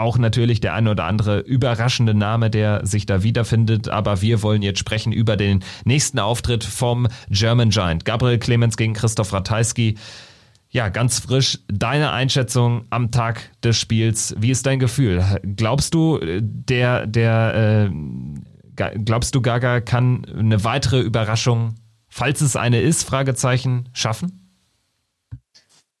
Auch 0.00 0.16
natürlich 0.16 0.60
der 0.60 0.74
eine 0.74 0.92
oder 0.92 1.06
andere 1.06 1.40
überraschende 1.40 2.14
Name, 2.14 2.50
der 2.50 2.86
sich 2.86 3.04
da 3.04 3.24
wiederfindet. 3.24 3.88
Aber 3.88 4.22
wir 4.22 4.42
wollen 4.42 4.62
jetzt 4.62 4.78
sprechen 4.78 5.12
über 5.12 5.36
den 5.36 5.64
nächsten 5.84 6.20
Auftritt 6.20 6.62
vom 6.62 7.08
German 7.30 7.70
Giant. 7.70 8.04
Gabriel 8.04 8.38
Clemens 8.38 8.76
gegen 8.76 8.92
Christoph 8.92 9.32
Ratajski. 9.32 9.96
Ja, 10.70 10.88
ganz 10.90 11.20
frisch. 11.20 11.58
Deine 11.68 12.12
Einschätzung 12.12 12.84
am 12.90 13.10
Tag 13.10 13.50
des 13.62 13.78
Spiels. 13.78 14.34
Wie 14.38 14.50
ist 14.50 14.66
dein 14.66 14.78
Gefühl? 14.78 15.24
Glaubst 15.56 15.94
du, 15.94 16.20
der, 16.22 17.06
der, 17.06 17.88
äh, 17.88 18.90
glaubst 19.04 19.34
du, 19.34 19.40
Gaga 19.40 19.80
kann 19.80 20.26
eine 20.26 20.64
weitere 20.64 21.00
Überraschung 21.00 21.74
falls 22.08 22.40
es 22.40 22.56
eine 22.56 22.80
ist, 22.80 23.04
Fragezeichen, 23.04 23.88
schaffen? 23.92 24.47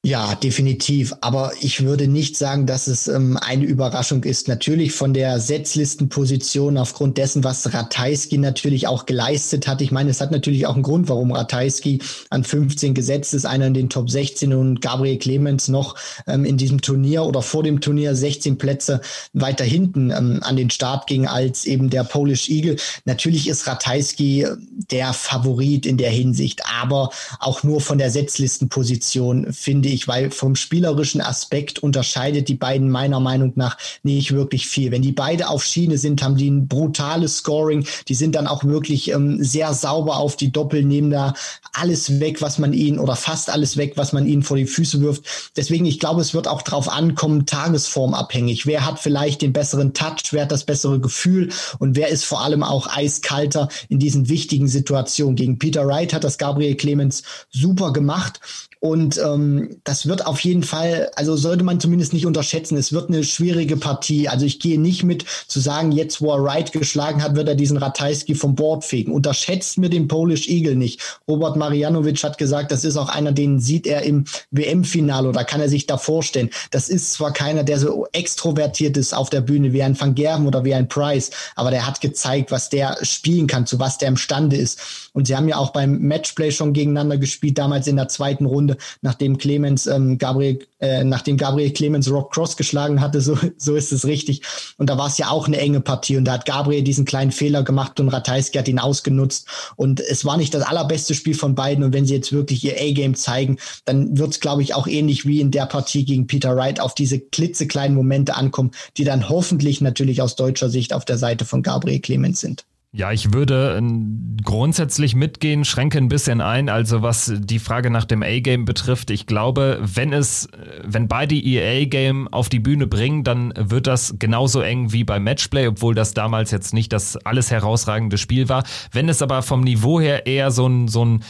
Ja, 0.04 0.36
definitiv. 0.36 1.12
Aber 1.22 1.50
ich 1.60 1.82
würde 1.82 2.06
nicht 2.06 2.36
sagen, 2.36 2.66
dass 2.66 2.86
es 2.86 3.08
ähm, 3.08 3.36
eine 3.36 3.64
Überraschung 3.64 4.22
ist. 4.22 4.46
Natürlich 4.46 4.92
von 4.92 5.12
der 5.12 5.40
Setzlistenposition 5.40 6.78
aufgrund 6.78 7.18
dessen, 7.18 7.42
was 7.42 7.74
Ratajski 7.74 8.38
natürlich 8.38 8.86
auch 8.86 9.06
geleistet 9.06 9.66
hat. 9.66 9.82
Ich 9.82 9.90
meine, 9.90 10.10
es 10.10 10.20
hat 10.20 10.30
natürlich 10.30 10.68
auch 10.68 10.74
einen 10.74 10.84
Grund, 10.84 11.08
warum 11.08 11.32
Ratajski 11.32 11.98
an 12.30 12.44
15 12.44 12.94
gesetzt 12.94 13.34
ist, 13.34 13.44
einer 13.44 13.66
in 13.66 13.74
den 13.74 13.90
Top 13.90 14.08
16 14.08 14.54
und 14.54 14.80
Gabriel 14.80 15.18
Clemens 15.18 15.66
noch 15.66 15.96
ähm, 16.28 16.44
in 16.44 16.58
diesem 16.58 16.80
Turnier 16.80 17.24
oder 17.24 17.42
vor 17.42 17.64
dem 17.64 17.80
Turnier 17.80 18.14
16 18.14 18.56
Plätze 18.56 19.00
weiter 19.32 19.64
hinten 19.64 20.12
ähm, 20.12 20.38
an 20.42 20.54
den 20.54 20.70
Start 20.70 21.08
ging 21.08 21.26
als 21.26 21.64
eben 21.64 21.90
der 21.90 22.04
Polish 22.04 22.48
Eagle. 22.48 22.76
Natürlich 23.04 23.48
ist 23.48 23.66
Ratajski 23.66 24.46
der 24.92 25.12
Favorit 25.12 25.86
in 25.86 25.96
der 25.96 26.10
Hinsicht, 26.10 26.62
aber 26.80 27.10
auch 27.40 27.64
nur 27.64 27.80
von 27.80 27.98
der 27.98 28.12
Setzlistenposition 28.12 29.52
finde 29.52 29.87
finde 29.88 29.94
ich, 29.94 30.08
weil 30.08 30.30
vom 30.30 30.54
spielerischen 30.54 31.20
Aspekt 31.22 31.78
unterscheidet 31.78 32.48
die 32.48 32.54
beiden 32.54 32.90
meiner 32.90 33.20
Meinung 33.20 33.52
nach 33.56 33.78
nicht 34.02 34.32
wirklich 34.32 34.66
viel. 34.66 34.90
Wenn 34.90 35.02
die 35.02 35.12
beide 35.12 35.48
auf 35.48 35.64
Schiene 35.64 35.96
sind, 35.96 36.22
haben 36.22 36.36
die 36.36 36.50
ein 36.50 36.68
brutales 36.68 37.38
Scoring. 37.38 37.86
Die 38.08 38.14
sind 38.14 38.34
dann 38.34 38.46
auch 38.46 38.64
wirklich 38.64 39.10
ähm, 39.10 39.42
sehr 39.42 39.72
sauber 39.72 40.18
auf 40.18 40.36
die 40.36 40.52
Doppel, 40.52 40.84
nehmen 40.84 41.10
da 41.10 41.32
alles 41.72 42.20
weg, 42.20 42.42
was 42.42 42.58
man 42.58 42.74
ihnen 42.74 42.98
oder 42.98 43.16
fast 43.16 43.48
alles 43.50 43.76
weg, 43.76 43.94
was 43.96 44.12
man 44.12 44.26
ihnen 44.26 44.42
vor 44.42 44.58
die 44.58 44.66
Füße 44.66 45.00
wirft. 45.00 45.22
Deswegen, 45.56 45.86
ich 45.86 46.00
glaube, 46.00 46.20
es 46.20 46.34
wird 46.34 46.48
auch 46.48 46.62
drauf 46.62 46.88
ankommen, 46.90 47.46
tagesformabhängig. 47.46 48.66
Wer 48.66 48.84
hat 48.84 48.98
vielleicht 48.98 49.40
den 49.40 49.54
besseren 49.54 49.94
Touch, 49.94 50.32
wer 50.32 50.42
hat 50.42 50.52
das 50.52 50.64
bessere 50.64 51.00
Gefühl 51.00 51.48
und 51.78 51.96
wer 51.96 52.08
ist 52.08 52.24
vor 52.24 52.42
allem 52.42 52.62
auch 52.62 52.88
eiskalter 52.94 53.68
in 53.88 53.98
diesen 53.98 54.28
wichtigen 54.28 54.68
Situationen. 54.68 55.36
Gegen 55.36 55.58
Peter 55.58 55.86
Wright 55.86 56.12
hat 56.12 56.24
das 56.24 56.36
Gabriel 56.36 56.74
Clemens 56.74 57.22
super 57.50 57.92
gemacht. 57.92 58.40
Und 58.80 59.18
ähm, 59.18 59.80
das 59.82 60.06
wird 60.06 60.26
auf 60.26 60.40
jeden 60.40 60.62
Fall, 60.62 61.10
also 61.16 61.36
sollte 61.36 61.64
man 61.64 61.80
zumindest 61.80 62.12
nicht 62.12 62.26
unterschätzen. 62.26 62.76
Es 62.76 62.92
wird 62.92 63.08
eine 63.08 63.24
schwierige 63.24 63.76
Partie. 63.76 64.28
Also 64.28 64.46
ich 64.46 64.60
gehe 64.60 64.80
nicht 64.80 65.02
mit 65.02 65.24
zu 65.48 65.58
sagen, 65.58 65.90
jetzt 65.90 66.20
wo 66.20 66.32
er 66.32 66.44
Wright 66.44 66.70
geschlagen 66.70 67.22
hat, 67.22 67.34
wird 67.34 67.48
er 67.48 67.56
diesen 67.56 67.76
Ratajski 67.76 68.36
vom 68.36 68.54
Board 68.54 68.84
fegen. 68.84 69.12
Unterschätzt 69.12 69.78
mir 69.78 69.88
den 69.88 70.06
Polish 70.06 70.48
Eagle 70.48 70.76
nicht. 70.76 71.00
Robert 71.26 71.56
Marianovic 71.56 72.22
hat 72.22 72.38
gesagt, 72.38 72.70
das 72.70 72.84
ist 72.84 72.96
auch 72.96 73.08
einer, 73.08 73.32
den 73.32 73.58
sieht 73.58 73.86
er 73.86 74.02
im 74.02 74.24
WM-Finale 74.52 75.28
oder 75.28 75.44
kann 75.44 75.60
er 75.60 75.68
sich 75.68 75.86
da 75.86 75.98
vorstellen. 75.98 76.50
Das 76.70 76.88
ist 76.88 77.12
zwar 77.14 77.32
keiner, 77.32 77.64
der 77.64 77.78
so 77.78 78.06
extrovertiert 78.12 78.96
ist 78.96 79.12
auf 79.12 79.30
der 79.30 79.40
Bühne 79.40 79.72
wie 79.72 79.82
ein 79.82 79.98
Van 79.98 80.14
Gerven 80.14 80.46
oder 80.46 80.64
wie 80.64 80.74
ein 80.74 80.88
Price, 80.88 81.30
aber 81.56 81.70
der 81.70 81.86
hat 81.86 82.00
gezeigt, 82.00 82.52
was 82.52 82.68
der 82.68 82.96
spielen 83.02 83.46
kann, 83.48 83.66
zu 83.66 83.80
was 83.80 83.98
der 83.98 84.08
imstande 84.08 84.56
ist. 84.56 85.10
Und 85.12 85.26
sie 85.26 85.34
haben 85.34 85.48
ja 85.48 85.56
auch 85.56 85.70
beim 85.70 85.98
Matchplay 85.98 86.52
schon 86.52 86.72
gegeneinander 86.72 87.18
gespielt, 87.18 87.58
damals 87.58 87.86
in 87.86 87.96
der 87.96 88.08
zweiten 88.08 88.46
Runde, 88.46 88.67
nachdem 89.02 89.38
Clemens 89.38 89.86
ähm, 89.86 90.18
Gabriel, 90.18 90.58
äh, 90.80 91.04
nachdem 91.04 91.36
Gabriel 91.36 91.72
Clemens 91.72 92.10
Rob 92.10 92.30
Cross 92.32 92.56
geschlagen 92.56 93.00
hatte, 93.00 93.20
so, 93.20 93.38
so 93.56 93.76
ist 93.76 93.92
es 93.92 94.04
richtig. 94.04 94.42
Und 94.76 94.90
da 94.90 94.98
war 94.98 95.08
es 95.08 95.18
ja 95.18 95.30
auch 95.30 95.46
eine 95.46 95.58
enge 95.58 95.80
Partie. 95.80 96.16
Und 96.16 96.24
da 96.24 96.32
hat 96.32 96.46
Gabriel 96.46 96.82
diesen 96.82 97.04
kleinen 97.04 97.32
Fehler 97.32 97.62
gemacht 97.62 98.00
und 98.00 98.08
Ratajski 98.08 98.58
hat 98.58 98.68
ihn 98.68 98.78
ausgenutzt. 98.78 99.48
Und 99.76 100.00
es 100.00 100.24
war 100.24 100.36
nicht 100.36 100.54
das 100.54 100.62
allerbeste 100.62 101.14
Spiel 101.14 101.34
von 101.34 101.54
beiden. 101.54 101.84
Und 101.84 101.92
wenn 101.92 102.06
sie 102.06 102.14
jetzt 102.14 102.32
wirklich 102.32 102.64
ihr 102.64 102.76
A-Game 102.78 103.14
zeigen, 103.14 103.58
dann 103.84 104.18
wird 104.18 104.30
es, 104.30 104.40
glaube 104.40 104.62
ich, 104.62 104.74
auch 104.74 104.86
ähnlich 104.86 105.26
wie 105.26 105.40
in 105.40 105.50
der 105.50 105.66
Partie 105.66 106.04
gegen 106.04 106.26
Peter 106.26 106.56
Wright 106.56 106.80
auf 106.80 106.94
diese 106.94 107.18
klitzekleinen 107.18 107.96
Momente 107.96 108.36
ankommen, 108.36 108.72
die 108.96 109.04
dann 109.04 109.28
hoffentlich 109.28 109.80
natürlich 109.80 110.22
aus 110.22 110.36
deutscher 110.36 110.68
Sicht 110.68 110.92
auf 110.92 111.04
der 111.04 111.18
Seite 111.18 111.44
von 111.44 111.62
Gabriel 111.62 112.00
Clemens 112.00 112.40
sind. 112.40 112.64
Ja, 112.90 113.12
ich 113.12 113.34
würde 113.34 113.78
äh, 113.78 114.42
grundsätzlich 114.42 115.14
mitgehen, 115.14 115.66
schränke 115.66 115.98
ein 115.98 116.08
bisschen 116.08 116.40
ein. 116.40 116.70
Also 116.70 117.02
was 117.02 117.30
die 117.36 117.58
Frage 117.58 117.90
nach 117.90 118.06
dem 118.06 118.22
A-Game 118.22 118.64
betrifft, 118.64 119.10
ich 119.10 119.26
glaube, 119.26 119.78
wenn 119.82 120.14
es, 120.14 120.46
äh, 120.46 120.82
wenn 120.84 121.06
beide 121.06 121.34
ihr 121.34 121.62
A-Game 121.62 122.28
auf 122.28 122.48
die 122.48 122.60
Bühne 122.60 122.86
bringen, 122.86 123.24
dann 123.24 123.52
wird 123.54 123.86
das 123.86 124.14
genauso 124.18 124.62
eng 124.62 124.90
wie 124.90 125.04
beim 125.04 125.24
Matchplay, 125.24 125.66
obwohl 125.66 125.94
das 125.94 126.14
damals 126.14 126.50
jetzt 126.50 126.72
nicht 126.72 126.90
das 126.94 127.18
alles 127.26 127.50
herausragende 127.50 128.16
Spiel 128.16 128.48
war. 128.48 128.64
Wenn 128.90 129.10
es 129.10 129.20
aber 129.20 129.42
vom 129.42 129.60
Niveau 129.60 130.00
her 130.00 130.26
eher 130.26 130.50
so 130.50 130.66
ein, 130.66 130.88
so 130.88 131.04
ein 131.04 131.24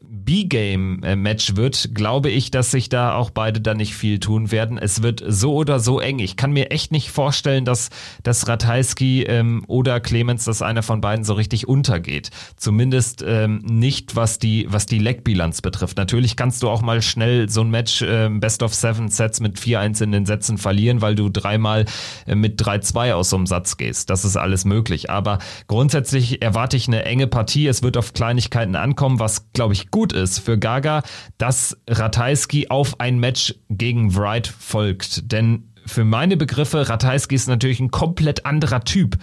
B-Game-Match 0.00 1.56
wird, 1.56 1.94
glaube 1.94 2.30
ich, 2.30 2.50
dass 2.50 2.70
sich 2.70 2.88
da 2.88 3.14
auch 3.14 3.30
beide 3.30 3.60
dann 3.60 3.76
nicht 3.76 3.94
viel 3.94 4.20
tun 4.20 4.50
werden. 4.50 4.78
Es 4.78 5.02
wird 5.02 5.22
so 5.26 5.54
oder 5.54 5.80
so 5.80 6.00
eng. 6.00 6.18
Ich 6.18 6.36
kann 6.36 6.52
mir 6.52 6.70
echt 6.70 6.92
nicht 6.92 7.10
vorstellen, 7.10 7.64
dass, 7.64 7.90
dass 8.22 8.46
Ratajski 8.48 9.24
ähm, 9.24 9.64
oder 9.66 10.00
Clemens, 10.00 10.44
dass 10.44 10.62
einer 10.62 10.82
von 10.82 11.00
beiden 11.00 11.24
so 11.24 11.34
richtig 11.34 11.66
untergeht. 11.66 12.30
Zumindest 12.56 13.24
ähm, 13.26 13.58
nicht, 13.58 14.16
was 14.16 14.38
die, 14.38 14.66
was 14.68 14.86
die 14.86 14.98
Leckbilanz 14.98 15.60
betrifft. 15.62 15.96
Natürlich 15.96 16.36
kannst 16.36 16.62
du 16.62 16.68
auch 16.68 16.82
mal 16.82 17.02
schnell 17.02 17.48
so 17.48 17.62
ein 17.62 17.70
Match 17.70 18.02
äh, 18.02 18.28
Best 18.30 18.62
of 18.62 18.74
Seven 18.74 19.08
Sets 19.08 19.40
mit 19.40 19.58
4-1 19.58 20.02
in 20.04 20.12
den 20.12 20.26
Sätzen 20.26 20.58
verlieren, 20.58 21.00
weil 21.00 21.14
du 21.14 21.28
dreimal 21.28 21.84
äh, 22.26 22.34
mit 22.34 22.62
3-2 22.62 23.12
aus 23.12 23.30
so 23.30 23.36
einem 23.36 23.46
Satz 23.46 23.76
gehst. 23.76 24.10
Das 24.10 24.24
ist 24.24 24.36
alles 24.36 24.64
möglich. 24.64 25.10
Aber 25.10 25.38
grundsätzlich 25.66 26.42
erwarte 26.42 26.76
ich 26.76 26.88
eine 26.88 27.04
enge 27.04 27.26
Partie. 27.26 27.66
Es 27.66 27.82
wird 27.82 27.96
auf 27.96 28.12
Kleinigkeiten 28.12 28.76
ankommen, 28.76 29.18
was, 29.18 29.52
glaube 29.52 29.74
ich, 29.74 29.81
gut 29.90 30.12
ist 30.12 30.38
für 30.38 30.58
Gaga, 30.58 31.02
dass 31.38 31.76
Ratajski 31.88 32.68
auf 32.68 33.00
ein 33.00 33.18
Match 33.18 33.54
gegen 33.68 34.14
Wright 34.14 34.46
folgt. 34.46 35.32
Denn 35.32 35.72
für 35.86 36.04
meine 36.04 36.36
Begriffe, 36.36 36.88
Ratajski 36.88 37.34
ist 37.34 37.48
natürlich 37.48 37.80
ein 37.80 37.90
komplett 37.90 38.46
anderer 38.46 38.84
Typ. 38.84 39.18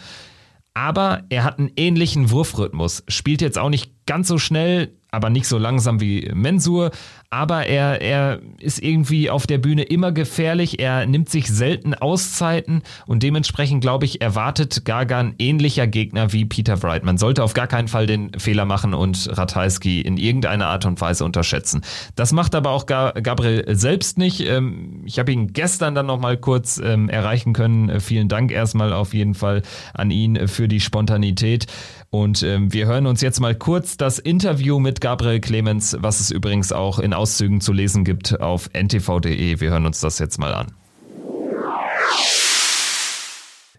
Aber 0.73 1.23
er 1.29 1.43
hat 1.43 1.59
einen 1.59 1.71
ähnlichen 1.75 2.31
Wurfrhythmus, 2.31 3.03
spielt 3.07 3.41
jetzt 3.41 3.57
auch 3.57 3.69
nicht 3.69 3.91
ganz 4.09 4.27
so 4.27 4.39
schnell, 4.39 4.89
aber 5.11 5.29
nicht 5.29 5.45
so 5.45 5.59
langsam 5.59 6.01
wie 6.01 6.31
Mensur. 6.33 6.89
Aber 7.29 7.67
er, 7.67 8.01
er 8.01 8.39
ist 8.59 8.81
irgendwie 8.81 9.29
auf 9.29 9.45
der 9.45 9.59
Bühne 9.59 9.83
immer 9.83 10.11
gefährlich. 10.11 10.79
Er 10.79 11.05
nimmt 11.05 11.29
sich 11.29 11.47
selten 11.47 11.93
Auszeiten 11.93 12.81
und 13.05 13.21
dementsprechend, 13.21 13.81
glaube 13.81 14.05
ich, 14.05 14.19
erwartet 14.19 14.83
Gagan 14.83 15.35
ähnlicher 15.37 15.85
Gegner 15.85 16.33
wie 16.33 16.45
Peter 16.45 16.81
Wright. 16.81 17.03
Man 17.03 17.19
sollte 17.19 17.43
auf 17.43 17.53
gar 17.53 17.67
keinen 17.67 17.87
Fall 17.87 18.07
den 18.07 18.31
Fehler 18.39 18.65
machen 18.65 18.95
und 18.95 19.29
Ratajski 19.37 20.01
in 20.01 20.17
irgendeiner 20.17 20.65
Art 20.65 20.87
und 20.87 20.99
Weise 21.01 21.23
unterschätzen. 21.23 21.81
Das 22.15 22.31
macht 22.31 22.55
aber 22.55 22.71
auch 22.71 22.87
Gabriel 22.87 23.65
selbst 23.75 24.17
nicht. 24.17 24.41
Ähm, 24.41 25.03
ich 25.05 25.19
habe 25.19 25.31
ihn 25.31 25.53
gestern 25.53 25.93
dann 25.93 26.07
noch 26.07 26.19
mal 26.19 26.35
kurz 26.35 26.81
ähm, 26.83 27.09
erreichen 27.09 27.53
können. 27.53 27.99
Vielen 27.99 28.27
Dank 28.27 28.51
erstmal 28.51 28.91
auf 28.91 29.13
jeden 29.13 29.35
Fall 29.35 29.61
an 29.93 30.09
ihn 30.09 30.47
für 30.47 30.67
die 30.67 30.79
Spontanität. 30.79 31.67
Und 32.11 32.41
ähm, 32.41 32.73
wir 32.73 32.87
hören 32.87 33.05
uns 33.05 33.21
jetzt 33.21 33.39
mal 33.39 33.53
kurz 33.53 33.95
das 33.95 34.17
Interview 34.17 34.79
mit 34.79 34.99
Gabriel 34.99 35.39
Clemens, 35.39 35.95
was 35.99 36.19
es 36.19 36.31
übrigens 36.31 36.71
auch 36.71 36.97
in 36.97 37.13
Auszügen 37.13 37.61
zu 37.61 37.71
lesen 37.71 38.03
gibt 38.03 38.41
auf 38.41 38.69
ntv.de. 38.73 39.59
Wir 39.59 39.69
hören 39.69 39.85
uns 39.85 39.99
das 39.99 40.17
jetzt 40.17 40.39
mal 40.39 40.53
an. 40.53 40.73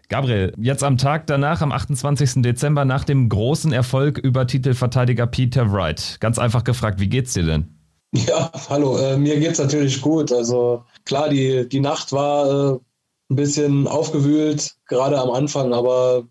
Gabriel, 0.07 0.53
jetzt 0.57 0.83
am 0.83 0.97
Tag 0.97 1.27
danach, 1.27 1.61
am 1.61 1.71
28. 1.71 2.41
Dezember, 2.41 2.83
nach 2.83 3.05
dem 3.05 3.29
großen 3.29 3.71
Erfolg 3.71 4.17
über 4.17 4.45
Titelverteidiger 4.45 5.25
Peter 5.25 5.71
Wright. 5.71 6.17
Ganz 6.19 6.37
einfach 6.37 6.63
gefragt, 6.63 6.99
wie 6.99 7.07
geht's 7.07 7.33
dir 7.33 7.43
denn? 7.43 7.77
Ja, 8.13 8.51
hallo, 8.69 8.97
äh, 8.97 9.17
mir 9.17 9.39
geht's 9.39 9.59
natürlich 9.59 10.01
gut. 10.01 10.33
Also 10.33 10.83
klar, 11.05 11.29
die, 11.29 11.67
die 11.67 11.79
Nacht 11.79 12.11
war 12.11 12.73
äh, 12.73 12.79
ein 13.29 13.35
bisschen 13.35 13.87
aufgewühlt, 13.87 14.75
gerade 14.87 15.17
am 15.17 15.29
Anfang, 15.31 15.73
aber 15.73 16.27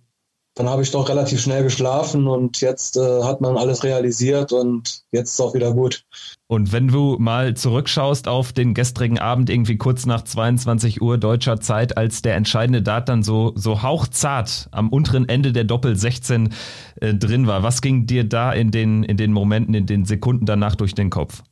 dann 0.61 0.69
habe 0.69 0.83
ich 0.83 0.91
doch 0.91 1.09
relativ 1.09 1.41
schnell 1.41 1.63
geschlafen 1.63 2.27
und 2.27 2.61
jetzt 2.61 2.99
äh, 2.99 3.23
hat 3.23 3.41
man 3.41 3.57
alles 3.57 3.83
realisiert 3.83 4.53
und 4.53 5.05
jetzt 5.11 5.33
ist 5.33 5.41
auch 5.41 5.55
wieder 5.55 5.73
gut. 5.73 6.05
Und 6.49 6.71
wenn 6.71 6.89
du 6.89 7.17
mal 7.19 7.55
zurückschaust 7.55 8.29
auf 8.29 8.53
den 8.53 8.75
gestrigen 8.75 9.19
Abend, 9.19 9.49
irgendwie 9.49 9.79
kurz 9.79 10.05
nach 10.05 10.23
22 10.23 11.01
Uhr 11.01 11.17
deutscher 11.17 11.61
Zeit, 11.61 11.97
als 11.97 12.21
der 12.21 12.35
entscheidende 12.35 12.83
Dart 12.83 13.09
dann 13.09 13.23
so, 13.23 13.53
so 13.55 13.83
hauchzart 13.83 14.69
am 14.71 14.91
unteren 14.91 15.27
Ende 15.31 15.53
der 15.53 15.65
Doppel 15.65 15.97
16 15.97 16.53
äh, 17.01 17.15
drin 17.15 17.47
war, 17.47 17.63
was 17.63 17.81
ging 17.81 18.05
dir 18.05 18.25
da 18.25 18.53
in 18.53 18.71
den, 18.71 19.03
in 19.03 19.17
den 19.17 19.33
Momenten, 19.33 19.73
in 19.73 19.87
den 19.87 20.05
Sekunden 20.05 20.45
danach 20.45 20.75
durch 20.75 20.95
den 20.95 21.09
Kopf? 21.09 21.43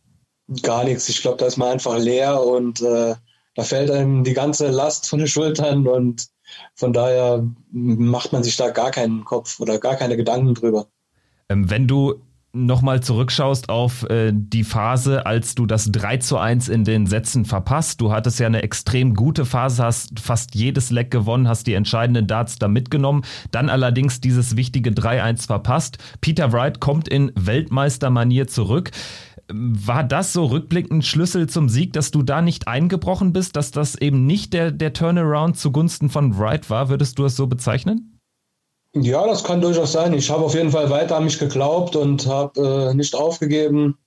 Gar 0.63 0.85
nichts. 0.85 1.09
Ich 1.09 1.23
glaube, 1.23 1.39
da 1.39 1.47
ist 1.47 1.57
man 1.57 1.69
einfach 1.69 1.99
leer 1.99 2.43
und 2.43 2.83
äh, 2.83 3.15
da 3.55 3.63
fällt 3.63 3.91
einem 3.91 4.23
die 4.23 4.35
ganze 4.35 4.69
Last 4.69 5.09
von 5.09 5.19
den 5.19 5.29
Schultern 5.29 5.87
und 5.87 6.29
von 6.75 6.93
daher 6.93 7.47
macht 7.71 8.33
man 8.33 8.43
sich 8.43 8.57
da 8.57 8.71
gar 8.71 8.91
keinen 8.91 9.25
Kopf 9.25 9.61
oder 9.61 9.79
gar 9.79 9.97
keine 9.97 10.17
Gedanken 10.17 10.55
drüber. 10.55 10.87
Ähm, 11.49 11.71
wenn 11.71 11.87
du 11.87 12.21
nochmal 12.53 13.03
zurückschaust 13.03 13.69
auf 13.69 14.09
äh, 14.09 14.33
die 14.35 14.65
Phase, 14.65 15.27
als 15.27 15.55
du 15.55 15.67
das 15.67 15.93
3 15.93 16.17
zu 16.19 16.39
1 16.39 16.69
in 16.69 16.85
den 16.85 17.07
Sätzen 17.07 17.45
verpasst. 17.45 18.01
Du 18.01 18.11
hattest 18.11 18.41
ja 18.41 18.47
eine 18.47 18.63
extrem 18.63 19.15
gute 19.15 19.45
Phase, 19.45 19.85
hast 19.85 20.19
fast 20.19 20.55
jedes 20.55 20.91
Leck 20.91 21.11
gewonnen, 21.11 21.47
hast 21.47 21.67
die 21.67 21.75
entscheidenden 21.75 22.27
Darts 22.27 22.59
da 22.59 22.69
mitgenommen, 22.69 23.23
dann 23.51 23.69
allerdings 23.69 24.21
dieses 24.21 24.57
wichtige 24.57 24.91
3-1 24.91 25.47
verpasst. 25.47 25.99
Peter 26.21 26.53
Wright 26.53 26.81
kommt 26.81 27.09
in 27.09 27.33
Weltmeistermanier 27.35 28.49
zurück. 28.49 28.91
War 29.51 30.05
das 30.05 30.35
so 30.35 30.45
rückblickend 30.45 31.07
Schlüssel 31.07 31.49
zum 31.49 31.71
Sieg, 31.71 31.95
dass 31.95 32.11
du 32.11 32.23
da 32.23 32.43
nicht 32.43 32.69
eingebrochen 32.69 33.33
bist, 33.33 33.57
dass 33.57 33.71
das 33.71 33.95
eben 33.95 34.27
nicht 34.27 34.53
der, 34.53 34.71
der 34.71 34.93
Turnaround 34.93 35.57
zugunsten 35.57 36.11
von 36.11 36.39
Wright 36.39 36.69
war? 36.69 36.91
Würdest 36.91 37.19
du 37.19 37.25
es 37.25 37.35
so 37.35 37.47
bezeichnen? 37.47 38.21
Ja, 38.95 39.27
das 39.27 39.45
kann 39.45 39.61
durchaus 39.61 39.93
sein. 39.93 40.13
Ich 40.13 40.31
habe 40.31 40.45
auf 40.45 40.55
jeden 40.55 40.71
Fall 40.71 40.91
weiter 40.91 41.17
an 41.17 41.25
mich 41.25 41.39
geglaubt 41.39 41.97
und 41.97 42.27
habe 42.27 42.91
äh, 42.91 42.95
nicht 42.95 43.15
aufgegeben, 43.15 43.99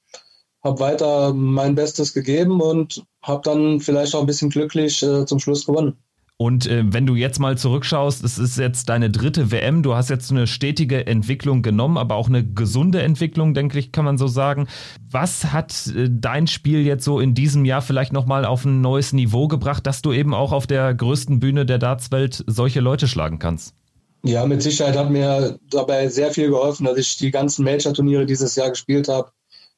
habe 0.64 0.80
weiter 0.80 1.34
mein 1.34 1.76
Bestes 1.76 2.14
gegeben 2.14 2.62
und 2.62 3.04
habe 3.24 3.42
dann 3.44 3.80
vielleicht 3.80 4.14
auch 4.14 4.22
ein 4.22 4.28
bisschen 4.28 4.50
glücklich 4.50 5.02
äh, 5.02 5.26
zum 5.26 5.40
Schluss 5.40 5.66
gewonnen. 5.66 5.98
Und 6.38 6.66
äh, 6.66 6.84
wenn 6.86 7.06
du 7.06 7.14
jetzt 7.14 7.40
mal 7.40 7.56
zurückschaust, 7.56 8.24
es 8.24 8.40
ist 8.40 8.58
jetzt 8.58 8.90
deine 8.90 9.12
dritte 9.12 9.52
WM, 9.52 9.84
du 9.84 9.94
hast 9.94 10.10
jetzt 10.10 10.32
eine 10.32 10.48
stetige 10.48 11.06
Entwicklung 11.06 11.62
genommen, 11.62 11.98
aber 11.98 12.16
auch 12.16 12.30
eine 12.30 12.44
gesunde 12.44 13.04
Entwicklung, 13.04 13.54
denke 13.54 13.78
ich, 13.78 13.92
kann 13.92 14.06
man 14.06 14.18
so 14.18 14.26
sagen. 14.26 14.68
Was 15.10 15.54
hat 15.54 15.94
äh, 15.96 16.10
dein 16.10 16.48
Spiel 16.48 16.82
jetzt 16.82 17.04
so 17.04 17.20
in 17.20 17.36
diesem 17.36 17.64
Jahr 17.64 17.84
vielleicht 17.84 18.12
nochmal 18.12 18.46
auf 18.46 18.66
ein 18.66 18.82
neues 18.82 19.14
Niveau 19.14 19.48
gebracht, 19.48 19.86
dass 19.86 20.02
du 20.02 20.14
eben 20.14 20.34
auch 20.34 20.52
auf 20.52 20.66
der 20.66 20.94
größten 20.96 21.40
Bühne 21.40 21.68
der 21.68 21.78
Dartswelt 21.78 22.44
solche 22.48 22.80
Leute 22.80 23.08
schlagen 23.08 23.38
kannst? 23.38 23.76
Ja, 24.24 24.46
mit 24.48 24.64
Sicherheit 24.64 24.98
hat 24.98 25.12
mir 25.12 25.60
dabei 25.70 26.08
sehr 26.08 26.32
viel 26.32 26.50
geholfen, 26.50 26.86
dass 26.86 26.98
ich 26.98 27.18
die 27.18 27.30
ganzen 27.30 27.64
Major-Turniere 27.66 28.26
dieses 28.26 28.56
Jahr 28.56 28.70
gespielt 28.70 29.10
habe, 29.10 29.32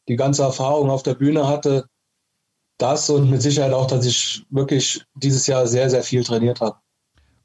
die 0.08 0.16
ganze 0.16 0.43
Erfahrung 0.43 0.89
auf 0.89 1.04
der 1.04 1.16
Bühne 1.16 1.47
hatte 1.47 1.86
das 2.78 3.09
und 3.09 3.30
mit 3.30 3.41
Sicherheit 3.41 3.74
auch, 3.74 3.88
dass 3.88 4.05
ich 4.05 4.45
wirklich 4.49 5.03
dieses 5.15 5.47
Jahr 5.47 5.67
sehr, 5.67 5.89
sehr 5.89 6.03
viel 6.03 6.24
trainiert 6.24 6.61
habe. 6.61 6.78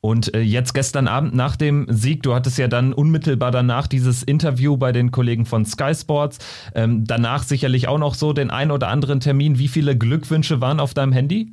Und 0.01 0.33
äh, 0.35 0.41
jetzt 0.41 0.75
gestern 0.75 1.09
Abend 1.09 1.35
nach 1.35 1.57
dem 1.57 1.87
Sieg, 1.91 2.23
du 2.23 2.35
hattest 2.35 2.57
ja 2.59 2.69
dann 2.69 2.93
unmittelbar 2.93 3.51
danach 3.51 3.89
dieses 3.89 4.23
Interview 4.23 4.77
bei 4.77 4.93
den 4.93 5.11
Kollegen 5.11 5.45
von 5.45 5.67
Sky 5.67 5.93
Sports. 5.95 6.39
Ähm, 6.75 7.05
danach 7.05 7.43
sicherlich 7.43 7.89
auch 7.89 7.99
noch 7.99 8.15
so 8.15 8.33
den 8.33 8.51
ein 8.51 8.71
oder 8.71 8.89
anderen 8.89 9.21
Termin. 9.21 9.59
Wie 9.59 9.69
viele 9.69 9.99
Glückwünsche 9.99 10.61
waren 10.61 10.79
auf 10.79 10.95
deinem 10.95 11.13
Handy? 11.13 11.53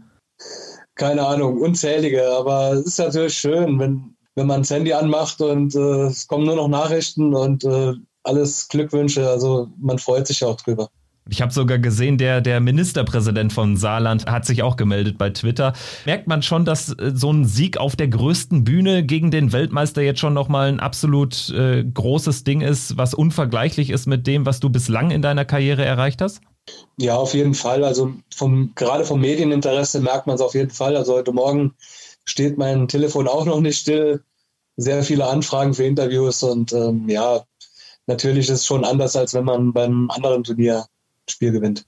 Keine 0.93 1.25
Ahnung, 1.25 1.59
unzählige. 1.59 2.29
Aber 2.31 2.73
es 2.73 2.85
ist 2.85 2.99
natürlich 2.99 3.33
schön, 3.33 3.79
wenn, 3.79 4.15
wenn 4.35 4.47
man 4.47 4.61
das 4.61 4.69
Handy 4.69 4.93
anmacht 4.93 5.41
und 5.41 5.73
äh, 5.73 6.03
es 6.05 6.27
kommen 6.27 6.45
nur 6.45 6.55
noch 6.55 6.67
Nachrichten 6.67 7.33
und 7.33 7.63
äh, 7.63 7.93
alles 8.23 8.67
Glückwünsche. 8.67 9.27
Also 9.27 9.69
man 9.79 9.97
freut 9.97 10.27
sich 10.27 10.43
auch 10.43 10.55
drüber. 10.55 10.89
Ich 11.27 11.41
habe 11.41 11.51
sogar 11.51 11.79
gesehen, 11.79 12.19
der, 12.19 12.39
der 12.39 12.59
Ministerpräsident 12.59 13.51
von 13.51 13.77
Saarland 13.77 14.27
hat 14.27 14.45
sich 14.45 14.61
auch 14.61 14.77
gemeldet 14.77 15.17
bei 15.17 15.31
Twitter. 15.31 15.73
Merkt 16.05 16.27
man 16.27 16.43
schon, 16.43 16.65
dass 16.65 16.89
äh, 16.99 17.13
so 17.15 17.31
ein 17.31 17.45
Sieg 17.45 17.77
auf 17.77 17.95
der 17.95 18.09
größten 18.09 18.63
Bühne 18.63 19.03
gegen 19.03 19.31
den 19.31 19.51
Weltmeister 19.51 20.03
jetzt 20.03 20.19
schon 20.19 20.35
nochmal 20.35 20.67
ein 20.67 20.79
absolut 20.79 21.49
äh, 21.49 21.83
großes 21.83 22.43
Ding 22.43 22.61
ist, 22.61 22.97
was 22.97 23.15
unvergleichlich 23.15 23.89
ist 23.89 24.05
mit 24.05 24.27
dem, 24.27 24.45
was 24.45 24.59
du 24.59 24.69
bislang 24.69 25.09
in 25.09 25.23
deiner 25.23 25.45
Karriere 25.45 25.83
erreicht 25.83 26.21
hast? 26.21 26.41
Ja, 26.97 27.15
auf 27.15 27.33
jeden 27.33 27.55
Fall. 27.55 27.83
Also 27.83 28.13
vom, 28.35 28.73
gerade 28.75 29.03
vom 29.03 29.19
Medieninteresse 29.19 30.01
merkt 30.01 30.27
man 30.27 30.35
es 30.35 30.41
auf 30.41 30.53
jeden 30.53 30.71
Fall. 30.71 30.95
Also 30.95 31.15
heute 31.15 31.31
Morgen 31.31 31.73
steht 32.25 32.59
mein 32.59 32.87
Telefon 32.87 33.27
auch 33.27 33.45
noch 33.45 33.61
nicht 33.61 33.79
still. 33.79 34.23
Sehr 34.77 35.01
viele 35.01 35.25
Anfragen 35.25 35.73
für 35.73 35.85
Interviews 35.85 36.43
und 36.43 36.71
ähm, 36.73 37.09
ja, 37.09 37.43
natürlich 38.05 38.49
ist 38.49 38.59
es 38.59 38.65
schon 38.65 38.83
anders, 38.83 39.15
als 39.15 39.33
wenn 39.33 39.45
man 39.45 39.73
beim 39.73 40.11
anderen 40.11 40.43
Turnier 40.43 40.85
Spiel 41.29 41.51
gewinnt. 41.51 41.85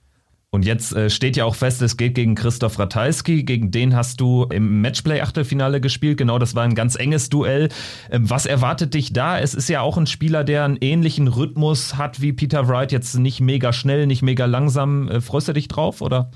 Und 0.50 0.66
jetzt 0.66 0.94
äh, 0.96 1.10
steht 1.10 1.36
ja 1.36 1.44
auch 1.44 1.56
fest, 1.56 1.82
es 1.82 1.98
geht 1.98 2.16
gegen 2.16 2.34
Christoph 2.34 2.80
Ratajski. 2.80 3.44
Gegen 3.44 3.70
den 3.70 3.96
hast 3.96 4.22
du 4.22 4.46
im 4.46 4.82
Matchplay-Achtelfinale 4.82 5.82
gespielt. 5.82 6.18
Genau, 6.18 6.40
das 6.40 6.56
war 6.56 6.64
ein 6.64 6.74
ganz 6.74 6.96
enges 6.96 7.30
Duell. 7.30 7.68
Ähm, 8.10 8.30
was 8.30 8.46
erwartet 8.46 8.94
dich 8.94 9.12
da? 9.12 9.38
Es 9.38 9.54
ist 9.54 9.68
ja 9.68 9.82
auch 9.82 9.98
ein 9.98 10.08
Spieler, 10.08 10.46
der 10.46 10.64
einen 10.64 10.78
ähnlichen 10.78 11.28
Rhythmus 11.28 11.98
hat 11.98 12.22
wie 12.22 12.32
Peter 12.32 12.70
Wright. 12.70 12.94
Jetzt 12.94 13.16
nicht 13.16 13.42
mega 13.42 13.74
schnell, 13.74 14.08
nicht 14.08 14.22
mega 14.22 14.46
langsam. 14.46 15.10
Äh, 15.10 15.22
freust 15.22 15.50
du 15.50 15.54
dich 15.54 15.68
drauf, 15.68 16.02
oder? 16.02 16.32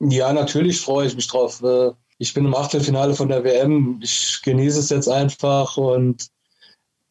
Ja, 0.00 0.32
natürlich 0.32 0.80
freue 0.80 1.06
ich 1.06 1.14
mich 1.14 1.28
drauf. 1.28 1.62
Äh, 1.62 1.92
ich 2.18 2.34
bin 2.34 2.44
im 2.44 2.56
Achtelfinale 2.56 3.14
von 3.14 3.28
der 3.28 3.44
WM. 3.44 4.00
Ich 4.02 4.40
genieße 4.44 4.80
es 4.80 4.90
jetzt 4.90 5.08
einfach 5.08 5.76
und 5.76 6.26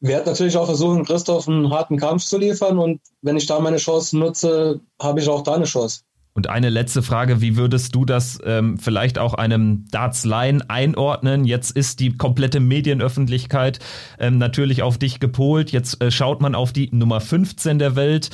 werde 0.01 0.29
natürlich 0.29 0.57
auch 0.57 0.65
versuchen, 0.65 1.05
Christoph 1.05 1.47
einen 1.47 1.69
harten 1.69 1.97
Kampf 1.97 2.23
zu 2.23 2.37
liefern 2.37 2.77
und 2.79 3.01
wenn 3.21 3.37
ich 3.37 3.45
da 3.45 3.59
meine 3.59 3.77
Chance 3.77 4.17
nutze, 4.17 4.81
habe 5.01 5.19
ich 5.19 5.29
auch 5.29 5.43
da 5.43 5.53
eine 5.53 5.65
Chance. 5.65 6.01
Und 6.33 6.49
eine 6.49 6.69
letzte 6.69 7.03
Frage, 7.03 7.41
wie 7.41 7.57
würdest 7.57 7.93
du 7.93 8.05
das 8.05 8.39
ähm, 8.45 8.77
vielleicht 8.77 9.19
auch 9.19 9.33
einem 9.33 9.85
Darts-Line 9.91 10.69
einordnen? 10.69 11.43
Jetzt 11.43 11.71
ist 11.71 11.99
die 11.99 12.15
komplette 12.15 12.61
Medienöffentlichkeit 12.61 13.79
ähm, 14.17 14.37
natürlich 14.37 14.81
auf 14.81 14.97
dich 14.97 15.19
gepolt. 15.19 15.71
Jetzt 15.71 16.01
äh, 16.01 16.09
schaut 16.09 16.39
man 16.39 16.55
auf 16.55 16.71
die 16.71 16.89
Nummer 16.93 17.19
15 17.19 17.79
der 17.79 17.97
Welt. 17.97 18.29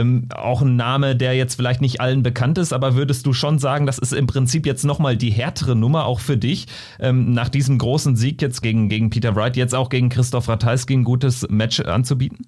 Ähm, 0.00 0.28
auch 0.34 0.62
ein 0.62 0.76
Name, 0.76 1.14
der 1.14 1.34
jetzt 1.34 1.54
vielleicht 1.54 1.80
nicht 1.80 2.00
allen 2.00 2.22
bekannt 2.22 2.58
ist, 2.58 2.72
aber 2.72 2.94
würdest 2.94 3.26
du 3.26 3.32
schon 3.32 3.58
sagen, 3.58 3.86
das 3.86 3.98
ist 3.98 4.12
im 4.12 4.26
Prinzip 4.26 4.66
jetzt 4.66 4.84
nochmal 4.84 5.16
die 5.16 5.30
härtere 5.30 5.76
Nummer 5.76 6.06
auch 6.06 6.20
für 6.20 6.36
dich, 6.36 6.66
ähm, 6.98 7.32
nach 7.32 7.48
diesem 7.48 7.78
großen 7.78 8.16
Sieg 8.16 8.40
jetzt 8.40 8.62
gegen, 8.62 8.88
gegen 8.88 9.10
Peter 9.10 9.36
Wright, 9.36 9.56
jetzt 9.56 9.74
auch 9.74 9.88
gegen 9.88 10.08
Christoph 10.08 10.48
Ratajski 10.48 10.94
ein 10.94 11.04
gutes 11.04 11.46
Match 11.50 11.80
anzubieten? 11.80 12.46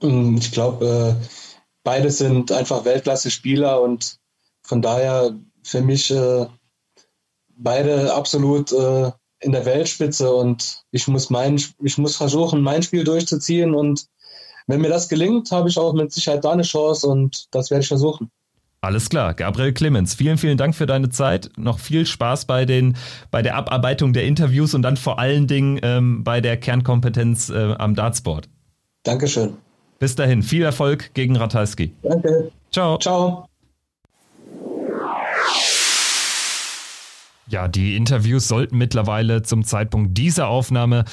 Mm, 0.00 0.36
ich 0.36 0.52
glaube, 0.52 1.16
äh, 1.20 1.26
beide 1.82 2.10
sind 2.10 2.52
einfach 2.52 2.84
Weltklasse-Spieler 2.84 3.80
und 3.80 4.18
von 4.62 4.82
daher 4.82 5.34
für 5.62 5.80
mich 5.80 6.10
äh, 6.10 6.46
beide 7.56 8.14
absolut 8.14 8.72
äh, 8.72 9.10
in 9.40 9.52
der 9.52 9.64
Weltspitze 9.64 10.32
und 10.32 10.82
ich 10.92 11.08
muss 11.08 11.30
mein, 11.30 11.60
ich 11.82 11.98
muss 11.98 12.16
versuchen, 12.16 12.60
mein 12.60 12.82
Spiel 12.82 13.04
durchzuziehen 13.04 13.74
und 13.74 14.06
wenn 14.66 14.80
mir 14.80 14.88
das 14.88 15.08
gelingt, 15.08 15.50
habe 15.52 15.68
ich 15.68 15.78
auch 15.78 15.92
mit 15.92 16.12
Sicherheit 16.12 16.44
da 16.44 16.52
eine 16.52 16.62
Chance 16.62 17.06
und 17.06 17.54
das 17.54 17.70
werde 17.70 17.82
ich 17.82 17.88
versuchen. 17.88 18.30
Alles 18.80 19.08
klar, 19.08 19.34
Gabriel 19.34 19.72
Clemens, 19.72 20.14
vielen, 20.14 20.38
vielen 20.38 20.58
Dank 20.58 20.74
für 20.74 20.86
deine 20.86 21.08
Zeit. 21.08 21.50
Noch 21.56 21.78
viel 21.80 22.06
Spaß 22.06 22.44
bei, 22.44 22.64
den, 22.66 22.96
bei 23.30 23.42
der 23.42 23.56
Abarbeitung 23.56 24.12
der 24.12 24.24
Interviews 24.24 24.74
und 24.74 24.82
dann 24.82 24.96
vor 24.96 25.18
allen 25.18 25.46
Dingen 25.46 25.80
ähm, 25.82 26.22
bei 26.22 26.40
der 26.40 26.56
Kernkompetenz 26.56 27.48
äh, 27.48 27.74
am 27.78 27.94
Dartsport. 27.94 28.48
Dankeschön. 29.02 29.56
Bis 29.98 30.14
dahin, 30.14 30.42
viel 30.42 30.62
Erfolg 30.62 31.14
gegen 31.14 31.36
Ratajski. 31.36 31.94
Danke. 32.02 32.52
Ciao. 32.70 32.98
Ciao. 32.98 33.48
Ja, 37.48 37.68
die 37.68 37.96
Interviews 37.96 38.48
sollten 38.48 38.76
mittlerweile 38.76 39.42
zum 39.42 39.64
Zeitpunkt 39.64 40.18
dieser 40.18 40.48
Aufnahme 40.48 41.04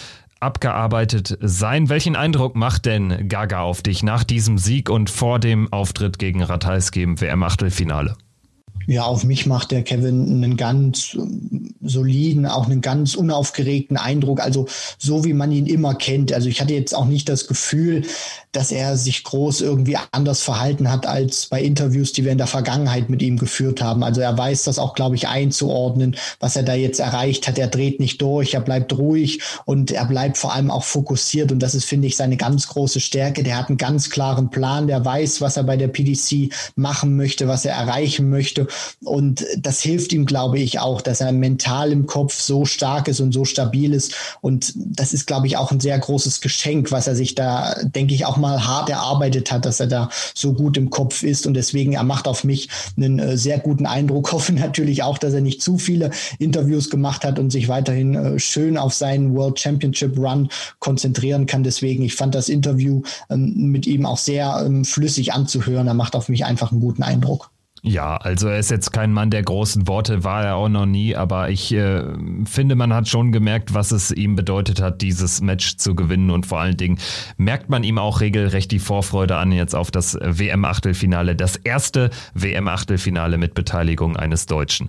abgearbeitet 0.43 1.37
sein. 1.41 1.89
Welchen 1.89 2.15
Eindruck 2.15 2.55
macht 2.55 2.85
denn 2.85 3.27
Gaga 3.27 3.61
auf 3.61 3.81
dich 3.81 4.03
nach 4.03 4.23
diesem 4.23 4.57
Sieg 4.57 4.89
und 4.89 5.09
vor 5.09 5.39
dem 5.39 5.71
Auftritt 5.71 6.19
gegen 6.19 6.43
Ratajski 6.43 7.01
im 7.01 7.19
WM-Achtelfinale? 7.19 8.15
Ja, 8.87 9.03
auf 9.03 9.23
mich 9.23 9.45
macht 9.45 9.71
der 9.71 9.83
Kevin 9.83 10.43
einen 10.43 10.57
ganz 10.57 11.13
ähm, 11.13 11.73
soliden, 11.81 12.45
auch 12.45 12.65
einen 12.65 12.81
ganz 12.81 13.15
unaufgeregten 13.15 13.97
Eindruck. 13.97 14.41
Also 14.41 14.67
so 14.97 15.23
wie 15.23 15.33
man 15.33 15.51
ihn 15.51 15.65
immer 15.65 15.95
kennt. 15.95 16.33
Also 16.33 16.49
ich 16.49 16.61
hatte 16.61 16.73
jetzt 16.73 16.95
auch 16.95 17.05
nicht 17.05 17.29
das 17.29 17.47
Gefühl, 17.47 18.03
dass 18.51 18.71
er 18.71 18.97
sich 18.97 19.23
groß 19.23 19.61
irgendwie 19.61 19.97
anders 20.11 20.41
verhalten 20.41 20.91
hat 20.91 21.07
als 21.07 21.47
bei 21.47 21.61
Interviews, 21.61 22.13
die 22.13 22.23
wir 22.23 22.31
in 22.31 22.37
der 22.37 22.47
Vergangenheit 22.47 23.09
mit 23.09 23.21
ihm 23.21 23.37
geführt 23.37 23.81
haben. 23.81 24.03
Also 24.03 24.21
er 24.21 24.37
weiß 24.37 24.63
das 24.63 24.77
auch, 24.77 24.93
glaube 24.93 25.15
ich, 25.15 25.27
einzuordnen, 25.27 26.15
was 26.39 26.55
er 26.55 26.63
da 26.63 26.75
jetzt 26.75 26.99
erreicht 26.99 27.47
hat. 27.47 27.57
Er 27.57 27.67
dreht 27.67 27.99
nicht 27.99 28.21
durch, 28.21 28.53
er 28.53 28.61
bleibt 28.61 28.95
ruhig 28.97 29.41
und 29.65 29.91
er 29.91 30.05
bleibt 30.05 30.37
vor 30.37 30.53
allem 30.53 30.69
auch 30.69 30.83
fokussiert. 30.83 31.51
Und 31.51 31.59
das 31.59 31.73
ist, 31.73 31.85
finde 31.85 32.07
ich, 32.07 32.15
seine 32.15 32.37
ganz 32.37 32.67
große 32.67 32.99
Stärke. 32.99 33.43
Der 33.43 33.57
hat 33.57 33.69
einen 33.69 33.77
ganz 33.77 34.11
klaren 34.11 34.51
Plan, 34.51 34.87
der 34.87 35.03
weiß, 35.03 35.41
was 35.41 35.57
er 35.57 35.63
bei 35.63 35.75
der 35.75 35.87
PDC 35.87 36.53
machen 36.75 37.15
möchte, 37.15 37.47
was 37.47 37.65
er 37.65 37.73
erreichen 37.73 38.29
möchte. 38.29 38.67
Und 39.03 39.45
das 39.57 39.81
hilft 39.81 40.13
ihm, 40.13 40.25
glaube 40.25 40.59
ich, 40.59 40.79
auch, 40.79 41.01
dass 41.01 41.21
er 41.21 41.31
mental 41.31 41.91
im 41.91 42.05
Kopf 42.05 42.39
so 42.39 42.65
stark 42.65 43.07
ist 43.07 43.19
und 43.19 43.33
so 43.33 43.45
stabil 43.45 43.93
ist. 43.93 44.13
Und 44.41 44.73
das 44.75 45.13
ist, 45.13 45.27
glaube 45.27 45.47
ich, 45.47 45.57
auch 45.57 45.71
ein 45.71 45.79
sehr 45.79 45.97
großes 45.97 46.41
Geschenk, 46.41 46.91
was 46.91 47.07
er 47.07 47.15
sich 47.15 47.35
da, 47.35 47.75
denke 47.83 48.13
ich, 48.13 48.25
auch 48.25 48.37
mal 48.37 48.65
hart 48.65 48.89
erarbeitet 48.89 49.51
hat, 49.51 49.65
dass 49.65 49.79
er 49.79 49.87
da 49.87 50.09
so 50.33 50.53
gut 50.53 50.77
im 50.77 50.89
Kopf 50.89 51.23
ist 51.23 51.45
und 51.45 51.53
deswegen 51.53 51.93
er 51.93 52.03
macht 52.03 52.27
auf 52.27 52.43
mich 52.43 52.69
einen 52.97 53.19
äh, 53.19 53.37
sehr 53.37 53.59
guten 53.59 53.85
Eindruck. 53.85 54.31
Hoffe 54.31 54.53
natürlich 54.53 55.03
auch, 55.03 55.17
dass 55.17 55.33
er 55.33 55.41
nicht 55.41 55.61
zu 55.61 55.77
viele 55.77 56.11
Interviews 56.39 56.89
gemacht 56.89 57.23
hat 57.23 57.39
und 57.39 57.51
sich 57.51 57.67
weiterhin 57.67 58.15
äh, 58.15 58.39
schön 58.39 58.77
auf 58.77 58.93
seinen 58.93 59.35
World 59.35 59.59
Championship 59.59 60.17
Run 60.17 60.49
konzentrieren 60.79 61.45
kann. 61.45 61.63
Deswegen, 61.63 62.03
ich 62.03 62.15
fand 62.15 62.35
das 62.35 62.49
Interview 62.49 63.03
ähm, 63.29 63.71
mit 63.71 63.87
ihm 63.87 64.05
auch 64.05 64.17
sehr 64.17 64.63
ähm, 64.65 64.85
flüssig 64.85 65.33
anzuhören. 65.33 65.87
Er 65.87 65.93
macht 65.93 66.15
auf 66.15 66.29
mich 66.29 66.45
einfach 66.45 66.71
einen 66.71 66.81
guten 66.81 67.03
Eindruck. 67.03 67.52
Ja, 67.85 68.15
also 68.15 68.47
er 68.47 68.59
ist 68.59 68.71
jetzt 68.71 68.93
kein 68.93 69.11
Mann 69.11 69.29
der 69.29 69.43
großen 69.43 69.89
Worte, 69.89 70.23
war 70.23 70.45
er 70.45 70.55
auch 70.55 70.69
noch 70.69 70.85
nie, 70.85 71.17
aber 71.17 71.49
ich 71.49 71.73
äh, 71.73 72.01
finde, 72.45 72.75
man 72.75 72.93
hat 72.93 73.09
schon 73.09 73.33
gemerkt, 73.33 73.73
was 73.73 73.91
es 73.91 74.09
ihm 74.09 74.37
bedeutet 74.37 74.81
hat, 74.81 75.01
dieses 75.01 75.41
Match 75.41 75.75
zu 75.75 75.93
gewinnen 75.93 76.31
und 76.31 76.45
vor 76.45 76.61
allen 76.61 76.77
Dingen 76.77 76.97
merkt 77.35 77.69
man 77.69 77.83
ihm 77.83 77.97
auch 77.97 78.21
regelrecht 78.21 78.71
die 78.71 78.79
Vorfreude 78.79 79.35
an 79.35 79.51
jetzt 79.51 79.75
auf 79.75 79.91
das 79.91 80.17
WM-Achtelfinale, 80.21 81.35
das 81.35 81.57
erste 81.57 82.09
WM-Achtelfinale 82.35 83.37
mit 83.37 83.53
Beteiligung 83.53 84.15
eines 84.15 84.45
Deutschen 84.45 84.87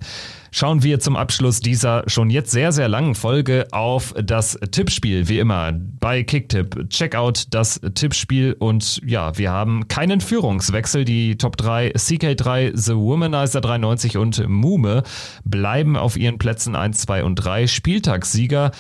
schauen 0.55 0.85
wir 0.85 1.01
zum 1.01 1.17
Abschluss 1.17 1.59
dieser 1.59 2.05
schon 2.07 2.31
jetzt 2.31 2.53
sehr, 2.53 2.71
sehr 2.71 2.89
langen 2.89 3.17
Folge 3.17 3.67
auf 3.73 4.15
das 4.17 4.57
Tippspiel, 4.71 5.29
wie 5.29 5.41
immer 5.41 5.73
bei 5.73 6.23
Kicktip. 6.23 6.89
Check 6.91 7.17
out 7.17 7.47
das 7.51 7.81
Tippspiel 7.95 8.55
und 8.57 9.01
ja, 9.05 9.37
wir 9.37 9.51
haben 9.51 9.89
keinen 9.89 10.21
Führungswechsel. 10.21 11.05
Die 11.05 11.37
Top 11.37 11.57
3 11.57 11.93
CK3, 11.97 12.71
The 12.73 12.95
Womanizer 12.95 13.61
93 13.61 14.17
und 14.17 14.49
Mume 14.49 15.03
bleiben 15.45 15.97
auf 15.97 16.17
ihren 16.17 16.39
Plätzen 16.39 16.77
1, 16.77 17.01
2 17.01 17.25
und 17.25 17.35
3. 17.35 17.67
Spieltagssieger 17.67 18.71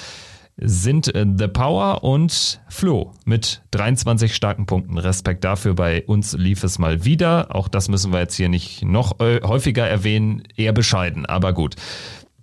sind 0.56 1.14
äh, 1.14 1.26
The 1.36 1.48
Power 1.48 2.04
und 2.04 2.60
Flo 2.68 3.12
mit 3.24 3.62
23 3.72 4.34
starken 4.34 4.66
Punkten. 4.66 4.98
Respekt 4.98 5.44
dafür. 5.44 5.74
Bei 5.74 6.04
uns 6.04 6.34
lief 6.34 6.62
es 6.64 6.78
mal 6.78 7.04
wieder. 7.04 7.54
Auch 7.54 7.68
das 7.68 7.88
müssen 7.88 8.12
wir 8.12 8.20
jetzt 8.20 8.34
hier 8.34 8.48
nicht 8.48 8.84
noch 8.84 9.20
äh, 9.20 9.40
häufiger 9.42 9.86
erwähnen. 9.86 10.42
Eher 10.56 10.72
bescheiden, 10.72 11.26
aber 11.26 11.52
gut. 11.52 11.76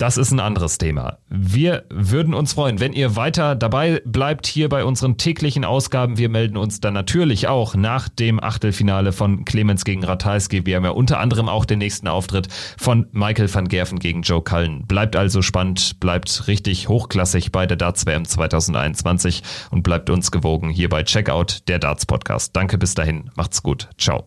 Das 0.02 0.18
ist 0.18 0.32
ein 0.32 0.40
anderes 0.40 0.80
Thema. 0.80 1.20
Wir 1.30 1.84
würden 1.92 2.34
uns 2.34 2.54
freuen, 2.54 2.80
wenn 2.80 2.92
ihr 2.92 3.16
weiter 3.16 3.54
dabei 3.54 4.02
bleibt 4.04 4.48
hier 4.48 4.68
bei 4.68 4.84
unseren 4.84 5.18
täglichen 5.18 5.64
Ausgaben. 5.64 6.18
Wir 6.18 6.28
melden 6.28 6.58
uns 6.58 6.80
dann 6.80 6.96
natürlich 6.96 7.48
auch 7.48 7.76
nach 7.76 8.10
dem 8.10 8.44
Achtelfinale 8.44 9.12
von 9.12 9.46
Clemens 9.46 9.86
gegen 9.86 10.04
Ratajski. 10.04 10.66
Wir 10.66 10.78
haben 10.78 10.86
ja 10.86 10.90
unter 10.90 11.20
anderem 11.20 11.48
auch 11.48 11.66
den 11.66 11.78
nächsten 11.78 12.08
Auftritt 12.08 12.48
von 12.80 13.10
Michael 13.12 13.54
van 13.54 13.68
Gerven 13.68 14.00
gegen 14.00 14.24
Joe 14.24 14.42
Cullen. 14.42 14.88
Bleibt 14.88 15.16
also 15.16 15.44
spannend, 15.44 16.00
bleibt 16.00 16.48
richtig 16.48 16.90
hochklassig 16.90 17.52
bei 17.52 17.68
der 17.68 17.78
Darts 17.78 18.08
WM 18.08 18.26
2021 18.26 19.44
und 19.70 19.84
bleibt 19.84 20.10
uns 20.10 20.32
gewogen 20.32 20.72
hier 20.72 20.90
bei 20.90 21.04
Checkout, 21.04 21.60
der 21.68 21.78
Darts 21.78 22.08
Podcast. 22.08 22.56
Danke 22.56 22.80
bis 22.80 22.96
dahin, 22.96 23.30
macht's 23.36 23.62
gut, 23.62 23.88
ciao. 24.00 24.26